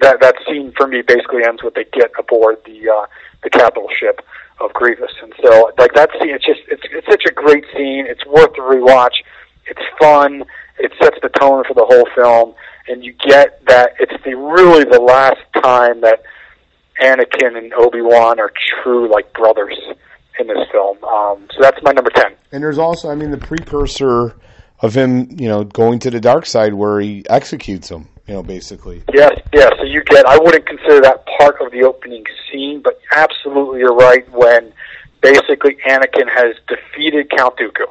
that 0.00 0.20
that 0.20 0.36
scene 0.46 0.72
for 0.76 0.86
me 0.86 1.02
basically 1.02 1.42
ends 1.44 1.62
with 1.62 1.74
they 1.74 1.84
get 1.92 2.10
aboard 2.18 2.58
the 2.64 2.88
uh, 2.88 3.06
the 3.42 3.50
capital 3.50 3.88
ship 3.98 4.20
of 4.60 4.72
Grievous, 4.72 5.12
and 5.22 5.32
so 5.42 5.72
like 5.78 5.94
that 5.94 6.10
scene, 6.20 6.30
it's 6.30 6.44
just 6.44 6.60
it's 6.68 6.82
it's 6.92 7.06
such 7.08 7.24
a 7.26 7.32
great 7.32 7.64
scene. 7.74 8.06
It's 8.06 8.24
worth 8.26 8.52
the 8.52 8.62
rewatch. 8.62 9.14
It's 9.66 9.80
fun. 9.98 10.44
It 10.78 10.92
sets 11.00 11.16
the 11.22 11.28
tone 11.28 11.64
for 11.66 11.74
the 11.74 11.84
whole 11.84 12.06
film, 12.14 12.54
and 12.88 13.04
you 13.04 13.12
get 13.12 13.64
that 13.66 13.94
it's 13.98 14.12
the 14.24 14.36
really 14.36 14.84
the 14.84 15.00
last 15.00 15.40
time 15.62 16.00
that 16.02 16.22
Anakin 17.00 17.56
and 17.56 17.72
Obi 17.74 18.02
Wan 18.02 18.38
are 18.38 18.52
true 18.82 19.10
like 19.10 19.32
brothers 19.32 19.76
in 20.38 20.46
this 20.46 20.68
film. 20.70 21.02
Um, 21.04 21.46
so 21.50 21.60
that's 21.60 21.78
my 21.82 21.92
number 21.92 22.10
ten. 22.10 22.34
And 22.52 22.62
there's 22.62 22.78
also, 22.78 23.10
I 23.10 23.14
mean, 23.14 23.30
the 23.30 23.38
precursor 23.38 24.34
of 24.80 24.94
him, 24.94 25.28
you 25.38 25.48
know, 25.48 25.64
going 25.64 25.98
to 26.00 26.10
the 26.10 26.20
dark 26.20 26.46
side 26.46 26.74
where 26.74 27.00
he 27.00 27.24
executes 27.28 27.90
him, 27.90 28.08
you 28.26 28.34
know, 28.34 28.42
basically. 28.42 29.02
Yes, 29.12 29.38
yes. 29.52 29.72
So 29.78 29.84
you 29.84 30.02
get. 30.04 30.26
I 30.26 30.38
wouldn't 30.38 30.66
consider 30.66 31.00
that 31.02 31.24
part 31.38 31.60
of 31.60 31.72
the 31.72 31.82
opening 31.82 32.24
scene, 32.50 32.80
but 32.82 32.98
absolutely 33.12 33.80
you're 33.80 33.94
right. 33.94 34.28
When 34.32 34.72
basically 35.20 35.76
Anakin 35.86 36.28
has 36.28 36.56
defeated 36.68 37.30
Count 37.36 37.56
Dooku, 37.56 37.86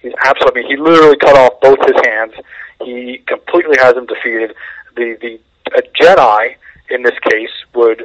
he's 0.00 0.12
absolutely. 0.24 0.64
He 0.68 0.76
literally 0.76 1.16
cut 1.16 1.36
off 1.36 1.60
both 1.60 1.78
his 1.86 2.00
hands. 2.06 2.34
He 2.82 3.22
completely 3.26 3.76
has 3.78 3.94
him 3.94 4.06
defeated. 4.06 4.54
The 4.96 5.16
the 5.20 5.40
a 5.76 5.82
Jedi 5.98 6.56
in 6.90 7.02
this 7.02 7.18
case, 7.30 7.50
would 7.74 8.04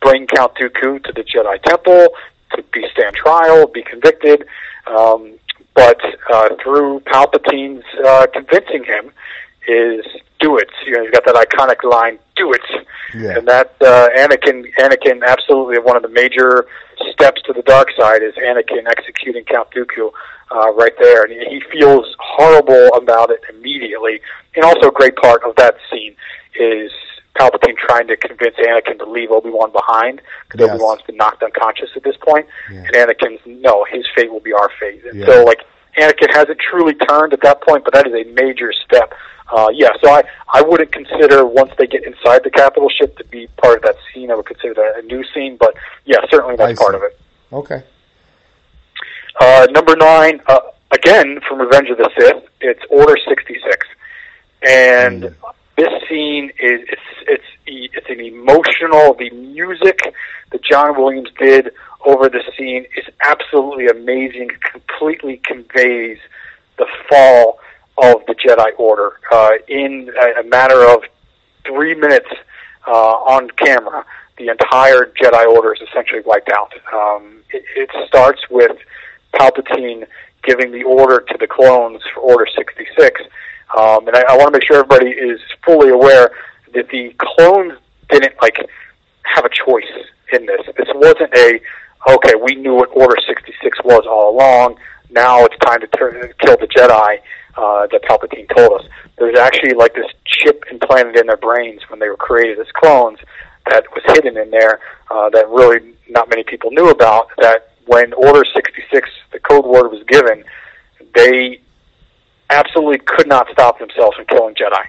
bring 0.00 0.26
Count 0.26 0.54
Dooku 0.54 1.02
to 1.04 1.12
the 1.12 1.22
Jedi 1.22 1.60
Temple 1.62 2.08
to 2.54 2.62
be 2.72 2.86
stand 2.92 3.16
trial, 3.16 3.66
be 3.66 3.82
convicted. 3.82 4.46
Um, 4.86 5.34
but 5.74 6.00
uh, 6.32 6.48
through 6.62 7.00
Palpatine's 7.00 7.84
uh, 8.04 8.26
convincing 8.32 8.84
him, 8.84 9.12
is 9.68 10.04
do 10.40 10.56
it. 10.56 10.70
You 10.86 10.92
know, 10.92 11.02
he's 11.02 11.10
got 11.10 11.24
that 11.26 11.34
iconic 11.34 11.88
line, 11.88 12.18
"Do 12.36 12.52
it," 12.52 12.86
Yeah. 13.14 13.38
and 13.38 13.46
that 13.46 13.74
uh, 13.80 14.08
Anakin, 14.16 14.64
Anakin, 14.78 15.24
absolutely 15.26 15.78
one 15.78 15.96
of 15.96 16.02
the 16.02 16.08
major 16.08 16.66
steps 17.12 17.42
to 17.42 17.52
the 17.52 17.62
dark 17.62 17.88
side 17.98 18.22
is 18.22 18.34
Anakin 18.34 18.86
executing 18.88 19.44
Count 19.44 19.68
Dooku 19.70 20.10
uh, 20.50 20.72
right 20.72 20.94
there, 20.98 21.24
and 21.24 21.32
he 21.32 21.60
feels 21.70 22.06
horrible 22.18 22.88
about 22.94 23.30
it 23.30 23.40
immediately. 23.50 24.20
And 24.56 24.64
also, 24.64 24.88
a 24.88 24.92
great 24.92 25.16
part 25.16 25.42
of 25.44 25.54
that 25.56 25.76
scene 25.90 26.16
is 26.58 26.90
Palpatine 27.38 27.76
trying 27.76 28.08
to 28.08 28.16
convince 28.16 28.56
Anakin 28.56 28.98
to 28.98 29.04
leave 29.06 29.30
Obi 29.30 29.50
Wan 29.50 29.70
behind 29.72 30.20
because 30.48 30.66
Yes. 30.66 30.70
Obi 30.74 30.82
Wan's 30.82 31.02
been 31.02 31.16
knocked 31.16 31.42
unconscious 31.42 31.90
at 31.96 32.02
this 32.02 32.16
point, 32.16 32.46
Yeah. 32.70 32.78
and 32.86 32.94
Anakin's 32.96 33.40
no, 33.46 33.84
his 33.84 34.04
fate 34.14 34.32
will 34.32 34.40
be 34.40 34.52
our 34.52 34.70
fate. 34.80 35.04
And 35.04 35.20
Yeah. 35.20 35.26
so, 35.26 35.44
like, 35.44 35.60
Anakin 35.96 36.30
hasn't 36.34 36.58
truly 36.58 36.94
turned 36.94 37.32
at 37.32 37.40
that 37.42 37.60
point, 37.62 37.84
but 37.84 37.94
that 37.94 38.06
is 38.06 38.14
a 38.14 38.24
major 38.32 38.72
step. 38.72 39.12
Uh, 39.50 39.68
yeah, 39.72 39.88
so 40.02 40.10
I, 40.10 40.22
I 40.52 40.60
wouldn't 40.62 40.92
consider 40.92 41.46
once 41.46 41.72
they 41.78 41.86
get 41.86 42.04
inside 42.04 42.44
the 42.44 42.50
capital 42.50 42.88
ship 42.90 43.16
to 43.16 43.24
be 43.24 43.46
part 43.56 43.76
of 43.78 43.82
that 43.84 43.96
scene. 44.12 44.30
I 44.30 44.34
would 44.34 44.44
consider 44.46 44.74
that 44.74 44.98
a 44.98 45.06
new 45.06 45.24
scene, 45.32 45.56
but 45.56 45.74
yeah, 46.04 46.18
certainly 46.30 46.56
that's 46.56 46.78
part 46.78 46.94
of 46.94 47.02
it. 47.02 47.18
Okay. 47.52 47.82
Uh, 49.40 49.66
number 49.70 49.96
nine, 49.96 50.40
uh, 50.48 50.60
again 50.90 51.40
from 51.48 51.60
Revenge 51.60 51.88
of 51.90 51.96
the 51.96 52.10
Sith, 52.18 52.42
it's 52.60 52.82
Order 52.90 53.16
sixty 53.26 53.58
six, 53.68 53.86
and 54.62 55.22
Mm. 55.24 55.34
This 55.78 55.92
scene 56.08 56.50
is 56.58 56.80
it's 56.88 57.02
it's 57.28 57.44
it's 57.66 58.10
an 58.10 58.20
emotional. 58.20 59.14
The 59.14 59.30
music 59.30 60.00
that 60.50 60.62
John 60.64 61.00
Williams 61.00 61.30
did 61.38 61.70
over 62.04 62.28
the 62.28 62.42
scene 62.56 62.84
is 62.96 63.04
absolutely 63.20 63.86
amazing. 63.86 64.50
Completely 64.72 65.40
conveys 65.44 66.18
the 66.78 66.86
fall 67.08 67.60
of 67.96 68.26
the 68.26 68.34
Jedi 68.34 68.70
Order 68.76 69.20
uh, 69.30 69.50
in 69.68 70.10
a, 70.20 70.40
a 70.40 70.44
matter 70.44 70.84
of 70.84 71.04
three 71.64 71.94
minutes 71.94 72.30
uh, 72.86 72.90
on 72.90 73.48
camera. 73.50 74.04
The 74.36 74.48
entire 74.48 75.12
Jedi 75.20 75.46
Order 75.46 75.74
is 75.74 75.80
essentially 75.88 76.22
wiped 76.26 76.50
out. 76.50 76.72
Um, 76.92 77.42
it, 77.50 77.64
it 77.76 77.90
starts 78.08 78.40
with 78.50 78.76
Palpatine 79.32 80.06
giving 80.42 80.72
the 80.72 80.82
order 80.82 81.20
to 81.20 81.38
the 81.38 81.46
clones 81.46 82.02
for 82.14 82.20
Order 82.20 82.46
66. 82.56 83.20
Um, 83.76 84.06
and 84.08 84.16
I, 84.16 84.22
I 84.30 84.36
want 84.36 84.52
to 84.52 84.58
make 84.58 84.66
sure 84.66 84.76
everybody 84.78 85.10
is 85.10 85.40
fully 85.64 85.90
aware 85.90 86.30
that 86.74 86.88
the 86.88 87.14
clones 87.18 87.74
didn't 88.10 88.34
like 88.40 88.56
have 89.22 89.44
a 89.44 89.50
choice 89.50 89.84
in 90.32 90.46
this. 90.46 90.60
This 90.76 90.88
wasn't 90.94 91.34
a 91.34 91.60
okay. 92.08 92.34
We 92.40 92.54
knew 92.54 92.74
what 92.74 92.88
Order 92.92 93.16
66 93.26 93.78
was 93.84 94.04
all 94.08 94.34
along. 94.34 94.78
Now 95.10 95.44
it's 95.44 95.56
time 95.58 95.80
to 95.80 95.86
turn, 95.88 96.32
kill 96.40 96.56
the 96.56 96.66
Jedi 96.66 97.18
uh, 97.56 97.86
that 97.90 98.02
Palpatine 98.02 98.48
told 98.56 98.80
us. 98.80 98.86
There's 99.18 99.38
actually 99.38 99.74
like 99.74 99.94
this 99.94 100.06
chip 100.24 100.64
implanted 100.70 101.16
in 101.16 101.26
their 101.26 101.36
brains 101.36 101.82
when 101.88 101.98
they 101.98 102.08
were 102.08 102.16
created 102.16 102.58
as 102.58 102.66
clones 102.74 103.18
that 103.70 103.84
was 103.92 104.02
hidden 104.06 104.36
in 104.36 104.50
there 104.50 104.80
uh, 105.10 105.28
that 105.30 105.48
really 105.48 105.94
not 106.08 106.28
many 106.28 106.44
people 106.44 106.70
knew 106.70 106.88
about. 106.88 107.28
That 107.38 107.72
when 107.86 108.12
Order 108.14 108.44
66, 108.54 109.10
the 109.32 109.40
code 109.40 109.64
word 109.64 109.88
was 109.88 110.02
given, 110.04 110.44
they 111.14 111.60
absolutely 112.50 112.98
could 112.98 113.28
not 113.28 113.48
stop 113.52 113.78
themselves 113.78 114.16
from 114.16 114.26
killing 114.26 114.54
Jedi. 114.54 114.84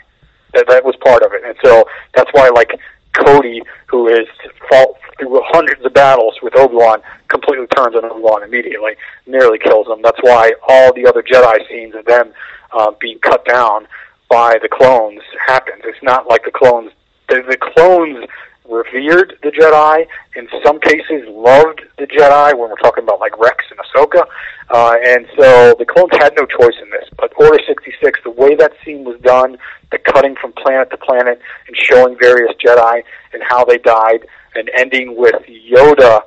That 0.54 0.66
that 0.68 0.84
was 0.84 0.96
part 1.04 1.24
of 1.24 1.34
it, 1.34 1.44
and 1.46 1.56
so 1.64 1.86
that's 2.16 2.30
why 2.34 2.50
like 2.50 2.80
Cody, 3.14 3.62
who 3.88 4.08
is 4.08 4.28
fought 4.70 4.96
through 5.20 5.42
hundreds 5.48 5.84
of 5.86 5.94
battles 5.94 6.36
with 6.42 6.56
Obi 6.56 6.76
Wan, 6.76 7.02
completely 7.28 7.68
turns 7.68 7.96
on 7.96 8.06
Obi 8.06 8.22
Wan 8.22 8.44
immediately, 8.44 8.94
nearly 9.28 9.60
kills 9.60 9.88
him. 9.88 10.02
That's 10.02 10.20
why 10.22 10.52
all 10.68 10.94
the 10.94 11.06
other 11.06 11.22
Jedi 11.22 11.68
scenes 11.68 11.96
of 11.96 12.06
them 12.06 12.34
uh, 12.72 12.92
being 13.00 13.20
cut 13.20 13.46
down 13.46 13.88
by 14.30 14.58
the 14.62 14.70
clones 14.70 15.22
happens. 15.46 15.82
It's 15.86 16.02
not 16.04 16.28
like 16.28 16.46
the 16.46 16.52
clones. 16.52 16.92
The, 17.30 17.44
the 17.48 17.58
clones 17.58 18.26
revered 18.70 19.38
the 19.44 19.50
Jedi. 19.50 20.08
In 20.36 20.48
some 20.64 20.80
cases, 20.80 21.28
loved 21.28 21.82
the 21.98 22.06
Jedi. 22.06 22.58
When 22.58 22.70
we're 22.70 22.76
talking 22.76 23.04
about 23.04 23.20
like 23.20 23.38
Rex 23.40 23.66
and 23.72 23.80
Ahsoka, 23.80 24.24
uh, 24.70 24.96
and 25.06 25.26
so 25.38 25.76
the 25.78 25.86
clones 25.86 26.12
had 26.20 26.34
no 26.38 26.46
choice 26.46 26.76
in 26.82 26.90
this. 26.90 27.10
But 27.18 27.34
Order 27.38 27.60
sixty 27.68 27.94
six, 28.02 28.20
the 28.24 28.32
way 28.32 28.56
that 28.56 28.74
scene 28.86 29.04
was 29.04 29.20
done, 29.22 29.58
the 29.92 29.98
cutting 29.98 30.36
from 30.40 30.54
planet 30.54 30.90
to 30.92 30.98
planet 30.98 31.42
and 31.68 31.76
showing 31.76 32.18
various 32.20 32.56
Jedi 32.64 33.04
and 33.34 33.44
how 33.44 33.66
they 33.66 33.78
died, 33.78 34.26
and 34.56 34.70
ending 34.78 35.18
with 35.18 35.36
Yoda 35.48 36.22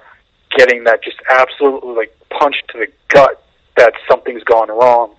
getting 0.57 0.85
that 0.85 1.03
just 1.03 1.17
absolutely 1.31 1.95
like 1.95 2.17
punch 2.39 2.57
to 2.73 2.79
the 2.79 2.87
gut 3.09 3.43
that 3.77 3.93
something's 4.11 4.45
gone 4.45 4.69
wrong, 4.69 5.15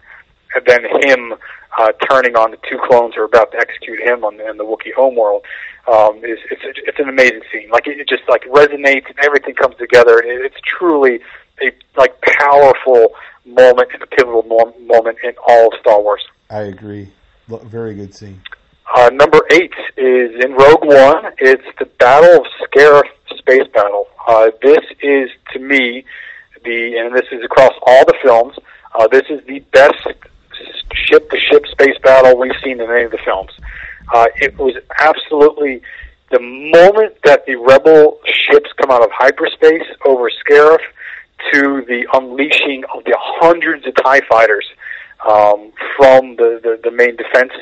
and 0.55 0.65
then 0.65 0.83
him 1.05 1.33
uh, 1.77 1.91
turning 2.07 2.35
on 2.35 2.51
the 2.51 2.57
two 2.69 2.77
clones 2.87 3.15
who 3.15 3.21
are 3.21 3.25
about 3.25 3.51
to 3.51 3.57
execute 3.57 3.99
him 3.99 4.23
on 4.23 4.37
the, 4.37 4.43
the 4.57 4.63
Wookiee 4.63 4.93
homeworld 4.95 5.43
um, 5.91 6.17
is 6.23 6.39
it's 6.49 6.61
it's 6.63 6.99
an 6.99 7.09
amazing 7.09 7.41
scene. 7.51 7.69
Like 7.69 7.87
it, 7.87 7.99
it 7.99 8.07
just 8.07 8.23
like 8.29 8.43
resonates 8.43 9.07
and 9.07 9.19
everything 9.23 9.55
comes 9.55 9.75
together, 9.75 10.19
and 10.19 10.29
it, 10.29 10.45
it's 10.45 10.61
truly 10.65 11.19
a 11.61 11.71
like 11.97 12.19
powerful 12.21 13.13
moment 13.45 13.89
and 13.93 14.01
a 14.01 14.07
pivotal 14.07 14.43
mo- 14.43 14.73
moment 14.79 15.17
in 15.23 15.33
all 15.47 15.67
of 15.67 15.79
Star 15.79 16.01
Wars. 16.01 16.23
I 16.49 16.61
agree. 16.61 17.11
Very 17.47 17.93
good 17.93 18.15
scene. 18.15 18.41
Uh, 18.95 19.09
number 19.09 19.41
eight 19.51 19.73
is 19.97 20.31
in 20.43 20.53
Rogue 20.53 20.85
One. 20.85 21.33
It's 21.39 21.63
the 21.79 21.85
Battle 21.99 22.41
of 22.41 22.47
Scarif 22.61 23.03
space 23.37 23.67
battle. 23.73 24.07
Uh, 24.27 24.51
this 24.61 24.83
is 25.01 25.29
to 25.51 25.59
me 25.59 26.05
the, 26.63 26.97
and 26.97 27.15
this 27.15 27.25
is 27.31 27.43
across 27.43 27.73
all 27.81 28.05
the 28.05 28.15
films. 28.21 28.55
Uh, 28.95 29.07
this 29.07 29.23
is 29.29 29.43
the 29.45 29.59
best 29.71 30.07
ship 30.93 31.29
to 31.29 31.39
ship 31.39 31.65
space 31.67 31.97
battle 32.03 32.37
we've 32.37 32.51
seen 32.63 32.79
in 32.79 32.89
any 32.89 33.03
of 33.03 33.11
the 33.11 33.17
films. 33.25 33.51
Uh, 34.11 34.25
it 34.37 34.57
was 34.57 34.75
absolutely 34.99 35.81
the 36.31 36.39
moment 36.39 37.15
that 37.23 37.45
the 37.45 37.55
rebel 37.55 38.19
ships 38.25 38.71
come 38.81 38.89
out 38.91 39.03
of 39.03 39.11
hyperspace 39.11 39.87
over 40.05 40.29
Scarif 40.29 40.79
to 41.51 41.83
the 41.87 42.05
unleashing 42.13 42.83
of 42.93 43.03
the 43.03 43.15
hundreds 43.17 43.85
of 43.85 43.93
TIE 43.95 44.21
fighters 44.29 44.65
um, 45.27 45.71
from 45.97 46.35
the, 46.35 46.59
the, 46.63 46.79
the 46.83 46.91
main 46.91 47.15
defense 47.15 47.53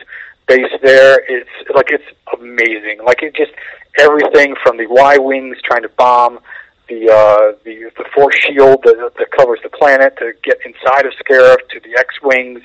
base 0.48 0.72
there. 0.82 1.20
It's 1.28 1.50
like 1.74 1.92
it's 1.92 2.04
amazing. 2.40 3.00
Like 3.04 3.24
it 3.24 3.36
just 3.36 3.52
everything 3.98 4.56
from 4.64 4.78
the 4.78 4.88
Y 4.88 5.18
wings 5.18 5.58
trying 5.64 5.84
to 5.84 5.90
bomb 5.90 6.40
the 6.88 7.10
uh, 7.10 7.58
the 7.64 7.92
the 7.98 8.06
force 8.14 8.36
shield 8.36 8.84
that, 8.84 9.12
that 9.18 9.32
covers 9.32 9.60
the 9.64 9.70
planet 9.70 10.18
to 10.18 10.34
get 10.44 10.58
inside 10.66 11.06
of 11.06 11.14
Scarif 11.14 11.58
to 11.70 11.80
the 11.80 11.98
X 11.98 12.22
wings, 12.22 12.62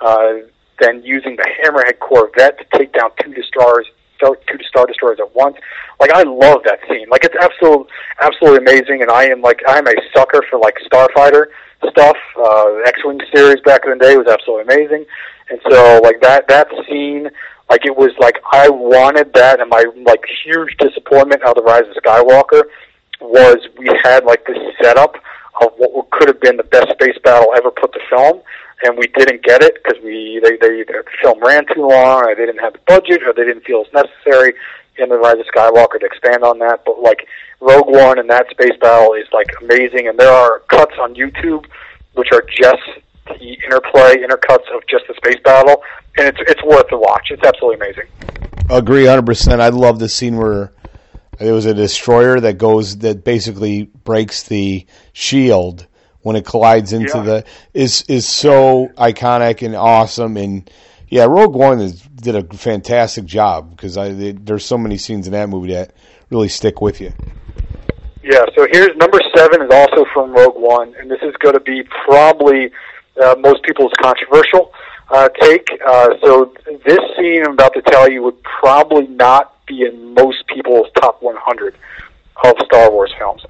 uh, 0.00 0.34
then 0.80 1.02
using 1.02 1.36
the 1.36 1.48
Hammerhead 1.62 1.98
Corvette 1.98 2.58
to 2.58 2.78
take 2.78 2.92
down 2.92 3.10
two 3.22 3.32
destroyers. 3.34 3.86
Two 4.20 4.34
star 4.68 4.84
destroyers 4.84 5.20
at 5.20 5.32
once. 5.32 5.56
Like 6.00 6.10
I 6.10 6.24
love 6.24 6.62
that 6.64 6.80
scene. 6.88 7.08
Like 7.08 7.22
it's 7.22 7.36
absolute, 7.40 7.86
absolutely 8.20 8.58
amazing. 8.66 9.00
And 9.00 9.12
I 9.12 9.26
am 9.26 9.42
like 9.42 9.62
I'm 9.68 9.86
a 9.86 9.94
sucker 10.12 10.42
for 10.50 10.58
like 10.58 10.74
Starfighter 10.90 11.44
stuff. 11.88 12.16
Uh, 12.36 12.82
X-wing 12.84 13.20
series 13.32 13.60
back 13.64 13.82
in 13.84 13.96
the 13.96 14.04
day 14.04 14.16
was 14.16 14.26
absolutely 14.26 14.74
amazing. 14.74 15.06
And 15.50 15.60
so 15.70 16.00
like 16.02 16.20
that 16.22 16.48
that 16.48 16.66
scene, 16.88 17.30
like 17.70 17.86
it 17.86 17.96
was 17.96 18.10
like 18.18 18.40
I 18.52 18.68
wanted 18.68 19.32
that, 19.34 19.60
and 19.60 19.70
my 19.70 19.84
like 20.04 20.24
huge 20.44 20.76
disappointment 20.78 21.42
out 21.44 21.56
of 21.56 21.62
the 21.64 21.70
Rise 21.70 21.84
of 21.86 22.02
Skywalker 22.02 22.62
was 23.20 23.58
we 23.78 23.88
had 24.02 24.24
like 24.24 24.44
this 24.46 24.58
setup 24.82 25.14
of 25.60 25.72
what 25.76 26.10
could 26.10 26.26
have 26.26 26.40
been 26.40 26.56
the 26.56 26.64
best 26.64 26.90
space 26.90 27.18
battle 27.22 27.52
ever 27.56 27.70
put 27.70 27.92
to 27.92 28.00
film, 28.10 28.42
and 28.82 28.96
we 28.96 29.06
didn't 29.08 29.42
get 29.42 29.62
it 29.62 29.82
because 29.82 30.02
we 30.02 30.40
they 30.42 30.56
they 30.56 30.82
the 30.84 31.04
film 31.22 31.40
ran 31.40 31.66
too 31.74 31.86
long, 31.86 32.24
or 32.24 32.34
they 32.34 32.46
didn't 32.46 32.60
have 32.60 32.74
the 32.74 32.80
budget, 32.86 33.22
or 33.22 33.32
they 33.32 33.44
didn't 33.44 33.64
feel 33.64 33.82
it's 33.82 33.92
necessary 33.92 34.54
in 34.96 35.08
the 35.08 35.18
Rise 35.18 35.38
of 35.38 35.46
Skywalker 35.46 36.00
to 36.00 36.06
expand 36.06 36.42
on 36.42 36.58
that. 36.58 36.84
But 36.84 37.00
like 37.00 37.26
Rogue 37.60 37.88
One 37.88 38.18
and 38.18 38.28
that 38.30 38.48
space 38.50 38.76
battle 38.80 39.14
is 39.14 39.26
like 39.32 39.48
amazing, 39.62 40.08
and 40.08 40.18
there 40.18 40.32
are 40.32 40.60
cuts 40.68 40.94
on 41.00 41.14
YouTube 41.14 41.66
which 42.14 42.32
are 42.32 42.42
just 42.50 42.82
the 43.26 43.52
interplay, 43.64 44.16
intercuts 44.16 44.66
of 44.74 44.82
just 44.88 45.04
the 45.06 45.14
space 45.14 45.40
battle, 45.44 45.82
and 46.16 46.26
it's 46.26 46.38
it's 46.48 46.62
worth 46.64 46.88
the 46.90 46.98
watch. 46.98 47.28
It's 47.30 47.42
absolutely 47.42 47.86
amazing. 47.86 48.04
Agree, 48.70 49.06
hundred 49.06 49.26
percent. 49.26 49.60
I 49.60 49.68
love 49.68 49.98
the 49.98 50.08
scene 50.08 50.36
where 50.36 50.72
there 51.38 51.54
was 51.54 51.66
a 51.66 51.74
destroyer 51.74 52.40
that 52.40 52.58
goes 52.58 52.98
that 52.98 53.24
basically 53.24 53.84
breaks 53.84 54.42
the 54.42 54.86
shield 55.12 55.86
when 56.22 56.36
it 56.36 56.44
collides 56.44 56.92
into 56.92 57.18
Yeah. 57.18 57.22
the 57.22 57.44
is 57.74 58.02
is 58.08 58.26
so 58.26 58.88
iconic 58.96 59.64
and 59.64 59.74
awesome 59.74 60.36
and 60.36 60.70
yeah, 61.10 61.24
Rogue 61.24 61.54
One 61.54 61.80
is, 61.80 62.02
did 62.02 62.34
a 62.36 62.42
fantastic 62.42 63.24
job 63.24 63.70
because 63.70 63.96
I 63.96 64.12
there's 64.12 64.64
so 64.64 64.76
many 64.76 64.98
scenes 64.98 65.26
in 65.26 65.32
that 65.32 65.48
movie 65.48 65.72
that 65.72 65.92
really 66.30 66.48
stick 66.48 66.80
with 66.82 67.00
you. 67.00 67.12
Yeah, 68.22 68.44
so 68.54 68.66
here's 68.70 68.94
number 68.96 69.18
seven 69.34 69.62
is 69.62 69.70
also 69.72 70.04
from 70.12 70.32
Rogue 70.32 70.56
One, 70.56 70.94
and 71.00 71.10
this 71.10 71.20
is 71.22 71.34
going 71.36 71.54
to 71.54 71.60
be 71.60 71.82
probably 72.04 72.70
uh, 73.22 73.36
most 73.38 73.62
people's 73.62 73.92
controversial 74.02 74.72
uh, 75.10 75.30
take. 75.40 75.66
Uh, 75.86 76.10
so 76.22 76.52
this 76.84 76.98
scene 77.16 77.42
I'm 77.44 77.52
about 77.52 77.72
to 77.74 77.82
tell 77.82 78.10
you 78.10 78.22
would 78.24 78.42
probably 78.42 79.06
not 79.06 79.64
be 79.66 79.82
in 79.82 80.12
most 80.12 80.46
people's 80.46 80.88
top 81.00 81.22
100 81.22 81.74
of 82.44 82.54
Star 82.66 82.90
Wars 82.90 83.12
films. 83.18 83.42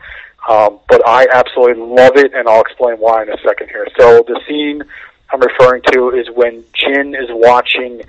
Um, 0.49 0.81
but 0.89 1.07
I 1.07 1.27
absolutely 1.33 1.83
love 1.83 2.17
it, 2.17 2.33
and 2.35 2.49
I'll 2.49 2.63
explain 2.63 2.97
why 2.97 3.23
in 3.23 3.29
a 3.29 3.37
second 3.47 3.69
here. 3.69 3.87
So 3.99 4.25
the 4.27 4.41
scene 4.49 4.83
I'm 5.31 5.41
referring 5.41 5.83
to 5.93 6.11
is 6.11 6.29
when 6.31 6.65
Jyn 6.73 7.15
is 7.21 7.29
watching 7.31 8.01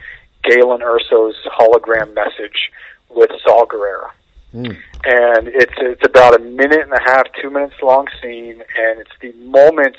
Galen 0.43 0.79
Erso's 0.79 1.35
hologram 1.45 2.13
message 2.13 2.71
with 3.09 3.29
Saw 3.43 3.65
Gerrera. 3.65 4.11
Mm. 4.53 4.77
And 5.05 5.47
it's 5.49 5.73
it's 5.77 6.05
about 6.05 6.39
a 6.39 6.39
minute 6.39 6.81
and 6.81 6.93
a 6.93 7.01
half, 7.01 7.27
two 7.41 7.49
minutes 7.49 7.75
long 7.83 8.07
scene, 8.21 8.63
and 8.77 8.99
it's 8.99 9.11
the 9.21 9.33
moment 9.33 9.97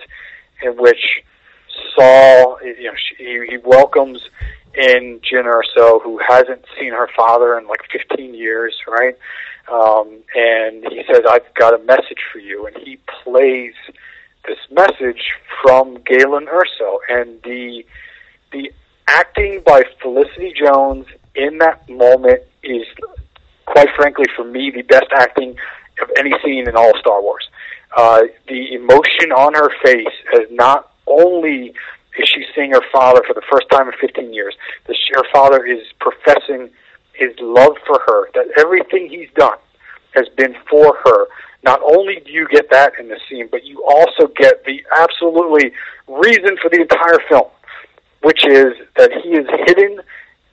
in 0.62 0.72
which 0.76 1.22
Saw, 1.94 2.58
you 2.60 2.84
know, 2.84 2.96
she, 2.96 3.24
he, 3.24 3.46
he 3.50 3.56
welcomes 3.58 4.22
in 4.74 5.20
Jyn 5.20 5.44
Erso, 5.44 6.02
who 6.02 6.18
hasn't 6.26 6.64
seen 6.78 6.92
her 6.92 7.08
father 7.16 7.58
in 7.58 7.66
like 7.66 7.82
15 7.92 8.34
years, 8.34 8.74
right? 8.88 9.16
Um, 9.68 10.22
and 10.34 10.84
he 10.90 11.02
says, 11.06 11.22
"I've 11.28 11.52
got 11.54 11.74
a 11.74 11.78
message 11.84 12.22
for 12.32 12.38
you," 12.38 12.66
and 12.66 12.76
he 12.76 12.98
plays 13.22 13.74
this 14.46 14.58
message 14.70 15.32
from 15.62 15.98
Galen 16.06 16.46
Erso, 16.46 16.98
and 17.08 17.40
the 17.42 17.84
the 18.52 18.72
acting 19.06 19.62
by 19.64 19.82
Felicity 20.00 20.52
Jones 20.52 21.06
in 21.34 21.58
that 21.58 21.88
moment 21.88 22.42
is, 22.62 22.86
quite 23.66 23.88
frankly, 23.96 24.26
for 24.36 24.44
me, 24.44 24.70
the 24.70 24.82
best 24.82 25.06
acting 25.14 25.56
of 26.02 26.10
any 26.16 26.32
scene 26.44 26.68
in 26.68 26.76
all 26.76 26.92
Star 26.98 27.20
Wars. 27.22 27.48
Uh, 27.96 28.22
the 28.48 28.74
emotion 28.74 29.32
on 29.36 29.54
her 29.54 29.70
face 29.84 30.14
as 30.34 30.46
not 30.50 30.92
only 31.06 31.74
is 32.18 32.28
she 32.28 32.44
seeing 32.54 32.72
her 32.72 32.82
father 32.92 33.22
for 33.26 33.34
the 33.34 33.42
first 33.50 33.68
time 33.70 33.88
in 33.88 33.94
15 34.00 34.32
years, 34.32 34.54
that 34.86 34.96
she, 34.96 35.12
her 35.14 35.24
father 35.32 35.64
is 35.64 35.80
professing 35.98 36.70
his 37.20 37.36
love 37.40 37.76
for 37.86 38.00
her, 38.06 38.30
that 38.34 38.46
everything 38.58 39.08
he's 39.08 39.28
done 39.36 39.58
has 40.14 40.26
been 40.36 40.56
for 40.68 40.96
her. 41.04 41.26
Not 41.62 41.80
only 41.82 42.20
do 42.24 42.32
you 42.32 42.48
get 42.48 42.70
that 42.70 42.94
in 42.98 43.08
the 43.08 43.20
scene, 43.28 43.48
but 43.50 43.64
you 43.64 43.84
also 43.84 44.32
get 44.34 44.64
the 44.64 44.82
absolutely 44.98 45.72
reason 46.08 46.56
for 46.60 46.70
the 46.70 46.80
entire 46.80 47.20
film, 47.28 47.48
which 48.22 48.44
is 48.46 48.72
that 48.96 49.12
he 49.22 49.34
has 49.34 49.46
hidden 49.66 50.00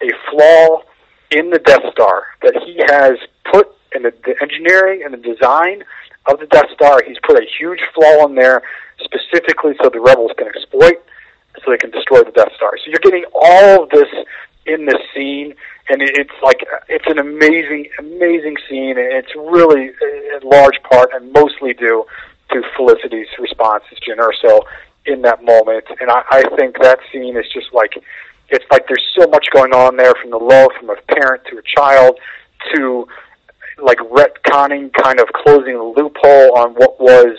a 0.01 0.11
flaw 0.29 0.83
in 1.31 1.49
the 1.49 1.59
Death 1.59 1.83
Star, 1.93 2.23
that 2.43 2.55
he 2.65 2.75
has 2.87 3.17
put 3.51 3.69
in 3.95 4.03
the, 4.03 4.13
the 4.25 4.35
engineering 4.41 5.01
and 5.03 5.13
the 5.13 5.17
design 5.17 5.83
of 6.27 6.39
the 6.39 6.45
Death 6.47 6.69
Star, 6.73 7.01
he's 7.07 7.17
put 7.25 7.37
a 7.37 7.45
huge 7.57 7.79
flaw 7.95 8.25
in 8.27 8.35
there 8.35 8.61
specifically 8.99 9.73
so 9.81 9.89
the 9.89 9.99
rebels 9.99 10.31
can 10.37 10.47
exploit, 10.47 11.01
so 11.63 11.71
they 11.71 11.77
can 11.77 11.91
destroy 11.91 12.21
the 12.23 12.31
Death 12.31 12.51
Star. 12.57 12.77
So 12.77 12.91
you're 12.91 12.99
getting 12.99 13.25
all 13.33 13.83
of 13.83 13.89
this 13.89 14.09
in 14.65 14.85
this 14.85 15.01
scene, 15.15 15.55
and 15.89 16.01
it's 16.01 16.33
like 16.43 16.65
it's 16.89 17.07
an 17.07 17.19
amazing, 17.19 17.89
amazing 17.99 18.57
scene, 18.69 18.97
and 18.97 19.11
it's 19.11 19.33
really 19.35 19.91
in 19.91 20.49
large 20.49 20.81
part 20.83 21.09
and 21.13 21.31
mostly 21.31 21.73
due 21.73 22.05
to 22.51 22.61
Felicity's 22.75 23.27
response 23.39 23.83
as 23.91 23.97
Jyn 23.99 24.17
Erso 24.17 24.61
in 25.05 25.21
that 25.21 25.43
moment. 25.43 25.85
And 25.99 26.09
I, 26.09 26.23
I 26.29 26.43
think 26.55 26.79
that 26.81 26.99
scene 27.11 27.37
is 27.37 27.45
just 27.53 27.73
like 27.73 27.93
it's 28.49 28.65
like 28.71 28.87
there's 28.87 29.05
so 29.17 29.27
much 29.27 29.47
going 29.51 29.73
on 29.73 29.97
there 29.97 30.13
from 30.21 30.31
the 30.31 30.37
love 30.37 30.71
from 30.79 30.89
a 30.89 30.95
parent 31.13 31.43
to 31.51 31.57
a 31.57 31.61
child 31.61 32.17
to 32.73 33.07
like 33.81 33.99
retconning, 33.99 34.91
kind 34.93 35.19
of 35.19 35.27
closing 35.33 35.73
the 35.73 35.93
loophole 35.95 36.57
on 36.57 36.73
what 36.73 36.99
was 36.99 37.37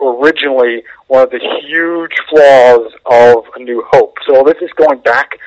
originally 0.00 0.82
one 1.08 1.22
of 1.22 1.30
the 1.30 1.40
huge 1.62 2.12
flaws 2.30 2.92
of 3.06 3.44
A 3.54 3.62
New 3.62 3.84
Hope. 3.90 4.16
So 4.26 4.42
this 4.44 4.56
is 4.62 4.70
going 4.76 5.00
back 5.00 5.38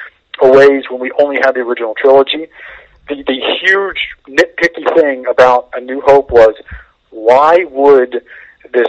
a 0.42 0.50
ways 0.50 0.84
when 0.90 1.00
we 1.00 1.12
only 1.20 1.38
had 1.38 1.54
the 1.54 1.62
original 1.62 1.94
trilogy. 1.96 2.48
The, 3.10 3.24
the 3.26 3.40
huge 3.62 4.08
nitpicky 4.28 4.94
thing 5.00 5.26
about 5.28 5.70
A 5.74 5.82
New 5.82 6.02
Hope 6.02 6.32
was 6.32 6.56
why 7.10 7.66
would 7.72 8.24
this 8.74 8.88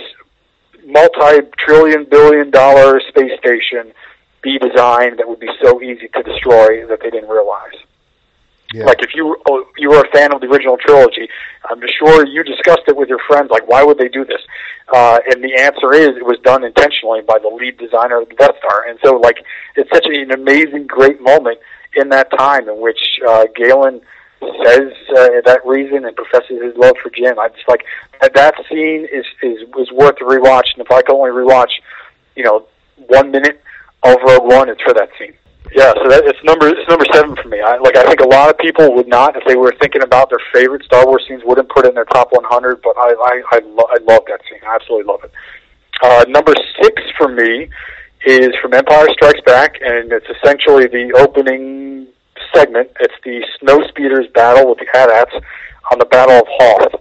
multi-trillion 0.84 2.06
billion 2.10 2.50
dollar 2.50 3.00
space 3.08 3.38
station 3.38 3.92
be 4.42 4.58
designed 4.58 5.18
that 5.18 5.28
would 5.28 5.40
be 5.40 5.50
so 5.62 5.80
easy 5.82 6.08
to 6.08 6.22
destroy 6.22 6.86
that 6.86 7.00
they 7.02 7.10
didn't 7.10 7.28
realize? 7.28 7.74
Yeah. 8.72 8.84
Like 8.84 9.02
if 9.02 9.14
you 9.14 9.36
oh, 9.48 9.66
you 9.78 9.88
were 9.88 10.00
a 10.00 10.10
fan 10.10 10.32
of 10.32 10.40
the 10.42 10.46
original 10.46 10.76
trilogy, 10.76 11.28
I'm 11.70 11.80
sure 11.98 12.26
you 12.26 12.42
discussed 12.44 12.82
it 12.86 12.96
with 12.96 13.08
your 13.08 13.20
friends. 13.26 13.50
Like, 13.50 13.66
why 13.66 13.82
would 13.82 13.96
they 13.96 14.08
do 14.08 14.24
this? 14.24 14.42
Uh, 14.92 15.18
and 15.30 15.42
the 15.42 15.56
answer 15.58 15.94
is 15.94 16.08
it 16.16 16.24
was 16.24 16.38
done 16.44 16.64
intentionally 16.64 17.22
by 17.22 17.38
the 17.38 17.48
lead 17.48 17.78
designer 17.78 18.20
of 18.20 18.28
the 18.28 18.34
Death 18.34 18.56
Star. 18.58 18.86
And 18.88 18.98
so, 19.02 19.16
like, 19.16 19.38
it's 19.76 19.90
such 19.90 20.06
an 20.06 20.32
amazing, 20.32 20.86
great 20.86 21.20
moment 21.20 21.58
in 21.96 22.10
that 22.10 22.30
time 22.36 22.68
in 22.68 22.80
which 22.80 23.20
uh, 23.26 23.46
Galen 23.56 24.00
says 24.40 24.92
uh, 25.16 25.28
that 25.44 25.60
reason 25.64 26.04
and 26.04 26.14
professes 26.14 26.62
his 26.62 26.76
love 26.76 26.96
for 27.02 27.10
Jyn. 27.10 27.38
I 27.38 27.48
just 27.48 27.68
like 27.68 27.84
that, 28.20 28.34
that 28.34 28.54
scene 28.68 29.06
is 29.10 29.24
is 29.42 29.66
was 29.74 29.90
worth 29.92 30.16
a 30.20 30.24
rewatch. 30.24 30.74
And 30.74 30.84
if 30.84 30.90
I 30.92 31.02
could 31.02 31.14
only 31.14 31.30
rewatch, 31.30 31.72
you 32.36 32.44
know, 32.44 32.66
one 32.96 33.30
minute 33.30 33.62
of 34.02 34.16
Rogue 34.22 34.44
One, 34.44 34.68
it's 34.68 34.82
for 34.82 34.94
that 34.94 35.08
scene. 35.18 35.34
Yeah, 35.74 35.92
so 36.02 36.08
that, 36.08 36.24
it's 36.24 36.42
number 36.44 36.68
it's 36.68 36.88
number 36.88 37.04
seven 37.12 37.36
for 37.36 37.48
me. 37.48 37.60
I 37.60 37.76
like 37.78 37.96
I 37.96 38.04
think 38.04 38.20
a 38.20 38.26
lot 38.26 38.48
of 38.50 38.58
people 38.58 38.94
would 38.94 39.08
not 39.08 39.36
if 39.36 39.44
they 39.46 39.56
were 39.56 39.74
thinking 39.80 40.02
about 40.02 40.30
their 40.30 40.40
favorite 40.52 40.84
Star 40.84 41.06
Wars 41.06 41.24
scenes 41.28 41.42
wouldn't 41.44 41.68
put 41.68 41.84
it 41.84 41.90
in 41.90 41.94
their 41.94 42.06
top 42.06 42.32
100, 42.32 42.80
but 42.82 42.96
I 42.96 43.12
I 43.12 43.42
I, 43.52 43.58
lo- 43.64 43.88
I 43.90 43.98
love 44.04 44.22
that 44.28 44.40
scene. 44.48 44.60
I 44.66 44.74
absolutely 44.74 45.06
love 45.12 45.24
it. 45.24 45.32
Uh, 46.02 46.24
number 46.28 46.54
six 46.82 47.02
for 47.18 47.28
me 47.28 47.68
is 48.24 48.50
from 48.62 48.72
Empire 48.74 49.06
Strikes 49.12 49.40
Back, 49.44 49.76
and 49.80 50.12
it's 50.12 50.26
essentially 50.40 50.86
the 50.86 51.12
opening 51.18 52.06
segment. 52.54 52.90
It's 53.00 53.14
the 53.24 53.44
Snow 53.60 53.86
Speeders 53.88 54.26
battle 54.34 54.70
with 54.70 54.78
the 54.78 54.86
AT-ATs 54.96 55.44
on 55.92 55.98
the 55.98 56.06
Battle 56.06 56.36
of 56.38 56.46
Hoth. 56.48 56.94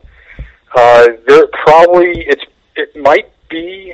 Uh, 0.76 1.08
there 1.28 1.48
probably 1.66 2.26
it's 2.28 2.44
it 2.76 2.96
might 2.96 3.32
be 3.50 3.94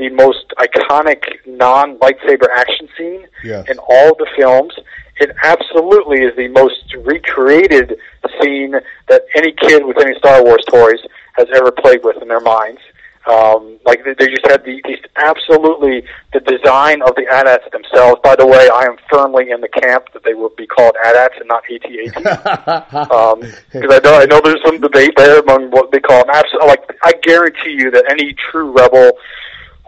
the 0.00 0.08
most 0.08 0.46
iconic 0.58 1.22
non 1.46 1.98
lightsaber 1.98 2.48
action 2.56 2.88
scene 2.96 3.26
Yes. 3.44 3.68
in 3.68 3.78
all 3.78 4.14
the 4.16 4.26
films. 4.36 4.72
It 5.20 5.36
absolutely 5.42 6.22
is 6.22 6.34
the 6.36 6.48
most 6.48 6.94
recreated 7.04 7.98
scene 8.40 8.72
that 9.08 9.22
any 9.36 9.52
kid 9.52 9.84
with 9.84 9.98
any 9.98 10.16
Star 10.18 10.42
Wars 10.42 10.64
toys 10.68 11.00
has 11.34 11.46
ever 11.54 11.70
played 11.70 12.00
with 12.02 12.16
in 12.22 12.28
their 12.28 12.40
minds. 12.40 12.80
Um, 13.26 13.78
like 13.84 14.00
they, 14.02 14.26
just 14.28 14.46
had 14.48 14.64
the, 14.64 14.80
these 14.88 14.98
absolutely 15.16 16.04
the 16.32 16.40
design 16.40 17.02
of 17.02 17.14
the 17.16 17.26
AT-ATs 17.30 17.70
themselves. 17.70 18.18
By 18.24 18.34
the 18.34 18.46
way, 18.46 18.70
I 18.72 18.84
am 18.84 18.96
firmly 19.12 19.50
in 19.50 19.60
the 19.60 19.68
camp 19.68 20.06
that 20.14 20.24
they 20.24 20.32
would 20.32 20.56
be 20.56 20.66
called 20.66 20.96
AT-ATs 21.04 21.34
and 21.38 21.46
not 21.46 21.62
AT-ATs 21.70 22.16
um, 23.12 23.40
because 23.70 23.92
I 23.94 24.00
know 24.02 24.14
I 24.18 24.24
know 24.24 24.40
there's 24.42 24.64
some 24.64 24.80
debate 24.80 25.12
there 25.16 25.40
among 25.40 25.70
what 25.70 25.92
they 25.92 26.00
call 26.00 26.24
them. 26.24 26.42
Like 26.66 26.82
I 27.04 27.12
guarantee 27.22 27.76
you 27.76 27.90
that 27.90 28.06
any 28.10 28.34
true 28.50 28.72
rebel 28.72 29.12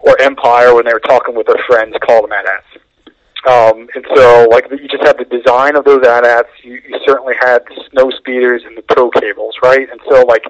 or 0.03 0.19
Empire, 0.21 0.75
when 0.75 0.85
they 0.85 0.93
were 0.93 0.99
talking 0.99 1.33
with 1.33 1.47
their 1.47 1.63
friends, 1.65 1.95
call 2.01 2.21
them 2.21 2.33
AT-ATs. 2.33 2.83
Um, 3.47 3.87
and 3.95 4.05
so, 4.15 4.47
like, 4.51 4.69
you 4.69 4.87
just 4.87 5.03
had 5.03 5.17
the 5.17 5.25
design 5.25 5.75
of 5.75 5.85
those 5.85 6.05
AT-ATs. 6.05 6.49
You, 6.63 6.81
you 6.87 6.99
certainly 7.05 7.35
had 7.39 7.63
the 7.67 7.83
snow 7.91 8.09
speeders 8.11 8.63
and 8.65 8.77
the 8.77 8.83
tow 8.93 9.09
cables, 9.09 9.55
right? 9.63 9.89
And 9.89 9.99
so, 10.09 10.23
like, 10.25 10.43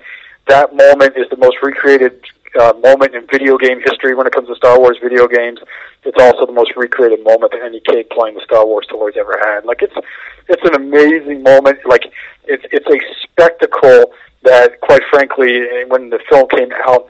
that 0.48 0.76
moment 0.76 1.14
is 1.18 1.30
the 1.30 1.38
most 1.38 1.58
recreated 1.62 2.20
uh, 2.60 2.74
moment 2.84 3.16
in 3.16 3.26
video 3.28 3.58
game 3.58 3.80
history 3.84 4.14
when 4.14 4.28
it 4.28 4.34
comes 4.34 4.48
to 4.48 4.56
Star 4.56 4.80
Wars 4.80 4.98
video 5.02 5.28
games. 5.28 5.60
It's 6.04 6.18
also 6.20 6.46
the 6.46 6.52
most 6.52 6.74
recreated 6.76 7.24
moment 7.24 7.52
that 7.54 7.62
any 7.62 7.80
kid 7.80 8.10
playing 8.10 8.36
the 8.36 8.42
Star 8.42 8.66
Wars 8.66 8.86
toys 8.90 9.14
ever 9.18 9.40
had. 9.44 9.66
Like, 9.66 9.82
it's 9.82 9.96
it's 10.50 10.64
an 10.66 10.76
amazing 10.76 11.42
moment. 11.42 11.80
Like, 11.86 12.12
it's 12.46 12.66
it's 12.72 12.88
a 12.88 13.00
spectacle 13.24 14.14
that, 14.44 14.82
quite 14.82 15.02
frankly, 15.10 15.62
when 15.88 16.10
the 16.10 16.20
film 16.30 16.48
came 16.50 16.72
out, 16.86 17.10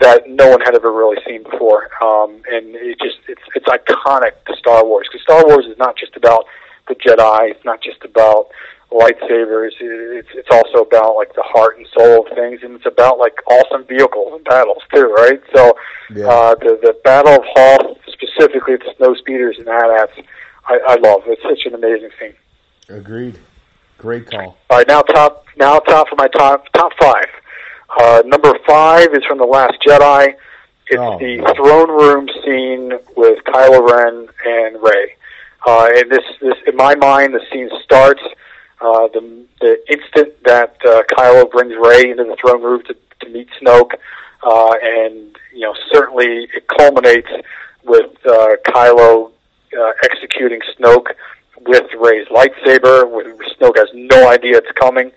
that 0.00 0.28
no 0.28 0.50
one 0.50 0.60
had 0.60 0.74
ever 0.74 0.92
really 0.92 1.16
seen 1.26 1.42
before. 1.42 1.88
Um, 2.02 2.42
and 2.50 2.74
it 2.74 2.98
just 3.00 3.18
it's 3.28 3.42
it's 3.54 3.66
iconic 3.66 4.32
to 4.46 4.56
Star 4.56 4.84
Wars 4.84 5.06
because 5.10 5.22
Star 5.22 5.44
Wars 5.46 5.66
is 5.66 5.78
not 5.78 5.96
just 5.96 6.16
about 6.16 6.44
the 6.88 6.94
Jedi. 6.94 7.50
It's 7.50 7.64
not 7.64 7.82
just 7.82 8.04
about 8.04 8.48
lightsabers. 8.92 9.72
It's 9.80 10.28
it's 10.34 10.48
also 10.50 10.82
about 10.84 11.16
like 11.16 11.34
the 11.34 11.42
heart 11.42 11.78
and 11.78 11.86
soul 11.96 12.26
of 12.26 12.32
things, 12.36 12.60
and 12.62 12.74
it's 12.74 12.86
about 12.86 13.18
like 13.18 13.34
awesome 13.48 13.84
vehicles 13.84 14.32
and 14.34 14.44
battles 14.44 14.82
too, 14.94 15.06
right? 15.16 15.40
So 15.54 15.76
Yeah. 16.14 16.26
uh, 16.28 16.54
the 16.56 16.78
the 16.82 16.96
Battle 17.04 17.34
of 17.34 17.44
Hoth, 17.54 17.96
specifically 18.12 18.76
the 18.76 18.92
snow 18.96 19.14
speeders 19.14 19.56
and 19.58 19.68
AT-ATs, 19.68 20.26
I, 20.68 20.78
I 20.86 20.94
love. 20.96 21.22
It's 21.26 21.42
such 21.42 21.64
an 21.66 21.74
amazing 21.74 22.10
scene. 22.20 22.34
Agreed. 22.88 23.38
Great 23.98 24.30
call. 24.30 24.58
All 24.70 24.78
right, 24.78 24.86
now 24.86 25.00
top 25.02 25.46
now 25.56 25.78
top 25.78 26.08
for 26.08 26.16
my 26.16 26.28
top 26.28 26.66
top 26.74 26.92
five. 27.00 27.26
Uh, 27.98 28.22
number 28.26 28.52
five 28.66 29.14
is 29.14 29.24
from 29.24 29.38
the 29.38 29.44
Last 29.44 29.74
Jedi. 29.86 30.34
It's 30.88 30.98
Oh, 30.98 31.18
the 31.18 31.38
throne 31.56 31.90
room 31.90 32.28
scene 32.44 32.92
with 33.16 33.42
Kylo 33.44 33.90
Ren 33.90 34.28
and 34.46 34.82
Rey. 34.82 35.16
Uh, 35.66 35.88
and 35.96 36.10
this, 36.10 36.24
this, 36.40 36.54
in 36.66 36.76
my 36.76 36.94
mind, 36.94 37.34
the 37.34 37.40
scene 37.50 37.68
starts 37.82 38.22
uh, 38.80 39.08
the 39.08 39.46
the 39.60 39.76
instant 39.90 40.34
that 40.44 40.76
uh, 40.86 41.02
Kylo 41.16 41.50
brings 41.50 41.72
Rey 41.80 42.10
into 42.10 42.24
the 42.24 42.36
throne 42.40 42.62
room 42.62 42.82
to, 42.84 42.96
to 43.20 43.28
meet 43.30 43.48
Snoke, 43.60 43.92
uh, 44.42 44.74
and 44.82 45.36
you 45.54 45.60
know 45.62 45.74
certainly 45.92 46.48
it 46.54 46.68
culminates 46.68 47.30
with 47.84 48.10
uh, 48.26 48.56
Kylo 48.66 49.32
uh, 49.78 49.92
executing 50.04 50.60
Snoke 50.78 51.08
with 51.66 51.84
Rey's 51.98 52.28
lightsaber. 52.28 53.04
Snoke 53.58 53.76
has 53.76 53.88
no 53.94 54.28
idea 54.28 54.58
it's 54.58 54.70
coming. 54.78 55.10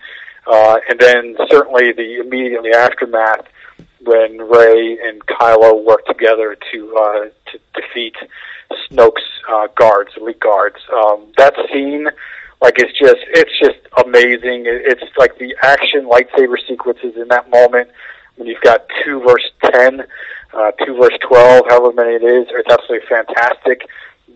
Uh, 0.46 0.78
and 0.88 0.98
then 0.98 1.36
certainly 1.48 1.92
the 1.92 2.20
immediately 2.20 2.72
aftermath 2.72 3.46
when 4.02 4.38
Rey 4.38 4.98
and 5.02 5.24
Kylo 5.26 5.84
work 5.84 6.06
together 6.06 6.56
to 6.72 6.96
uh, 6.96 7.24
to 7.52 7.58
defeat 7.74 8.16
Snoke's 8.88 9.22
uh, 9.48 9.68
guards, 9.74 10.12
elite 10.16 10.40
guards. 10.40 10.76
Um, 10.92 11.26
that 11.36 11.54
scene, 11.72 12.08
like, 12.62 12.78
it's 12.78 12.98
just 12.98 13.20
it's 13.28 13.58
just 13.58 13.78
amazing. 14.04 14.64
It's 14.66 15.02
like 15.18 15.38
the 15.38 15.54
action 15.62 16.06
lightsaber 16.06 16.56
sequences 16.66 17.16
in 17.16 17.28
that 17.28 17.50
moment 17.50 17.90
when 18.36 18.48
you've 18.48 18.62
got 18.62 18.86
two 19.04 19.20
verse 19.20 19.50
ten, 19.64 20.02
uh, 20.54 20.70
two 20.84 20.96
verse 20.96 21.18
twelve, 21.20 21.66
however 21.68 21.92
many 21.92 22.14
it 22.14 22.24
is. 22.24 22.46
It's 22.50 22.70
absolutely 22.70 23.06
fantastic. 23.08 23.86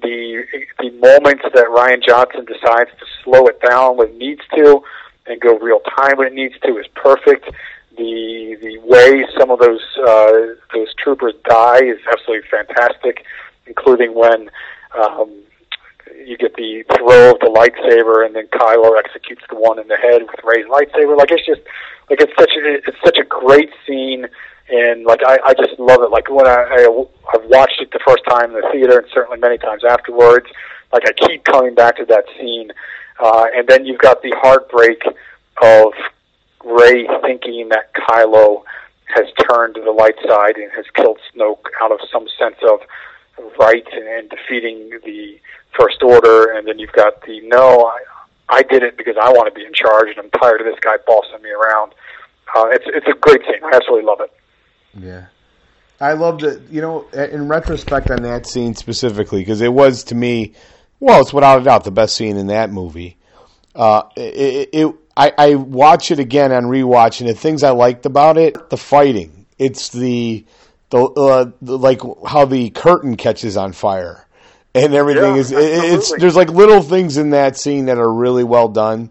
The 0.02 0.44
the 0.78 0.90
moments 0.90 1.44
that 1.54 1.66
Rian 1.68 2.04
Johnson 2.04 2.44
decides 2.44 2.90
to 2.98 3.06
slow 3.22 3.46
it 3.46 3.60
down 3.62 3.96
when 3.96 4.18
needs 4.18 4.42
to 4.54 4.82
and 5.26 5.40
go 5.40 5.58
real 5.58 5.80
time 5.96 6.18
when 6.18 6.26
it 6.26 6.34
needs 6.34 6.54
to 6.64 6.78
is 6.78 6.86
perfect. 6.94 7.50
The 7.96 8.56
the 8.60 8.78
way 8.78 9.24
some 9.38 9.50
of 9.50 9.58
those 9.60 9.82
uh, 9.98 10.54
those 10.72 10.92
troopers 10.94 11.34
die 11.44 11.84
is 11.84 11.98
absolutely 12.10 12.48
fantastic, 12.50 13.24
including 13.66 14.14
when 14.14 14.50
um, 14.98 15.30
you 16.24 16.36
get 16.36 16.54
the 16.56 16.84
throw 16.96 17.32
of 17.32 17.40
the 17.40 17.46
lightsaber 17.46 18.24
and 18.24 18.34
then 18.34 18.46
Kylo 18.48 18.98
executes 18.98 19.42
the 19.48 19.56
one 19.56 19.78
in 19.78 19.88
the 19.88 19.96
head 19.96 20.22
with 20.22 20.40
Rey's 20.44 20.66
lightsaber. 20.66 21.16
Like 21.16 21.30
it's 21.30 21.46
just 21.46 21.60
like 22.10 22.20
it's 22.20 22.32
such 22.38 22.52
a 22.56 22.74
it's 22.74 22.98
such 23.04 23.18
a 23.18 23.24
great 23.24 23.70
scene 23.86 24.26
and 24.68 25.04
like 25.04 25.20
I, 25.24 25.38
I 25.44 25.54
just 25.54 25.78
love 25.78 26.02
it. 26.02 26.10
Like 26.10 26.30
when 26.30 26.46
I, 26.46 26.64
I 26.70 27.04
I've 27.34 27.44
watched 27.48 27.80
it 27.80 27.90
the 27.92 28.00
first 28.06 28.24
time 28.28 28.54
in 28.54 28.60
the 28.60 28.68
theater 28.72 28.98
and 28.98 29.08
certainly 29.12 29.38
many 29.38 29.58
times 29.58 29.84
afterwards. 29.84 30.46
Like 30.92 31.02
I 31.06 31.12
keep 31.26 31.44
coming 31.44 31.74
back 31.74 31.96
to 31.96 32.04
that 32.06 32.24
scene, 32.38 32.70
uh, 33.18 33.46
and 33.54 33.68
then 33.68 33.86
you've 33.86 34.00
got 34.00 34.22
the 34.22 34.34
heartbreak 34.36 35.02
of 35.62 35.92
Rey 36.64 37.06
thinking 37.22 37.68
that 37.68 37.92
Kylo 37.94 38.62
has 39.06 39.26
turned 39.48 39.74
to 39.76 39.80
the 39.80 39.92
light 39.92 40.16
side 40.26 40.56
and 40.56 40.70
has 40.72 40.86
killed 40.94 41.18
Snoke 41.34 41.66
out 41.80 41.92
of 41.92 42.00
some 42.10 42.26
sense 42.38 42.56
of 42.68 42.80
right 43.58 43.86
and, 43.92 44.30
defeating 44.30 44.90
the 45.04 45.38
First 45.78 46.02
Order, 46.02 46.52
and 46.52 46.66
then 46.66 46.78
you've 46.78 46.92
got 46.92 47.22
the 47.22 47.40
no, 47.42 47.86
I, 47.86 48.00
I 48.48 48.62
did 48.62 48.82
it 48.82 48.96
because 48.96 49.16
I 49.20 49.30
want 49.30 49.52
to 49.52 49.58
be 49.58 49.64
in 49.66 49.72
charge, 49.74 50.08
and 50.08 50.18
I'm 50.18 50.30
tired 50.30 50.60
of 50.60 50.66
this 50.66 50.78
guy 50.80 50.96
bossing 51.06 51.42
me 51.42 51.50
around. 51.50 51.92
Uh, 52.54 52.68
it's 52.68 52.84
it's 52.86 53.06
a 53.08 53.18
great 53.18 53.40
scene. 53.42 53.62
I 53.64 53.74
absolutely 53.74 54.06
love 54.06 54.20
it. 54.20 54.32
Yeah. 54.98 55.26
I 56.00 56.12
loved 56.12 56.42
it, 56.42 56.60
you 56.70 56.80
know, 56.80 57.08
in 57.12 57.48
retrospect 57.48 58.10
on 58.10 58.22
that 58.22 58.46
scene 58.46 58.74
specifically, 58.74 59.40
because 59.40 59.60
it 59.60 59.72
was 59.72 60.04
to 60.04 60.14
me, 60.14 60.54
well, 61.04 61.20
it's 61.20 61.34
without 61.34 61.60
a 61.60 61.64
doubt 61.64 61.84
the 61.84 61.90
best 61.90 62.16
scene 62.16 62.38
in 62.38 62.46
that 62.46 62.70
movie. 62.70 63.18
Uh, 63.74 64.04
it, 64.16 64.70
it, 64.72 64.94
I, 65.14 65.32
I 65.36 65.54
watch 65.56 66.10
it 66.10 66.18
again 66.18 66.50
on 66.50 66.64
rewatch, 66.64 67.20
and 67.20 67.28
the 67.28 67.34
things 67.34 67.62
I 67.62 67.70
liked 67.70 68.06
about 68.06 68.38
it, 68.38 68.70
the 68.70 68.78
fighting. 68.78 69.44
It's 69.58 69.90
the, 69.90 70.46
the, 70.88 71.02
uh, 71.02 71.50
the 71.60 71.76
like 71.76 72.00
how 72.26 72.46
the 72.46 72.70
curtain 72.70 73.16
catches 73.16 73.58
on 73.58 73.72
fire, 73.72 74.26
and 74.74 74.94
everything 74.94 75.34
Yeah, 75.34 75.40
is. 75.40 75.52
It, 75.52 75.58
it's 75.60 76.10
there's 76.16 76.36
like 76.36 76.48
little 76.48 76.80
things 76.80 77.18
in 77.18 77.30
that 77.30 77.58
scene 77.58 77.84
that 77.86 77.98
are 77.98 78.12
really 78.12 78.44
well 78.44 78.68
done, 78.68 79.10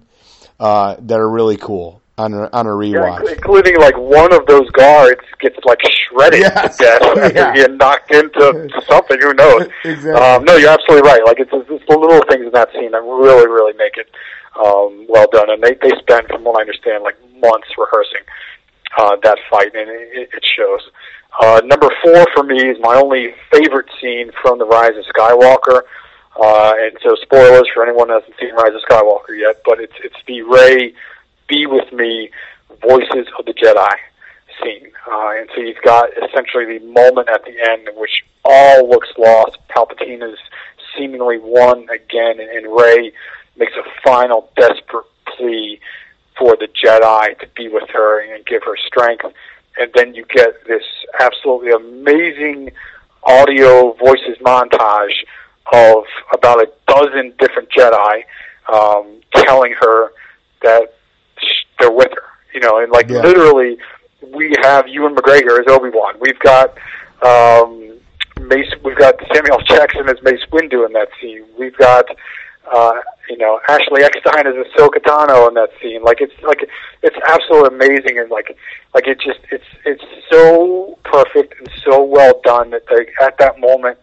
uh, 0.59 0.95
that 0.99 1.19
are 1.19 1.29
really 1.29 1.57
cool 1.57 2.01
on 2.17 2.33
a, 2.33 2.47
on 2.53 2.67
a 2.67 2.69
rewatch. 2.69 3.21
inc- 3.21 3.33
including 3.33 3.79
like 3.79 3.97
one 3.97 4.31
of 4.33 4.45
those 4.45 4.69
guards 4.71 5.21
gets 5.39 5.57
like 5.65 5.79
shredded 5.89 6.41
Yes. 6.41 6.77
to 6.77 6.83
death 6.83 7.01
after 7.01 7.33
Yeah. 7.35 7.53
getting 7.55 7.77
knocked 7.77 8.11
into 8.13 8.69
something. 8.87 9.19
Who 9.19 9.33
knows? 9.33 9.67
Exactly. 9.83 10.11
Um, 10.13 10.43
no, 10.45 10.55
you're 10.57 10.69
absolutely 10.69 11.09
right. 11.09 11.21
Like 11.25 11.39
it's, 11.39 11.49
it's 11.53 11.85
the 11.89 11.97
little 11.97 12.21
things 12.29 12.45
in 12.45 12.51
that 12.53 12.71
scene 12.73 12.91
that 12.91 13.01
really, 13.01 13.47
really 13.47 13.73
make 13.77 13.97
it 13.97 14.09
um, 14.55 15.05
well 15.09 15.27
done. 15.31 15.49
And 15.49 15.61
they 15.63 15.73
they 15.81 15.89
spent, 15.99 16.27
from 16.27 16.43
what 16.43 16.57
I 16.57 16.61
understand, 16.61 17.03
like 17.03 17.17
months 17.41 17.67
rehearsing 17.77 18.21
uh, 18.97 19.15
that 19.23 19.39
fight, 19.49 19.73
and 19.73 19.89
it, 19.89 20.29
it 20.31 20.45
shows. 20.55 20.81
Uh, 21.41 21.61
number 21.65 21.89
four 22.03 22.25
for 22.35 22.43
me 22.43 22.61
is 22.69 22.77
my 22.79 22.93
only 22.95 23.33
favorite 23.51 23.87
scene 23.99 24.29
from 24.41 24.59
the 24.59 24.65
Rise 24.65 24.93
of 24.95 25.03
Skywalker. 25.15 25.81
Uh, 26.39 26.73
and 26.77 26.97
so 27.03 27.15
spoilers 27.21 27.67
for 27.73 27.83
anyone 27.85 28.07
who 28.09 28.13
hasn't 28.15 28.33
seen 28.39 28.53
Rise 28.53 28.73
of 28.73 28.81
Skywalker 28.89 29.37
yet, 29.37 29.61
but 29.65 29.79
it's 29.79 29.93
it's 30.03 30.15
the 30.27 30.41
Rey 30.43 30.93
be 31.47 31.65
with 31.65 31.91
me 31.93 32.29
voices 32.81 33.27
of 33.37 33.45
the 33.45 33.53
Jedi 33.53 33.95
scene. 34.61 34.91
Uh, 35.07 35.31
and 35.37 35.49
so 35.55 35.61
you've 35.61 35.81
got 35.83 36.09
essentially 36.17 36.77
the 36.77 36.85
moment 36.85 37.29
at 37.29 37.43
the 37.45 37.55
end 37.69 37.87
in 37.87 37.95
which 37.95 38.23
all 38.45 38.89
looks 38.89 39.09
lost. 39.17 39.57
Palpatine 39.69 40.21
has 40.21 40.37
seemingly 40.97 41.39
won 41.39 41.87
again, 41.89 42.39
and, 42.39 42.49
and 42.49 42.75
Rey 42.75 43.11
makes 43.57 43.73
a 43.73 43.83
final 44.03 44.49
desperate 44.55 45.05
plea 45.35 45.79
for 46.37 46.55
the 46.55 46.67
Jedi 46.67 47.39
to 47.39 47.47
be 47.55 47.67
with 47.67 47.89
her 47.89 48.21
and 48.21 48.45
give 48.45 48.63
her 48.63 48.75
strength. 48.77 49.25
And 49.77 49.91
then 49.95 50.13
you 50.13 50.25
get 50.25 50.65
this 50.67 50.83
absolutely 51.19 51.71
amazing 51.71 52.71
audio 53.23 53.93
voices 53.93 54.37
montage 54.41 55.23
of 55.71 56.03
about 56.33 56.61
a 56.61 56.71
dozen 56.87 57.33
different 57.39 57.69
Jedi 57.69 58.23
um, 58.71 59.21
telling 59.35 59.73
her 59.79 60.11
that 60.61 60.95
they're 61.83 61.91
with 61.91 62.11
her. 62.11 62.23
You 62.53 62.59
know, 62.61 62.79
and 62.79 62.91
like 62.91 63.09
Yeah. 63.09 63.21
literally, 63.21 63.77
we 64.33 64.53
have 64.61 64.87
Ewan 64.87 65.15
McGregor 65.15 65.59
as 65.59 65.65
Obi 65.67 65.89
Wan. 65.89 66.15
We've 66.19 66.39
got 66.39 66.77
um, 67.25 67.97
Mace. 68.41 68.71
We've 68.83 68.97
got 68.97 69.15
Samuel 69.33 69.59
Jackson 69.67 70.07
as 70.09 70.21
Mace 70.23 70.45
Windu 70.51 70.85
in 70.85 70.93
that 70.93 71.09
scene. 71.19 71.43
We've 71.57 71.75
got 71.77 72.05
uh, 72.71 72.93
you 73.29 73.37
know 73.37 73.59
Ashley 73.67 74.03
Eckstein 74.03 74.45
as 74.47 74.53
Ahsoka 74.53 74.99
Tano 75.01 75.47
in 75.47 75.55
that 75.55 75.69
scene. 75.81 76.03
Like 76.03 76.21
it's 76.21 76.33
like 76.43 76.69
it's 77.01 77.17
absolutely 77.27 77.75
amazing 77.75 78.19
and 78.19 78.29
like 78.29 78.55
like 78.93 79.07
it 79.07 79.19
just 79.19 79.39
it's 79.51 79.65
it's 79.85 80.03
so 80.31 80.97
perfect 81.03 81.55
and 81.59 81.69
so 81.83 82.03
well 82.03 82.39
done 82.43 82.69
that 82.69 82.83
they 82.87 83.07
at 83.25 83.37
that 83.39 83.59
moment 83.59 83.97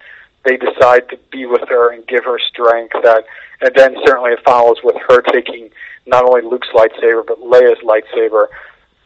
they 0.44 0.56
decide 0.56 1.08
to 1.10 1.18
be 1.30 1.46
with 1.46 1.68
her 1.68 1.92
and 1.92 2.06
give 2.06 2.24
her 2.24 2.38
strength 2.38 2.94
that 3.02 3.24
and 3.60 3.74
then 3.74 3.94
certainly 4.06 4.32
it 4.32 4.40
follows 4.44 4.78
with 4.82 4.96
her 5.08 5.20
taking 5.22 5.70
not 6.06 6.24
only 6.24 6.42
Luke's 6.42 6.68
lightsaber 6.74 7.26
but 7.26 7.38
Leia's 7.40 7.82
lightsaber 7.84 8.46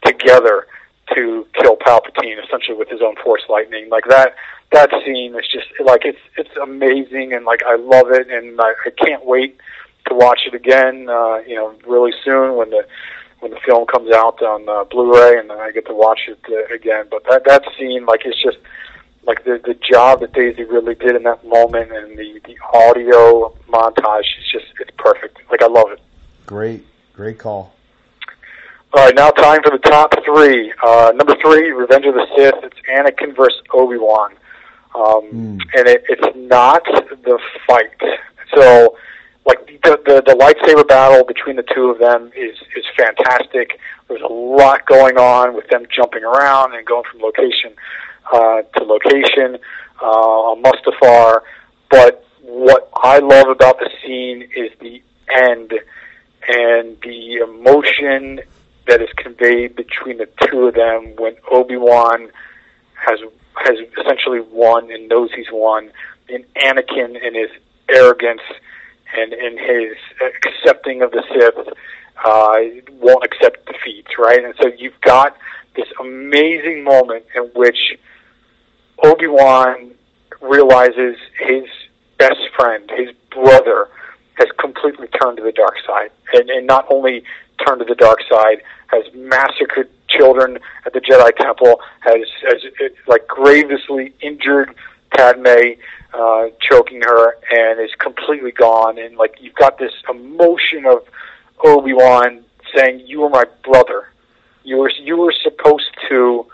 together 0.03 0.67
to 1.13 1.45
kill 1.61 1.77
Palpatine 1.77 2.43
essentially 2.43 2.77
with 2.77 2.89
his 2.89 3.01
own 3.01 3.15
force 3.23 3.43
lightning. 3.49 3.89
Like 3.89 4.05
that 4.09 4.35
that 4.71 4.89
scene 5.05 5.35
is 5.35 5.47
just 5.51 5.67
like 5.83 6.05
it's 6.05 6.19
it's 6.37 6.55
amazing 6.61 7.33
and 7.33 7.45
like 7.45 7.61
I 7.63 7.75
love 7.75 8.11
it 8.11 8.29
and 8.29 8.59
I, 8.59 8.73
I 8.85 8.89
can't 8.97 9.25
wait 9.25 9.57
to 10.07 10.13
watch 10.13 10.41
it 10.45 10.53
again 10.53 11.09
uh 11.09 11.37
you 11.47 11.55
know 11.55 11.75
really 11.85 12.13
soon 12.23 12.55
when 12.55 12.69
the 12.69 12.85
when 13.39 13.51
the 13.51 13.59
film 13.65 13.85
comes 13.85 14.11
out 14.11 14.41
on 14.41 14.67
uh, 14.67 14.85
Blu-ray 14.85 15.37
and 15.37 15.49
then 15.49 15.59
I 15.59 15.71
get 15.71 15.85
to 15.87 15.93
watch 15.93 16.21
it 16.27 16.39
uh, 16.49 16.73
again. 16.73 17.05
But 17.11 17.23
that 17.29 17.43
that 17.45 17.63
scene 17.77 18.05
like 18.05 18.21
it's 18.25 18.41
just 18.41 18.57
like 19.27 19.43
the 19.43 19.59
the 19.65 19.73
job 19.75 20.19
that 20.21 20.33
Daisy 20.33 20.63
really 20.63 20.95
did 20.95 21.15
in 21.15 21.23
that 21.23 21.45
moment 21.45 21.91
and 21.91 22.17
the 22.17 22.39
the 22.45 22.55
audio 22.73 23.55
montage 23.69 24.19
is 24.39 24.45
just 24.51 24.65
it's 24.79 24.91
perfect 24.97 25.39
like 25.51 25.61
I 25.61 25.67
love 25.67 25.91
it 25.91 25.99
Great, 26.45 26.85
great 27.13 27.39
call. 27.39 27.73
all 28.93 29.05
right, 29.05 29.15
now 29.15 29.31
time 29.31 29.61
for 29.63 29.71
the 29.71 29.79
top 29.79 30.13
three. 30.23 30.71
Uh, 30.83 31.11
number 31.15 31.35
three, 31.41 31.71
Revenge 31.71 32.05
of 32.05 32.13
the 32.13 32.27
Sith. 32.37 32.53
It's 32.63 32.77
Anakin 32.87 33.35
versus 33.35 33.61
Obi 33.73 33.97
Wan, 33.97 34.31
um, 34.93 35.23
Mm. 35.33 35.59
and 35.75 35.87
it, 35.87 36.03
it's 36.07 36.35
not 36.35 36.83
the 36.85 37.39
fight. 37.67 37.89
So, 38.55 38.95
like 39.47 39.65
the, 39.65 39.99
the 40.05 40.21
the 40.25 40.35
lightsaber 40.35 40.87
battle 40.87 41.25
between 41.25 41.55
the 41.55 41.63
two 41.73 41.89
of 41.89 41.97
them 41.97 42.31
is 42.35 42.55
is 42.77 42.85
fantastic. 42.95 43.79
There's 44.07 44.21
a 44.21 44.31
lot 44.31 44.85
going 44.85 45.17
on 45.17 45.55
with 45.55 45.67
them 45.69 45.87
jumping 45.89 46.23
around 46.23 46.75
and 46.75 46.85
going 46.85 47.03
from 47.11 47.21
location 47.21 47.73
uh, 48.31 48.61
to 48.61 48.83
location 48.83 49.57
uh, 50.01 50.55
Mustafar. 50.55 51.41
But 51.89 52.25
what 52.41 52.89
I 52.95 53.19
love 53.19 53.49
about 53.49 53.79
the 53.79 53.89
scene 54.03 54.49
is 54.55 54.71
the 54.79 55.01
end 55.33 55.73
and 56.47 56.97
the 57.01 57.37
emotion 57.37 58.41
that 58.87 59.01
is 59.01 59.09
conveyed 59.17 59.75
between 59.75 60.17
the 60.17 60.29
two 60.43 60.67
of 60.67 60.75
them 60.75 61.15
when 61.17 61.35
Obi 61.49 61.77
Wan 61.77 62.29
has 62.93 63.19
has 63.55 63.77
essentially 63.97 64.41
won 64.51 64.91
and 64.91 65.07
knows 65.07 65.29
he's 65.35 65.51
won, 65.51 65.89
and 66.29 66.45
Anakin 66.55 67.15
in 67.21 67.33
his 67.33 67.49
arrogance 67.89 68.41
and 69.15 69.33
in 69.33 69.57
his 69.57 69.95
accepting 70.43 71.01
of 71.01 71.11
the 71.11 71.23
Sith 71.33 71.67
uh, 72.23 72.55
won't 72.99 73.23
accept 73.23 73.65
defeat, 73.65 74.07
right? 74.19 74.43
And 74.43 74.53
so 74.61 74.67
you've 74.77 74.99
got 75.01 75.37
this 75.75 75.87
amazing 75.99 76.83
moment 76.83 77.25
in 77.35 77.43
which 77.55 77.97
Obi 79.03 79.27
Wan 79.27 79.91
realizes 80.41 81.17
his 81.39 81.63
best 82.17 82.39
friend, 82.57 82.89
his 82.95 83.09
brother, 83.29 83.87
has 84.35 84.47
completely 84.59 85.07
turned 85.07 85.37
to 85.37 85.43
the 85.43 85.51
dark 85.51 85.75
side, 85.85 86.11
and, 86.33 86.49
and 86.49 86.67
not 86.67 86.85
only 86.89 87.23
turned 87.65 87.79
to 87.79 87.85
the 87.85 87.95
dark 87.95 88.19
side, 88.29 88.61
has 88.87 89.03
massacred 89.13 89.89
children 90.07 90.59
at 90.85 90.93
the 90.93 90.99
Jedi 91.01 91.35
Temple, 91.37 91.79
has, 92.01 92.27
has 92.43 92.91
like 93.07 93.27
grievously 93.27 94.13
injured 94.21 94.73
Padme, 95.15 95.79
uh, 96.13 96.47
choking 96.61 97.01
her, 97.01 97.37
and 97.51 97.79
is 97.79 97.93
completely 97.99 98.51
gone. 98.51 98.97
And 98.97 99.17
like 99.17 99.35
you've 99.39 99.55
got 99.55 99.77
this 99.77 99.93
emotion 100.09 100.85
of 100.85 101.03
Obi 101.63 101.93
Wan 101.93 102.43
saying, 102.75 103.01
"You 103.05 103.21
were 103.21 103.29
my 103.29 103.45
brother. 103.63 104.09
You 104.63 104.77
were 104.77 104.91
you 104.91 105.17
were 105.17 105.33
supposed 105.43 105.91
to." 106.09 106.47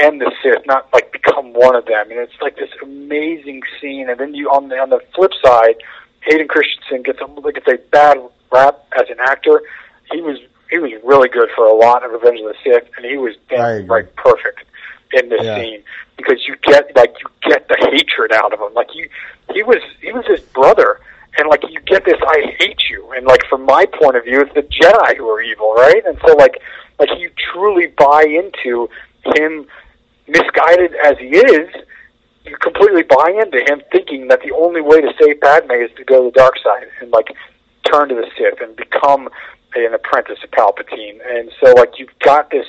End 0.00 0.20
the 0.20 0.32
Sith, 0.42 0.66
not 0.66 0.88
like 0.92 1.12
become 1.12 1.52
one 1.52 1.74
of 1.76 1.86
them. 1.86 2.10
And 2.10 2.18
it's 2.20 2.40
like 2.40 2.56
this 2.56 2.70
amazing 2.82 3.62
scene. 3.80 4.08
And 4.08 4.18
then 4.18 4.34
you 4.34 4.48
on 4.50 4.68
the 4.68 4.76
on 4.78 4.90
the 4.90 5.00
flip 5.14 5.32
side, 5.44 5.76
Hayden 6.20 6.48
Christensen 6.48 7.02
gets 7.02 7.20
a 7.20 7.26
like 7.26 7.54
gets 7.54 7.68
a 7.68 7.78
bad 7.90 8.18
rap 8.52 8.84
as 8.98 9.08
an 9.10 9.18
actor. 9.20 9.62
He 10.12 10.20
was 10.20 10.38
he 10.70 10.78
was 10.78 10.92
really 11.04 11.28
good 11.28 11.48
for 11.56 11.64
a 11.66 11.74
lot 11.74 12.04
of 12.04 12.12
Revenge 12.12 12.40
of 12.40 12.46
the 12.46 12.54
Sith, 12.64 12.88
and 12.96 13.04
he 13.04 13.16
was 13.16 13.34
damn 13.48 13.86
right 13.86 14.14
perfect 14.16 14.60
in 15.12 15.28
this 15.28 15.42
Yeah. 15.42 15.56
scene 15.56 15.82
because 16.16 16.46
you 16.46 16.54
get 16.62 16.94
like 16.96 17.14
you 17.20 17.50
get 17.50 17.68
the 17.68 17.76
hatred 17.90 18.32
out 18.32 18.52
of 18.52 18.60
him. 18.60 18.72
Like 18.74 18.94
you, 18.94 19.08
he 19.52 19.62
was 19.62 19.78
he 20.00 20.12
was 20.12 20.24
his 20.26 20.40
brother, 20.40 21.00
and 21.38 21.48
like 21.48 21.62
you 21.68 21.80
get 21.80 22.04
this 22.04 22.18
I 22.26 22.54
hate 22.58 22.82
you, 22.90 23.10
and 23.12 23.26
like 23.26 23.44
from 23.48 23.64
my 23.64 23.86
point 23.86 24.16
of 24.16 24.24
view, 24.24 24.40
it's 24.40 24.54
the 24.54 24.62
Jedi 24.62 25.16
who 25.16 25.28
are 25.28 25.42
evil, 25.42 25.74
right? 25.74 26.02
And 26.06 26.18
so 26.26 26.34
like 26.36 26.60
like 26.98 27.10
you 27.18 27.30
truly 27.52 27.86
buy 27.98 28.24
into 28.24 28.88
him, 29.34 29.66
misguided 30.30 30.94
as 31.04 31.18
he 31.18 31.36
is. 31.36 31.68
You 32.44 32.56
completely 32.56 33.02
buy 33.02 33.36
into 33.42 33.60
him 33.60 33.82
thinking 33.92 34.28
that 34.28 34.40
the 34.42 34.52
only 34.52 34.80
way 34.80 35.00
to 35.00 35.12
save 35.20 35.40
Padme 35.40 35.72
is 35.72 35.90
to 35.96 36.04
go 36.04 36.24
to 36.24 36.30
the 36.30 36.38
dark 36.38 36.54
side 36.62 36.88
and 37.00 37.10
like 37.10 37.28
turn 37.84 38.08
to 38.08 38.14
the 38.14 38.26
Sith 38.36 38.60
and 38.60 38.74
become 38.76 39.28
an 39.74 39.94
apprentice 39.94 40.38
of 40.42 40.50
Palpatine. 40.50 41.20
And 41.28 41.50
so 41.60 41.72
like 41.74 41.98
you've 41.98 42.18
got 42.20 42.50
this 42.50 42.66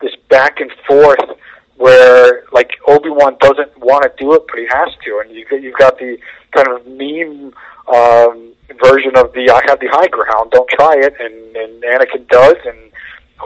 this 0.00 0.14
back 0.28 0.60
and 0.60 0.70
forth 0.86 1.38
where 1.78 2.44
like 2.52 2.72
Obi 2.86 3.08
Wan 3.10 3.36
doesn't 3.40 3.78
want 3.78 4.02
to 4.02 4.12
do 4.22 4.34
it, 4.34 4.42
but 4.48 4.58
he 4.58 4.66
has 4.70 4.88
to, 5.04 5.22
and 5.24 5.34
you 5.34 5.46
you've 5.58 5.78
got 5.78 5.98
the 5.98 6.18
kind 6.54 6.68
of 6.68 6.86
meme 6.86 7.52
um, 7.88 8.52
version 8.82 9.16
of 9.16 9.32
the 9.32 9.50
"I 9.50 9.62
have 9.66 9.80
the 9.80 9.88
high 9.90 10.08
ground, 10.08 10.50
don't 10.50 10.68
try 10.68 10.94
it," 10.98 11.14
and 11.18 11.56
and 11.56 11.82
Anakin 11.82 12.28
does, 12.28 12.56
and 12.66 12.90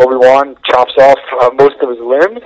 Obi 0.00 0.16
Wan 0.16 0.56
chops 0.64 0.94
off 0.98 1.18
uh, 1.40 1.50
most 1.54 1.76
of 1.82 1.90
his 1.90 2.00
limbs, 2.00 2.42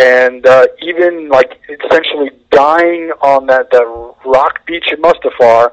and 0.00 0.46
uh, 0.46 0.66
even 0.82 1.28
like 1.28 1.60
essentially 1.68 2.30
dying 2.50 3.12
on 3.22 3.46
that 3.46 3.70
that 3.70 3.86
rock 4.24 4.64
beach 4.66 4.90
in 4.90 5.00
Mustafar, 5.00 5.70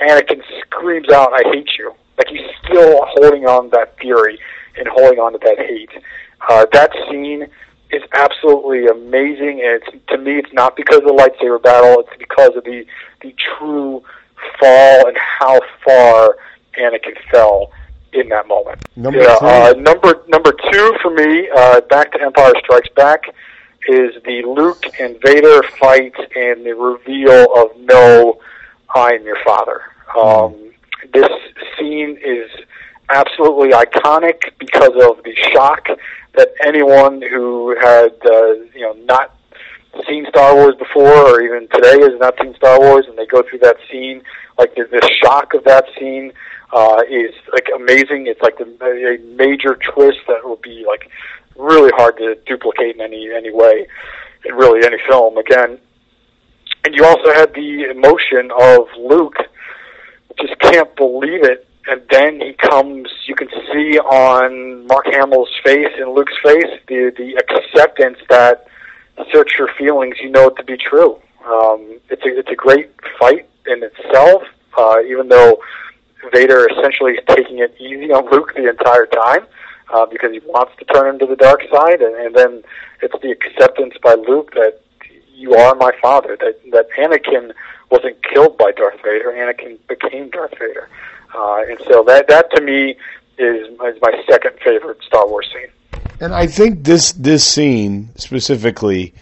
Anakin 0.00 0.42
screams 0.60 1.10
out, 1.10 1.32
"I 1.32 1.42
hate 1.50 1.70
you!" 1.78 1.94
Like 2.18 2.28
he's 2.28 2.46
still 2.64 3.00
holding 3.06 3.46
on 3.46 3.64
to 3.64 3.70
that 3.70 3.98
fury 3.98 4.38
and 4.76 4.88
holding 4.88 5.18
on 5.18 5.32
to 5.32 5.38
that 5.38 5.58
hate. 5.58 5.90
Uh, 6.48 6.66
that 6.72 6.90
scene 7.08 7.46
is 7.90 8.02
absolutely 8.12 8.86
amazing, 8.86 9.62
and 9.64 9.82
it's 9.82 10.06
to 10.08 10.18
me, 10.18 10.38
it's 10.38 10.52
not 10.52 10.76
because 10.76 10.98
of 10.98 11.04
the 11.04 11.12
lightsaber 11.12 11.62
battle; 11.62 12.00
it's 12.00 12.18
because 12.18 12.54
of 12.56 12.64
the 12.64 12.84
the 13.22 13.34
true 13.58 14.02
fall 14.60 15.08
and 15.08 15.16
how 15.16 15.60
far 15.84 16.36
Anakin 16.78 17.16
fell 17.30 17.70
in 18.12 18.28
that 18.28 18.46
moment. 18.46 18.80
Number 18.96 19.20
yeah, 19.22 19.36
two. 19.38 19.46
uh, 19.46 19.74
number 19.78 20.22
number 20.28 20.52
two 20.52 20.94
for 21.02 21.10
me, 21.10 21.48
uh, 21.56 21.80
back 21.82 22.12
to 22.12 22.22
Empire 22.22 22.52
Strikes 22.62 22.88
Back, 22.94 23.24
is 23.88 24.22
the 24.24 24.42
Luke 24.46 24.84
and 24.98 25.20
Vader 25.22 25.62
fight 25.78 26.14
and 26.34 26.64
the 26.64 26.74
reveal 26.74 27.46
of 27.56 27.76
no, 27.80 28.40
I 28.94 29.14
am 29.14 29.24
your 29.24 29.42
father. 29.44 29.82
Um, 30.16 30.72
this 31.12 31.28
scene 31.78 32.18
is 32.24 32.50
absolutely 33.10 33.70
iconic 33.70 34.40
because 34.58 34.92
of 35.02 35.22
the 35.24 35.34
shock 35.52 35.86
that 36.34 36.48
anyone 36.64 37.22
who 37.22 37.76
had 37.78 38.14
uh, 38.24 38.54
you 38.74 38.80
know 38.80 38.94
not 39.04 39.36
seen 40.08 40.26
Star 40.28 40.54
Wars 40.54 40.74
before, 40.76 41.06
or 41.06 41.40
even 41.40 41.68
today 41.68 42.00
has 42.00 42.18
not 42.18 42.34
seen 42.42 42.54
Star 42.56 42.80
Wars, 42.80 43.06
and 43.08 43.16
they 43.16 43.26
go 43.26 43.42
through 43.42 43.60
that 43.60 43.76
scene, 43.90 44.22
like 44.58 44.74
the, 44.74 44.84
the 44.90 45.08
shock 45.22 45.54
of 45.54 45.64
that 45.64 45.84
scene 45.98 46.32
uh, 46.72 47.02
is 47.08 47.32
like 47.52 47.68
amazing. 47.74 48.26
It's 48.26 48.40
like 48.42 48.58
the, 48.58 48.64
a 48.64 49.18
major 49.36 49.76
twist 49.76 50.18
that 50.26 50.44
will 50.44 50.56
be 50.56 50.84
like 50.86 51.10
really 51.56 51.90
hard 51.96 52.16
to 52.18 52.36
duplicate 52.46 52.96
in 52.96 53.00
any 53.00 53.30
any 53.32 53.52
way, 53.52 53.86
in 54.44 54.54
really 54.54 54.86
any 54.86 54.98
film 55.08 55.36
again. 55.38 55.78
And 56.84 56.94
you 56.94 57.04
also 57.04 57.32
had 57.32 57.54
the 57.54 57.84
emotion 57.90 58.50
of 58.50 58.86
Luke, 58.98 59.36
just 60.40 60.58
can't 60.60 60.94
believe 60.96 61.42
it. 61.44 61.66
And 61.86 62.02
then 62.10 62.40
he 62.40 62.54
comes. 62.54 63.08
You 63.26 63.34
can 63.34 63.48
see 63.72 63.98
on 63.98 64.86
Mark 64.86 65.06
Hamill's 65.06 65.50
face 65.62 65.92
and 65.98 66.12
Luke's 66.14 66.32
face 66.42 66.80
the 66.88 67.12
the 67.16 67.36
acceptance 67.36 68.18
that 68.30 68.66
search 69.32 69.58
your 69.58 69.68
feelings. 69.78 70.16
You 70.20 70.30
know 70.30 70.48
it 70.48 70.56
to 70.56 70.64
be 70.64 70.76
true. 70.76 71.20
Um, 71.46 72.00
it's 72.08 72.22
a 72.24 72.38
it's 72.38 72.50
a 72.50 72.54
great 72.54 72.90
fight 73.18 73.48
in 73.66 73.82
itself. 73.82 74.44
Uh, 74.76 75.00
even 75.06 75.28
though 75.28 75.58
Vader 76.32 76.68
essentially 76.68 77.12
is 77.12 77.24
taking 77.28 77.58
it 77.58 77.74
easy 77.78 78.10
on 78.12 78.30
Luke 78.30 78.54
the 78.54 78.68
entire 78.68 79.06
time 79.06 79.46
uh, 79.92 80.06
because 80.06 80.32
he 80.32 80.40
wants 80.46 80.72
to 80.78 80.84
turn 80.86 81.08
him 81.08 81.18
to 81.18 81.26
the 81.26 81.36
dark 81.36 81.62
side, 81.72 82.00
and, 82.00 82.14
and 82.14 82.34
then 82.34 82.62
it's 83.02 83.14
the 83.22 83.30
acceptance 83.30 83.94
by 84.02 84.14
Luke 84.14 84.52
that 84.54 84.80
you 85.34 85.54
are 85.54 85.74
my 85.74 85.92
father. 86.00 86.36
That 86.40 86.60
that 86.72 86.88
Anakin 86.98 87.52
wasn't 87.90 88.16
killed 88.22 88.56
by 88.56 88.72
Darth 88.72 89.00
Vader. 89.02 89.32
Anakin 89.32 89.78
became 89.88 90.30
Darth 90.30 90.58
Vader, 90.58 90.88
uh, 91.34 91.62
and 91.68 91.78
so 91.86 92.04
that 92.04 92.28
that 92.28 92.50
to 92.54 92.60
me 92.62 92.96
is, 93.38 93.68
is 93.68 94.00
my 94.00 94.22
second 94.30 94.52
favorite 94.64 95.02
Star 95.06 95.28
Wars 95.28 95.48
scene. 95.52 95.70
And 96.20 96.34
I 96.34 96.46
think 96.46 96.84
this 96.84 97.12
this 97.12 97.44
scene 97.44 98.10
specifically 98.16 99.14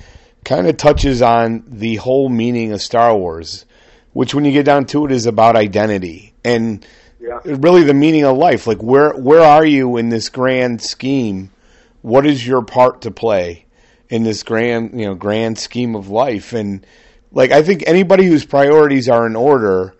kind 0.44 0.66
of 0.66 0.76
touches 0.76 1.22
on 1.22 1.64
the 1.66 1.96
whole 1.96 2.28
meaning 2.28 2.72
of 2.72 2.82
Star 2.82 3.16
Wars, 3.16 3.64
which 4.12 4.34
when 4.34 4.44
you 4.44 4.52
get 4.52 4.66
down 4.66 4.86
to 4.86 5.06
it 5.06 5.12
is 5.12 5.26
about 5.26 5.56
identity 5.56 6.34
and 6.44 6.86
Yeah. 7.22 7.38
really 7.44 7.84
the 7.84 7.94
meaning 7.94 8.24
of 8.24 8.36
life. 8.36 8.66
Like 8.66 8.82
where 8.82 9.12
where 9.12 9.42
are 9.42 9.64
you 9.64 9.96
in 9.96 10.08
this 10.08 10.28
grand 10.28 10.82
scheme? 10.82 11.50
What 12.00 12.26
is 12.26 12.44
your 12.44 12.62
part 12.62 13.02
to 13.02 13.12
play 13.12 13.66
in 14.08 14.24
this 14.24 14.42
grand 14.42 14.98
you 14.98 15.06
know 15.06 15.14
grand 15.14 15.58
scheme 15.58 15.94
of 15.94 16.08
life? 16.08 16.52
And 16.52 16.84
like 17.30 17.52
I 17.52 17.62
think 17.62 17.84
anybody 17.86 18.26
whose 18.26 18.44
priorities 18.44 19.08
are 19.08 19.24
in 19.24 19.36
order, 19.36 19.94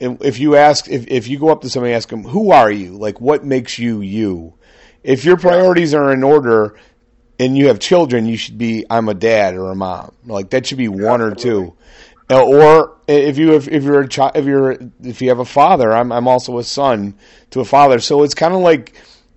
if 0.00 0.40
you 0.40 0.56
ask 0.56 0.88
if 0.88 1.06
if 1.06 1.28
you 1.28 1.38
go 1.38 1.48
up 1.50 1.60
to 1.62 1.70
somebody 1.70 1.92
and 1.92 1.96
ask 1.96 2.08
them 2.08 2.24
who 2.24 2.50
are 2.50 2.70
you, 2.70 2.92
like 2.92 3.20
what 3.20 3.44
makes 3.44 3.78
you 3.78 4.00
you, 4.00 4.54
if 5.04 5.24
your 5.24 5.36
priorities 5.36 5.94
are 5.94 6.12
in 6.12 6.24
order 6.24 6.76
and 7.38 7.56
you 7.56 7.68
have 7.68 7.78
children, 7.78 8.26
you 8.26 8.36
should 8.36 8.58
be 8.58 8.84
I'm 8.90 9.08
a 9.08 9.14
dad 9.14 9.54
or 9.54 9.70
a 9.70 9.76
mom. 9.76 10.12
Like 10.26 10.50
that 10.50 10.66
should 10.66 10.78
be 10.78 10.88
one 10.88 11.20
or 11.20 11.34
two. 11.36 11.76
Or 12.40 12.96
if 13.08 13.36
you 13.38 13.54
if, 13.54 13.68
if 13.68 13.82
you're 13.82 14.00
a 14.00 14.08
child 14.08 14.32
if 14.36 14.44
you're 14.44 14.76
if 15.02 15.20
you 15.20 15.28
have 15.28 15.38
a 15.40 15.44
father, 15.44 15.92
I'm 15.92 16.12
I'm 16.12 16.28
also 16.28 16.58
a 16.58 16.64
son 16.64 17.14
to 17.50 17.60
a 17.60 17.64
father. 17.64 17.98
So 17.98 18.22
it's 18.22 18.34
kind 18.34 18.54
of 18.54 18.60
like 18.60 18.94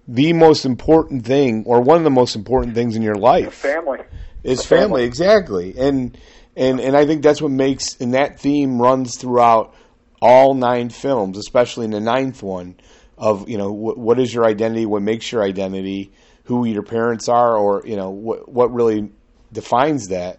the 0.08 0.34
most 0.34 0.66
important 0.66 1.26
thing 1.26 1.64
or 1.66 1.82
one 1.82 1.98
of 1.98 2.04
the 2.04 2.10
most 2.12 2.36
important 2.36 2.76
things 2.76 2.96
in 2.96 3.02
your 3.02 3.16
life 3.16 3.54
Family. 3.56 4.00
is 4.44 4.64
family. 4.64 4.82
family 4.84 5.04
exactly 5.04 5.74
and 5.80 6.16
and 6.56 6.80
and 6.80 6.96
i 6.96 7.08
think 7.08 7.24
that's 7.24 7.42
what 7.42 7.50
makes 7.50 8.00
and 8.00 8.14
that 8.14 8.40
theme 8.40 8.80
runs 8.80 9.18
throughout 9.18 9.74
all 10.22 10.54
nine 10.54 10.92
films 10.92 11.40
especially 11.40 11.86
in 11.86 11.90
the 11.92 12.00
ninth 12.00 12.44
one 12.44 12.76
of 13.18 13.50
you 13.50 13.58
know 13.58 13.72
what, 13.72 13.98
what 13.98 14.20
is 14.20 14.32
your 14.32 14.46
identity 14.46 14.86
what 14.86 15.02
makes 15.02 15.32
your 15.32 15.42
identity 15.42 16.12
who 16.44 16.66
your 16.66 16.84
parents 16.84 17.28
are 17.28 17.58
or 17.58 17.82
you 17.88 17.96
know 17.96 18.12
what 18.12 18.48
what 18.48 18.72
really 18.72 19.10
defines 19.52 20.10
that 20.10 20.38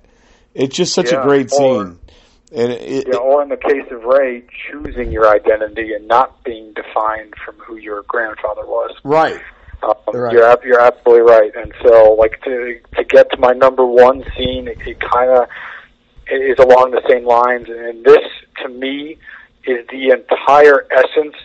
it's 0.54 0.76
just 0.76 0.94
such 0.94 1.10
Yeah, 1.10 1.22
a 1.22 1.24
great 1.26 1.50
or- 1.52 1.86
scene 1.86 1.98
and 2.52 2.72
it, 2.72 3.08
Yeah, 3.08 3.16
or 3.16 3.42
in 3.42 3.48
the 3.48 3.56
case 3.56 3.90
of 3.90 4.04
Rey, 4.04 4.42
choosing 4.70 5.10
your 5.10 5.28
identity 5.28 5.92
and 5.94 6.06
not 6.06 6.42
being 6.44 6.72
defined 6.74 7.34
from 7.44 7.56
who 7.56 7.76
your 7.76 8.02
grandfather 8.02 8.66
was. 8.66 8.94
right 9.04 9.40
Um, 9.82 9.94
Right. 10.12 10.32
You're 10.32 10.56
you're 10.64 10.80
absolutely 10.80 11.22
right, 11.30 11.52
and 11.54 11.72
so 11.82 12.14
like 12.14 12.40
to 12.44 12.80
to 12.96 13.04
get 13.04 13.30
to 13.32 13.36
my 13.38 13.52
number 13.52 13.84
one 13.84 14.24
scene, 14.36 14.68
it, 14.68 14.78
it 14.86 15.00
kind 15.00 15.30
of 15.30 15.48
is 16.30 16.58
along 16.58 16.92
the 16.92 17.02
same 17.08 17.24
lines, 17.24 17.68
and 17.68 18.04
this 18.04 18.24
to 18.62 18.68
me 18.68 19.18
is 19.64 19.86
the 19.88 20.10
entire 20.10 20.86
essence 20.90 21.36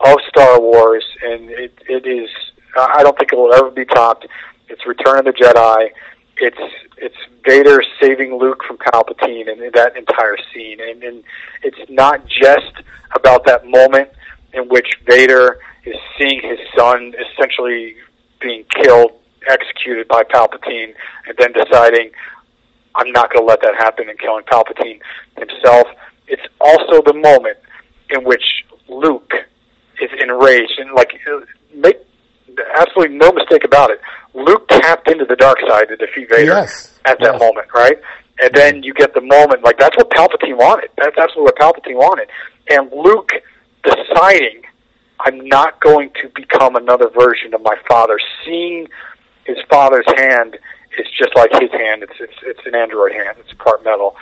of 0.00 0.16
Star 0.28 0.60
Wars, 0.60 1.04
and 1.22 1.50
it 1.50 1.72
it 1.88 2.06
is. 2.06 2.30
I 2.78 3.02
don't 3.02 3.16
think 3.18 3.32
it 3.32 3.36
will 3.36 3.54
ever 3.54 3.70
be 3.70 3.84
topped. 3.84 4.26
It's 4.68 4.86
Return 4.86 5.18
of 5.18 5.24
the 5.26 5.32
Jedi. 5.32 5.90
It's 6.38 6.74
it's 6.98 7.16
Vader 7.44 7.82
saving 8.00 8.36
Luke 8.36 8.62
from 8.66 8.78
Palpatine, 8.78 9.50
and 9.50 9.72
that 9.74 9.96
entire 9.96 10.36
scene, 10.52 10.80
and, 10.80 11.02
and 11.02 11.24
it's 11.62 11.90
not 11.90 12.26
just 12.26 12.72
about 13.14 13.46
that 13.46 13.66
moment 13.66 14.10
in 14.52 14.68
which 14.68 14.86
Vader 15.06 15.58
is 15.84 15.96
seeing 16.18 16.40
his 16.42 16.58
son 16.76 17.14
essentially 17.14 17.96
being 18.40 18.64
killed, 18.82 19.12
executed 19.48 20.08
by 20.08 20.22
Palpatine, 20.24 20.94
and 21.26 21.36
then 21.38 21.52
deciding, 21.52 22.10
I'm 22.94 23.12
not 23.12 23.32
going 23.32 23.42
to 23.44 23.46
let 23.46 23.62
that 23.62 23.74
happen 23.76 24.08
and 24.08 24.18
killing 24.18 24.44
Palpatine 24.44 25.00
himself. 25.38 25.86
It's 26.26 26.42
also 26.60 27.02
the 27.02 27.14
moment 27.14 27.58
in 28.10 28.24
which 28.24 28.64
Luke 28.88 29.32
is 30.00 30.10
enraged 30.20 30.78
and 30.78 30.92
like 30.92 31.20
uh, 31.30 31.40
make 31.74 31.98
absolutely 32.76 33.16
no 33.16 33.32
mistake 33.32 33.64
about 33.64 33.90
it. 33.90 34.00
Luke 34.34 34.68
tapped 34.68 35.10
into 35.10 35.24
the 35.24 35.36
dark 35.36 35.58
side 35.68 35.88
to 35.88 35.96
defeat 35.96 36.28
Vader 36.30 36.52
Yes. 36.52 36.98
at 37.04 37.18
that 37.20 37.32
Yes. 37.34 37.40
moment, 37.40 37.68
right? 37.74 37.98
And 38.38 38.52
then 38.54 38.82
you 38.82 38.92
get 38.92 39.14
the 39.14 39.20
moment 39.22 39.64
like 39.64 39.78
that's 39.78 39.96
what 39.96 40.10
Palpatine 40.10 40.56
wanted. 40.56 40.90
That's 40.98 41.16
absolutely 41.16 41.44
what 41.44 41.56
Palpatine 41.56 41.96
wanted. 41.96 42.28
And 42.68 42.90
Luke 42.92 43.30
deciding 43.82 44.62
I'm 45.20 45.46
not 45.48 45.80
going 45.80 46.10
to 46.22 46.28
become 46.34 46.76
another 46.76 47.08
version 47.08 47.54
of 47.54 47.62
my 47.62 47.76
father. 47.88 48.18
Seeing 48.44 48.86
his 49.44 49.56
father's 49.70 50.04
hand 50.16 50.58
is 50.98 51.06
just 51.18 51.34
like 51.36 51.50
his 51.60 51.70
hand. 51.72 52.02
It's 52.02 52.12
it's 52.20 52.34
it's 52.42 52.60
an 52.66 52.74
android 52.74 53.12
hand. 53.12 53.36
It's 53.40 53.52
part 53.54 53.82
metal, 53.84 54.16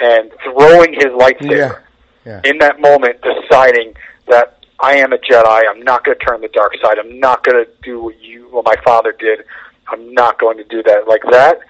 and 0.00 0.30
throwing 0.42 0.92
his 0.94 1.06
lightsaber 1.06 1.80
Yeah. 2.26 2.40
in 2.44 2.58
that 2.58 2.80
moment, 2.80 3.20
deciding 3.22 3.94
that 4.28 4.59
I 4.82 4.96
am 4.96 5.12
a 5.12 5.18
Jedi. 5.18 5.62
I'm 5.68 5.82
not 5.82 6.04
going 6.04 6.18
to 6.18 6.24
turn 6.24 6.40
the 6.40 6.48
dark 6.48 6.72
side. 6.82 6.98
I'm 6.98 7.20
not 7.20 7.44
going 7.44 7.64
to 7.64 7.70
do 7.82 8.02
what 8.02 8.20
you, 8.20 8.48
what 8.50 8.64
my 8.64 8.76
father 8.82 9.12
did. 9.12 9.44
I'm 9.88 10.14
not 10.14 10.38
going 10.38 10.56
to 10.56 10.64
do 10.64 10.82
that. 10.84 11.06
Like 11.06 11.22
that, 11.30 11.60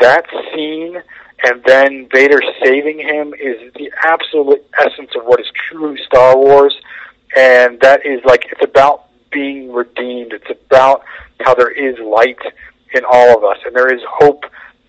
that 0.00 0.26
scene, 0.52 1.02
and 1.44 1.62
then 1.64 2.08
Vader 2.10 2.40
saving 2.62 3.00
him 3.00 3.34
is 3.34 3.72
the 3.74 3.92
absolute 4.02 4.64
essence 4.80 5.10
of 5.14 5.24
what 5.24 5.40
is 5.40 5.46
truly 5.68 6.00
Star 6.06 6.36
Wars. 6.36 6.74
And 7.36 7.80
that 7.80 8.06
is 8.06 8.20
like 8.24 8.46
it's 8.50 8.64
about 8.64 9.06
being 9.30 9.72
redeemed. 9.72 10.32
It's 10.32 10.50
about 10.50 11.04
how 11.40 11.54
there 11.54 11.70
is 11.70 11.98
light 11.98 12.38
in 12.94 13.02
all 13.04 13.36
of 13.36 13.44
us, 13.44 13.58
and 13.66 13.74
there 13.76 13.92
is 13.92 14.00
hope 14.08 14.44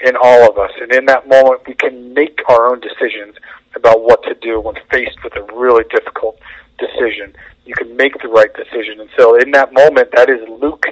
in 0.05 0.15
all 0.15 0.49
of 0.49 0.57
us. 0.57 0.71
And 0.79 0.93
in 0.93 1.05
that 1.07 1.27
moment, 1.27 1.67
we 1.67 1.73
can 1.73 2.13
make 2.13 2.39
our 2.47 2.67
own 2.67 2.79
decisions 2.79 3.35
about 3.75 4.03
what 4.03 4.23
to 4.23 4.35
do 4.35 4.61
when 4.61 4.75
faced 4.89 5.17
with 5.23 5.35
a 5.35 5.43
really 5.53 5.83
difficult 5.89 6.39
decision. 6.77 7.35
You 7.65 7.73
can 7.73 7.95
make 7.97 8.21
the 8.21 8.27
right 8.27 8.53
decision. 8.53 8.99
And 8.99 9.09
so, 9.17 9.35
in 9.39 9.51
that 9.51 9.73
moment, 9.73 10.09
that 10.15 10.29
is 10.29 10.39
Luke 10.61 10.85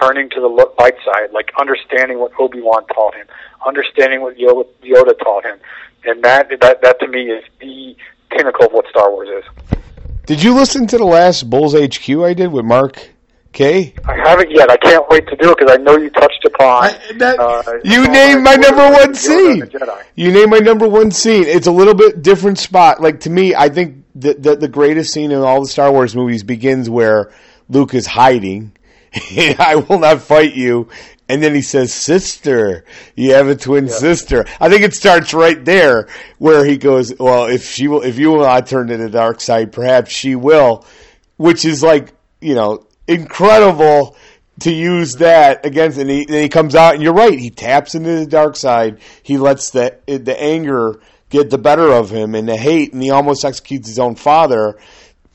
turning 0.00 0.28
to 0.30 0.40
the 0.40 0.48
light 0.78 0.94
side, 1.04 1.32
like 1.32 1.50
understanding 1.58 2.18
what 2.18 2.32
Obi 2.38 2.60
Wan 2.60 2.86
taught 2.88 3.14
him, 3.14 3.26
understanding 3.66 4.20
what 4.20 4.36
Yoda, 4.36 4.66
Yoda 4.82 5.18
taught 5.18 5.44
him, 5.44 5.58
and 6.04 6.22
that 6.22 6.48
that 6.60 6.82
that 6.82 7.00
to 7.00 7.08
me 7.08 7.30
is 7.30 7.42
the 7.60 7.96
pinnacle 8.30 8.66
of 8.66 8.72
what 8.72 8.86
Star 8.90 9.10
Wars 9.10 9.28
is. 9.28 9.78
Did 10.26 10.42
you 10.42 10.54
listen 10.54 10.86
to 10.88 10.98
the 10.98 11.04
last 11.06 11.48
Bulls 11.48 11.74
HQ 11.74 12.08
I 12.10 12.34
did 12.34 12.52
with 12.52 12.66
Mark 12.66 13.08
K? 13.52 13.94
I 14.06 14.16
haven't 14.28 14.50
yet. 14.50 14.70
I 14.70 14.76
can't 14.76 15.08
wait 15.08 15.26
to 15.28 15.36
do 15.36 15.52
it 15.52 15.58
because 15.58 15.72
I 15.72 15.78
know 15.82 15.96
you 15.96 16.10
touched 16.10 16.44
upon. 16.44 16.84
I- 16.84 16.98
that- 17.16 17.40
uh, 17.40 17.62
you 17.82 18.06
named 18.06 18.42
my 18.42 18.56
number 18.56 18.90
one 18.90 19.12
Yoda 19.12 19.16
scene. 19.16 19.62
and 19.62 19.70
the 19.72 19.78
Jedi. 19.78 20.02
You 20.16 20.30
name 20.30 20.50
my 20.50 20.58
number 20.58 20.86
one 20.86 21.10
scene. 21.10 21.44
It's 21.44 21.66
a 21.66 21.72
little 21.72 21.94
bit 21.94 22.20
different 22.22 22.58
spot. 22.58 23.00
Like 23.00 23.20
to 23.20 23.30
me, 23.30 23.54
I 23.54 23.70
think 23.70 23.97
the 24.18 24.34
the, 24.34 24.56
the 24.56 24.68
greatest 24.68 25.12
scene 25.12 25.30
in 25.30 25.40
all 25.40 25.60
the 25.62 25.68
Star 25.68 25.92
Wars 25.92 26.14
movies 26.16 26.42
begins 26.42 26.90
where 26.90 27.32
Luke 27.68 27.94
is 27.94 28.06
hiding. 28.06 28.72
I 29.58 29.84
will 29.88 29.98
not 29.98 30.22
fight 30.22 30.54
you. 30.54 30.88
And 31.28 31.42
then 31.42 31.54
he 31.54 31.62
says, 31.62 31.92
"Sister, 31.92 32.84
you 33.14 33.34
have 33.34 33.48
a 33.48 33.56
twin 33.56 33.88
sister." 33.88 34.46
I 34.60 34.70
think 34.70 34.82
it 34.82 34.94
starts 34.94 35.34
right 35.34 35.62
there, 35.62 36.08
where 36.38 36.64
he 36.64 36.78
goes, 36.78 37.12
"Well, 37.18 37.46
if 37.46 37.68
she 37.68 37.86
will, 37.86 38.02
if 38.02 38.18
you 38.18 38.30
will 38.30 38.40
not 38.40 38.66
turn 38.66 38.86
to 38.88 38.96
the 38.96 39.10
dark 39.10 39.40
side, 39.42 39.72
perhaps 39.72 40.10
she 40.10 40.34
will," 40.36 40.86
which 41.36 41.66
is 41.66 41.82
like, 41.82 42.14
you 42.40 42.54
know, 42.54 42.86
incredible 43.06 44.16
to 44.60 44.72
use 44.72 45.16
that 45.16 45.66
against. 45.66 45.98
And 45.98 46.08
he, 46.08 46.22
and 46.22 46.34
he 46.34 46.48
comes 46.48 46.74
out, 46.74 46.94
and 46.94 47.02
you're 47.02 47.12
right. 47.12 47.38
He 47.38 47.50
taps 47.50 47.94
into 47.94 48.16
the 48.16 48.26
dark 48.26 48.56
side. 48.56 48.98
He 49.22 49.36
lets 49.36 49.70
the 49.70 49.98
the 50.06 50.42
anger 50.42 50.98
get 51.30 51.50
the 51.50 51.58
better 51.58 51.92
of 51.92 52.10
him, 52.10 52.34
and 52.34 52.48
the 52.48 52.56
hate, 52.56 52.92
and 52.92 53.02
he 53.02 53.10
almost 53.10 53.44
executes 53.44 53.88
his 53.88 53.98
own 53.98 54.14
father. 54.14 54.78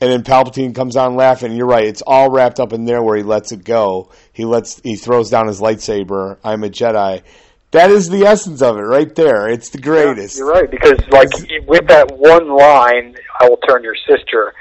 And 0.00 0.10
then 0.10 0.22
Palpatine 0.22 0.74
comes 0.74 0.96
on 0.96 1.16
laughing. 1.16 1.52
You're 1.52 1.66
right; 1.66 1.84
it's 1.84 2.02
all 2.02 2.30
wrapped 2.30 2.60
up 2.60 2.72
in 2.72 2.84
there 2.84 3.02
where 3.02 3.16
he 3.16 3.22
lets 3.22 3.52
it 3.52 3.64
go. 3.64 4.10
He 4.32 4.44
lets 4.44 4.80
he 4.80 4.96
throws 4.96 5.30
down 5.30 5.46
his 5.46 5.60
lightsaber. 5.60 6.38
I'm 6.44 6.64
a 6.64 6.68
Jedi. 6.68 7.22
That 7.70 7.90
is 7.90 8.08
the 8.08 8.22
essence 8.22 8.62
of 8.62 8.76
it, 8.76 8.82
right 8.82 9.12
there. 9.14 9.48
It's 9.48 9.70
the 9.70 9.78
greatest. 9.78 10.36
You're 10.36 10.50
right 10.50 10.70
because 10.70 10.98
like 11.08 11.28
with 11.66 11.88
that 11.88 12.12
one 12.16 12.48
line, 12.48 13.16
"I 13.40 13.48
will 13.48 13.56
turn 13.68 13.82
your 13.82 13.96
sister." 14.06 14.52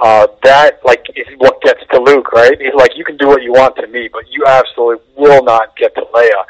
Uh, 0.00 0.26
that 0.44 0.80
like 0.84 1.04
is 1.16 1.26
what 1.38 1.60
gets 1.62 1.80
to 1.92 2.00
Luke, 2.00 2.32
right? 2.32 2.60
He's 2.60 2.74
like, 2.74 2.92
"You 2.96 3.04
can 3.04 3.16
do 3.16 3.26
what 3.26 3.42
you 3.42 3.52
want 3.52 3.76
to 3.76 3.86
me, 3.86 4.08
but 4.12 4.24
you 4.30 4.44
absolutely 4.46 5.04
will 5.16 5.42
not 5.44 5.76
get 5.76 5.94
to 5.94 6.02
Leia." 6.14 6.44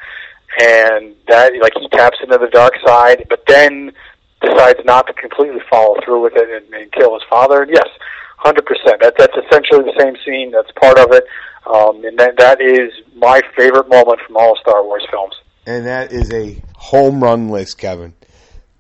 And 0.61 1.15
that 1.29 1.53
like 1.61 1.73
he 1.79 1.89
taps 1.89 2.19
into 2.23 2.37
the 2.37 2.49
dark 2.49 2.75
side, 2.85 3.27
but 3.29 3.45
then 3.47 3.93
decides 4.41 4.81
not 4.85 5.07
to 5.07 5.13
completely 5.15 5.61
follow 5.71 5.97
through 6.05 6.23
with 6.23 6.35
it 6.37 6.49
and, 6.51 6.73
and 6.75 6.93
kill 6.93 7.15
his 7.15 7.23
father. 7.29 7.63
And 7.63 7.71
yes, 7.71 7.89
hundred 8.37 8.67
percent. 8.67 9.01
That 9.03 9.15
that's 9.19 9.37
essentially 9.37 9.83
the 9.85 9.99
same 9.99 10.17
scene. 10.25 10.51
That's 10.51 10.71
part 10.81 10.99
of 10.99 11.13
it, 11.13 11.25
um, 11.67 12.05
and 12.05 12.19
that 12.19 12.37
that 12.39 12.61
is 12.61 12.93
my 13.17 13.41
favorite 13.57 13.89
moment 13.89 14.21
from 14.27 14.37
all 14.37 14.57
Star 14.61 14.85
Wars 14.85 15.07
films. 15.11 15.35
and 15.67 15.87
that 15.87 16.13
is 16.13 16.33
a 16.33 16.61
home 16.77 17.23
run 17.23 17.49
list, 17.49 17.79
Kevin. 17.79 18.15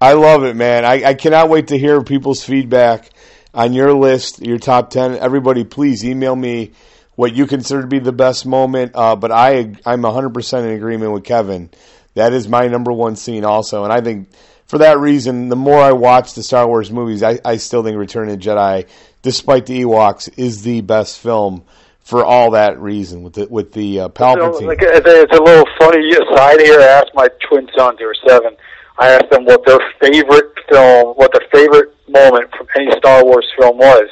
I 0.00 0.12
love 0.12 0.44
it, 0.44 0.54
man. 0.54 0.84
I, 0.84 1.04
I 1.04 1.14
cannot 1.14 1.48
wait 1.48 1.68
to 1.68 1.78
hear 1.78 2.02
people's 2.04 2.44
feedback 2.44 3.10
on 3.52 3.72
your 3.72 3.92
list, 3.92 4.40
your 4.40 4.58
top 4.58 4.90
ten. 4.90 5.16
Everybody, 5.16 5.64
please 5.64 6.04
email 6.04 6.36
me 6.36 6.70
what 7.16 7.34
you 7.34 7.46
consider 7.48 7.80
to 7.80 7.88
be 7.88 7.98
the 7.98 8.12
best 8.12 8.46
moment. 8.46 8.92
Uh, 8.94 9.16
but 9.16 9.32
I, 9.32 9.74
I'm 9.84 10.02
100 10.02 10.30
percent 10.32 10.66
in 10.66 10.72
agreement 10.72 11.10
with 11.12 11.24
Kevin. 11.24 11.70
That 12.14 12.32
is 12.32 12.48
my 12.48 12.68
number 12.68 12.92
one 12.92 13.16
scene, 13.16 13.44
also, 13.44 13.82
and 13.84 13.92
I 13.92 14.00
think 14.00 14.28
for 14.68 14.78
that 14.78 14.98
reason, 14.98 15.48
the 15.48 15.56
more 15.56 15.80
I 15.80 15.92
watch 15.92 16.34
the 16.34 16.42
Star 16.42 16.68
Wars 16.68 16.90
movies, 16.90 17.22
I, 17.22 17.38
I 17.44 17.56
still 17.56 17.82
think 17.82 17.96
Return 17.96 18.28
of 18.28 18.38
the 18.38 18.44
Jedi, 18.44 18.86
despite 19.22 19.66
the 19.66 19.82
Ewoks, 19.82 20.28
is 20.36 20.62
the 20.62 20.82
best 20.82 21.18
film 21.18 21.64
for 22.02 22.24
all 22.24 22.52
that 22.52 22.78
reason 22.78 23.22
with 23.22 23.34
the 23.34 23.46
with 23.48 23.72
the 23.72 24.00
uh, 24.00 24.08
Palpatine. 24.08 24.58
So, 24.58 24.66
like, 24.66 24.78
it's 24.80 25.36
a, 25.36 25.42
little 25.42 25.66
funny 25.78 26.10
aside 26.10 26.60
here. 26.60 26.80
I 26.80 26.84
asked 26.84 27.10
my 27.14 27.28
twin 27.48 27.68
sons, 27.76 27.98
who 27.98 28.06
are 28.06 28.14
seven, 28.26 28.56
I 28.98 29.08
asked 29.10 29.30
them 29.30 29.46
what 29.46 29.64
their 29.64 29.80
favorite 30.00 30.52
film, 30.68 31.14
what 31.16 31.32
their 31.32 31.48
favorite 31.52 31.94
moment 32.08 32.50
from 32.56 32.66
any 32.76 32.90
Star 32.98 33.24
Wars 33.24 33.46
film 33.58 33.78
was. 33.78 34.08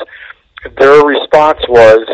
Their 0.78 1.04
response 1.04 1.60
was 1.68 2.06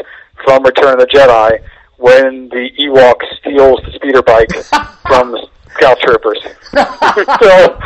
from 0.45 0.65
Return 0.65 0.95
of 0.95 0.99
the 0.99 1.07
Jedi 1.07 1.63
when 1.99 2.49
the 2.49 2.71
Ewok 2.79 3.23
steals 3.39 3.81
the 3.87 3.93
speeder 3.95 4.23
bike 4.23 4.53
from 5.07 5.37
the 5.73 5.79
Scout 5.79 5.99
Troopers. 6.01 6.41
so, 7.41 7.79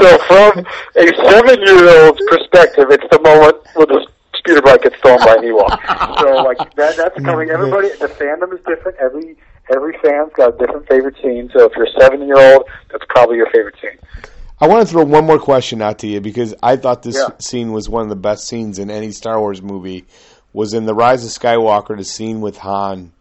so 0.00 0.18
from 0.26 0.66
a 0.96 1.06
seven-year-old's 1.30 2.20
perspective, 2.28 2.86
it's 2.90 3.04
the 3.10 3.20
moment 3.22 3.56
where 3.74 3.86
the 3.86 4.06
speeder 4.36 4.62
bike 4.62 4.82
gets 4.82 4.96
stolen 4.98 5.18
by 5.24 5.34
an 5.36 5.42
Ewok. 5.42 6.20
So, 6.20 6.42
like 6.42 6.74
that, 6.76 6.96
that's 6.96 7.24
coming. 7.24 7.50
Everybody, 7.50 7.88
the 8.00 8.08
fandom 8.08 8.52
is 8.54 8.60
different. 8.66 8.98
Every 9.00 9.36
every 9.74 9.96
fan's 10.02 10.32
got 10.34 10.54
a 10.54 10.58
different 10.58 10.88
favorite 10.88 11.16
scene. 11.22 11.50
So, 11.54 11.64
if 11.66 11.72
you're 11.76 11.86
a 11.86 12.00
seven-year-old, 12.00 12.64
that's 12.90 13.04
probably 13.08 13.36
your 13.36 13.50
favorite 13.52 13.76
scene. 13.80 13.98
I 14.60 14.68
want 14.68 14.86
to 14.86 14.92
throw 14.92 15.04
one 15.04 15.26
more 15.26 15.38
question 15.40 15.82
out 15.82 15.98
to 16.00 16.06
you 16.06 16.20
because 16.20 16.54
I 16.62 16.76
thought 16.76 17.02
this 17.02 17.16
Yeah. 17.16 17.30
scene 17.38 17.72
was 17.72 17.88
one 17.88 18.02
of 18.04 18.08
the 18.08 18.16
best 18.16 18.46
scenes 18.46 18.78
in 18.78 18.90
any 18.90 19.10
Star 19.10 19.38
Wars 19.40 19.60
movie. 19.62 20.04
Was 20.54 20.74
in 20.74 20.84
the 20.84 20.94
Rise 20.94 21.24
of 21.24 21.30
Skywalker, 21.30 21.96
the 21.96 22.04
scene 22.04 22.42
with 22.42 22.58
Han 22.58 23.12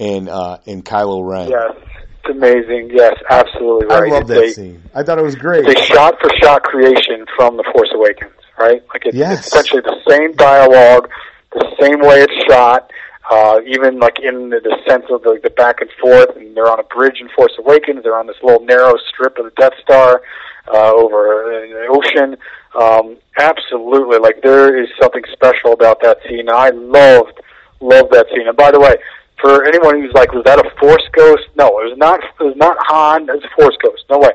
and 0.00 0.28
uh, 0.28 0.56
and 0.66 0.82
Kylo 0.82 1.22
Ren. 1.28 1.50
Yes, 1.50 1.76
it's 2.24 2.36
amazing. 2.36 2.90
Yes, 2.92 3.14
absolutely 3.30 3.86
right. 3.86 4.10
I 4.12 4.14
love 4.18 4.26
that 4.28 4.44
a- 4.44 4.50
scene. 4.52 4.82
I 4.94 5.02
thought 5.02 5.18
it 5.18 5.24
was 5.24 5.34
great. 5.36 5.66
It's 5.66 5.80
a 5.80 5.84
shot-for-shot 5.84 6.62
creation 6.62 7.26
from 7.36 7.56
The 7.56 7.64
Force 7.72 7.90
Awakens, 7.94 8.32
right? 8.58 8.82
Like 8.92 9.06
it's, 9.06 9.16
Yes. 9.16 9.38
it's 9.38 9.46
essentially 9.48 9.82
the 9.82 9.96
same 10.08 10.32
dialogue, 10.34 11.08
the 11.52 11.66
same 11.80 12.00
way 12.00 12.20
it's 12.22 12.44
shot. 12.48 12.90
Uh, 13.30 13.60
even 13.66 13.98
like 14.00 14.18
in 14.18 14.50
the, 14.50 14.60
the 14.60 14.76
sense 14.86 15.04
of 15.10 15.22
the, 15.22 15.38
the 15.42 15.50
back 15.50 15.80
and 15.80 15.88
forth, 16.00 16.36
and 16.36 16.56
they're 16.56 16.70
on 16.70 16.80
a 16.80 16.82
bridge 16.82 17.18
in 17.20 17.28
Force 17.30 17.52
Awakens. 17.58 18.02
They're 18.02 18.18
on 18.18 18.26
this 18.26 18.36
little 18.42 18.64
narrow 18.64 18.94
strip 19.08 19.38
of 19.38 19.44
the 19.44 19.52
Death 19.52 19.72
Star 19.80 20.20
uh, 20.68 20.92
over 20.92 21.44
uh, 21.44 21.60
the 21.60 21.86
ocean. 21.88 22.36
Um, 22.78 23.16
absolutely, 23.38 24.18
like 24.18 24.42
there 24.42 24.76
is 24.76 24.88
something 25.00 25.22
special 25.32 25.72
about 25.72 26.02
that 26.02 26.18
scene. 26.28 26.48
I 26.50 26.70
loved, 26.70 27.40
loved 27.80 28.12
that 28.12 28.26
scene. 28.34 28.48
And 28.48 28.56
by 28.56 28.70
the 28.72 28.80
way, 28.80 28.96
for 29.42 29.66
anyone 29.66 30.00
who's 30.00 30.14
like, 30.14 30.32
was 30.32 30.44
that 30.44 30.58
a 30.58 30.70
Force 30.78 31.02
ghost? 31.12 31.42
No, 31.56 31.66
it 31.80 31.90
was 31.90 31.98
not. 31.98 32.20
It 32.22 32.44
was 32.44 32.56
not 32.56 32.76
Han. 32.86 33.28
It 33.28 33.34
was 33.34 33.44
a 33.44 33.60
Force 33.60 33.76
ghost. 33.82 34.04
No 34.08 34.18
way. 34.18 34.30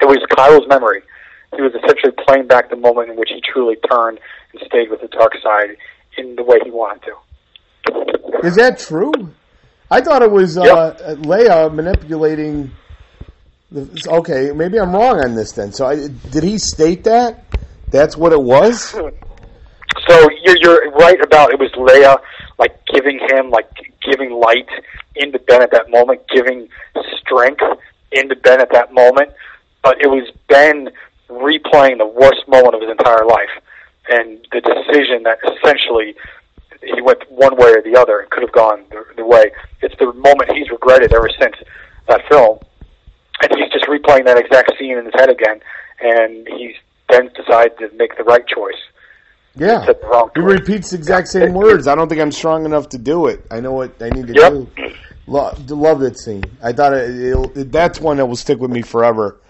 It 0.00 0.06
was 0.06 0.18
Kylo's 0.30 0.66
memory. 0.68 1.02
He 1.54 1.62
was 1.62 1.72
essentially 1.74 2.12
playing 2.26 2.48
back 2.48 2.70
the 2.70 2.76
moment 2.76 3.10
in 3.10 3.16
which 3.16 3.28
he 3.28 3.40
truly 3.52 3.76
turned 3.88 4.18
and 4.52 4.62
stayed 4.66 4.90
with 4.90 5.02
the 5.02 5.08
dark 5.08 5.32
side 5.42 5.76
in 6.16 6.34
the 6.34 6.42
way 6.42 6.56
he 6.64 6.70
wanted 6.70 7.02
to. 7.04 8.46
Is 8.46 8.56
that 8.56 8.78
true? 8.78 9.12
I 9.90 10.00
thought 10.00 10.22
it 10.22 10.30
was 10.30 10.58
uh, 10.58 10.94
Leia 11.20 11.72
manipulating. 11.72 12.72
The, 13.70 14.08
okay, 14.18 14.50
maybe 14.52 14.78
I'm 14.78 14.92
wrong 14.92 15.20
on 15.24 15.34
this. 15.34 15.52
Then, 15.52 15.72
so 15.72 15.86
I, 15.86 16.08
did 16.30 16.42
he 16.42 16.58
state 16.58 17.04
that? 17.04 17.44
That's 17.90 18.16
what 18.16 18.32
it 18.32 18.42
was. 18.42 18.98
So 20.08 20.28
you're, 20.44 20.56
you're 20.62 20.90
right 20.92 21.20
about 21.20 21.52
it 21.52 21.58
was 21.58 21.72
Leia 21.72 22.20
like 22.58 22.78
giving 22.86 23.18
him 23.18 23.50
like 23.50 23.68
giving 24.02 24.32
light 24.32 24.68
into 25.14 25.38
Ben 25.38 25.62
at 25.62 25.70
that 25.72 25.90
moment, 25.90 26.22
giving 26.28 26.68
strength 27.18 27.62
into 28.12 28.36
Ben 28.36 28.60
at 28.60 28.72
that 28.72 28.92
moment. 28.92 29.30
But 29.82 30.00
it 30.00 30.08
was 30.08 30.30
Ben 30.48 30.90
replaying 31.28 31.98
the 31.98 32.06
worst 32.06 32.46
moment 32.48 32.74
of 32.74 32.80
his 32.80 32.90
entire 32.90 33.24
life, 33.24 33.50
and 34.08 34.46
the 34.52 34.60
decision 34.60 35.22
that 35.24 35.38
essentially 35.44 36.14
he 36.82 37.00
went 37.00 37.18
one 37.30 37.56
way 37.56 37.72
or 37.72 37.82
the 37.82 37.96
other 37.98 38.20
and 38.20 38.30
could 38.30 38.42
have 38.42 38.52
gone 38.52 38.84
the, 38.90 39.04
the 39.16 39.24
way. 39.24 39.50
It's 39.82 39.94
the 39.98 40.12
moment 40.12 40.52
he's 40.52 40.70
regretted 40.70 41.12
ever 41.12 41.30
since 41.40 41.56
that 42.08 42.22
film, 42.28 42.58
and 43.42 43.52
he's 43.58 43.72
just 43.72 43.86
replaying 43.86 44.24
that 44.26 44.38
exact 44.38 44.72
scene 44.78 44.96
in 44.96 45.04
his 45.04 45.14
head 45.14 45.30
again, 45.30 45.60
and 46.00 46.46
he's 46.48 46.74
then 47.08 47.30
decided 47.34 47.78
to 47.78 47.90
make 47.96 48.16
the 48.16 48.24
right 48.24 48.46
choice. 48.46 48.78
Yeah, 49.56 49.84
said 49.86 50.00
the 50.02 50.06
wrong 50.08 50.30
he 50.34 50.40
repeats 50.40 50.90
the 50.90 50.96
exact 50.98 51.28
same 51.28 51.54
words. 51.54 51.86
I 51.86 51.94
don't 51.94 52.08
think 52.08 52.20
I'm 52.20 52.32
strong 52.32 52.64
enough 52.66 52.90
to 52.90 52.98
do 52.98 53.26
it. 53.26 53.44
I 53.50 53.60
know 53.60 53.72
what 53.72 53.92
I 54.02 54.10
need 54.10 54.26
to 54.28 54.34
Yep. 54.34 54.52
do. 54.52 54.68
Lo- 55.26 55.54
love 55.68 56.00
that 56.00 56.18
scene. 56.18 56.44
I 56.62 56.72
thought 56.72 56.92
it, 56.92 57.56
it, 57.56 57.72
that's 57.72 58.00
one 58.00 58.18
that 58.18 58.26
will 58.26 58.36
stick 58.36 58.58
with 58.60 58.70
me 58.70 58.82
forever. 58.82 59.40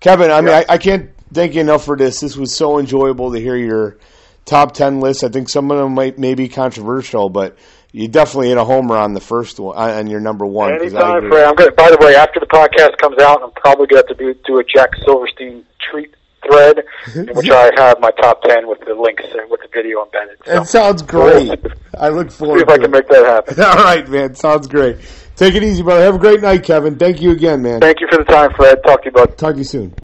Kevin, 0.00 0.30
I 0.30 0.40
mean, 0.40 0.50
Yeah. 0.50 0.62
I, 0.68 0.74
I 0.74 0.78
can't 0.78 1.10
thank 1.32 1.54
you 1.54 1.60
enough 1.62 1.84
for 1.84 1.96
this. 1.96 2.20
This 2.20 2.36
was 2.36 2.54
so 2.54 2.78
enjoyable 2.78 3.32
to 3.32 3.40
hear 3.40 3.56
your 3.56 3.96
top 4.44 4.72
ten 4.74 5.00
list. 5.00 5.24
I 5.24 5.28
think 5.28 5.48
some 5.48 5.70
of 5.70 5.78
them 5.78 5.94
might 5.94 6.18
may 6.18 6.34
be 6.34 6.48
controversial, 6.48 7.28
but 7.30 7.56
you 7.92 8.08
definitely 8.08 8.48
hit 8.50 8.58
a 8.58 8.64
homer 8.64 8.96
on 8.96 9.14
the 9.14 9.20
first 9.20 9.58
one 9.58 9.76
on 9.76 10.06
your 10.06 10.20
number 10.20 10.44
one. 10.44 10.70
'cause 10.78 10.94
I 10.94 10.98
Anytime, 10.98 11.16
agree. 11.16 11.30
Fred. 11.30 11.44
I'm 11.46 11.54
good. 11.54 11.76
By 11.76 11.90
the 11.90 11.96
way, 12.00 12.14
after 12.14 12.38
the 12.40 12.46
podcast 12.46 12.98
comes 12.98 13.18
out, 13.22 13.42
I'm 13.42 13.50
probably 13.52 13.86
going 13.86 14.02
to 14.02 14.08
have 14.08 14.16
to 14.18 14.22
do, 14.22 14.34
do 14.46 14.58
a 14.58 14.64
Jack 14.64 14.90
Silverstein 15.04 15.64
treat 15.90 16.14
thread, 16.50 16.84
in 17.14 17.26
which 17.34 17.50
I 17.50 17.70
have 17.76 18.00
my 18.00 18.10
top 18.12 18.42
ten 18.42 18.66
with 18.68 18.80
the 18.80 18.94
links 18.94 19.24
and 19.32 19.50
with 19.50 19.60
the 19.60 19.68
video 19.72 20.04
embedded. 20.04 20.38
So, 20.44 20.52
That 20.52 20.66
sounds 20.68 21.02
great. 21.02 21.60
I 21.98 22.08
look 22.08 22.30
see 22.30 22.38
forward 22.38 22.62
if 22.62 22.68
I 22.68 22.76
can 22.76 22.84
it. 22.86 22.90
make 22.90 23.08
that 23.08 23.24
happen. 23.24 23.60
All 23.62 23.74
right, 23.84 24.08
man. 24.08 24.34
Sounds 24.34 24.66
great. 24.66 24.96
Take 25.36 25.54
it 25.54 25.62
easy, 25.62 25.82
brother. 25.82 26.02
Have 26.02 26.14
a 26.14 26.18
great 26.18 26.40
night, 26.40 26.62
Kevin. 26.64 26.96
Thank 26.96 27.20
you 27.20 27.30
again, 27.32 27.60
man. 27.62 27.80
Thank 27.80 28.00
you 28.00 28.08
for 28.10 28.16
the 28.18 28.24
time, 28.24 28.50
Fred. 28.56 28.82
Talk 28.84 29.02
to 29.02 29.06
you, 29.08 29.12
bud. 29.12 29.36
Talk 29.36 29.52
to 29.52 29.58
you 29.58 29.64
soon. 29.64 29.94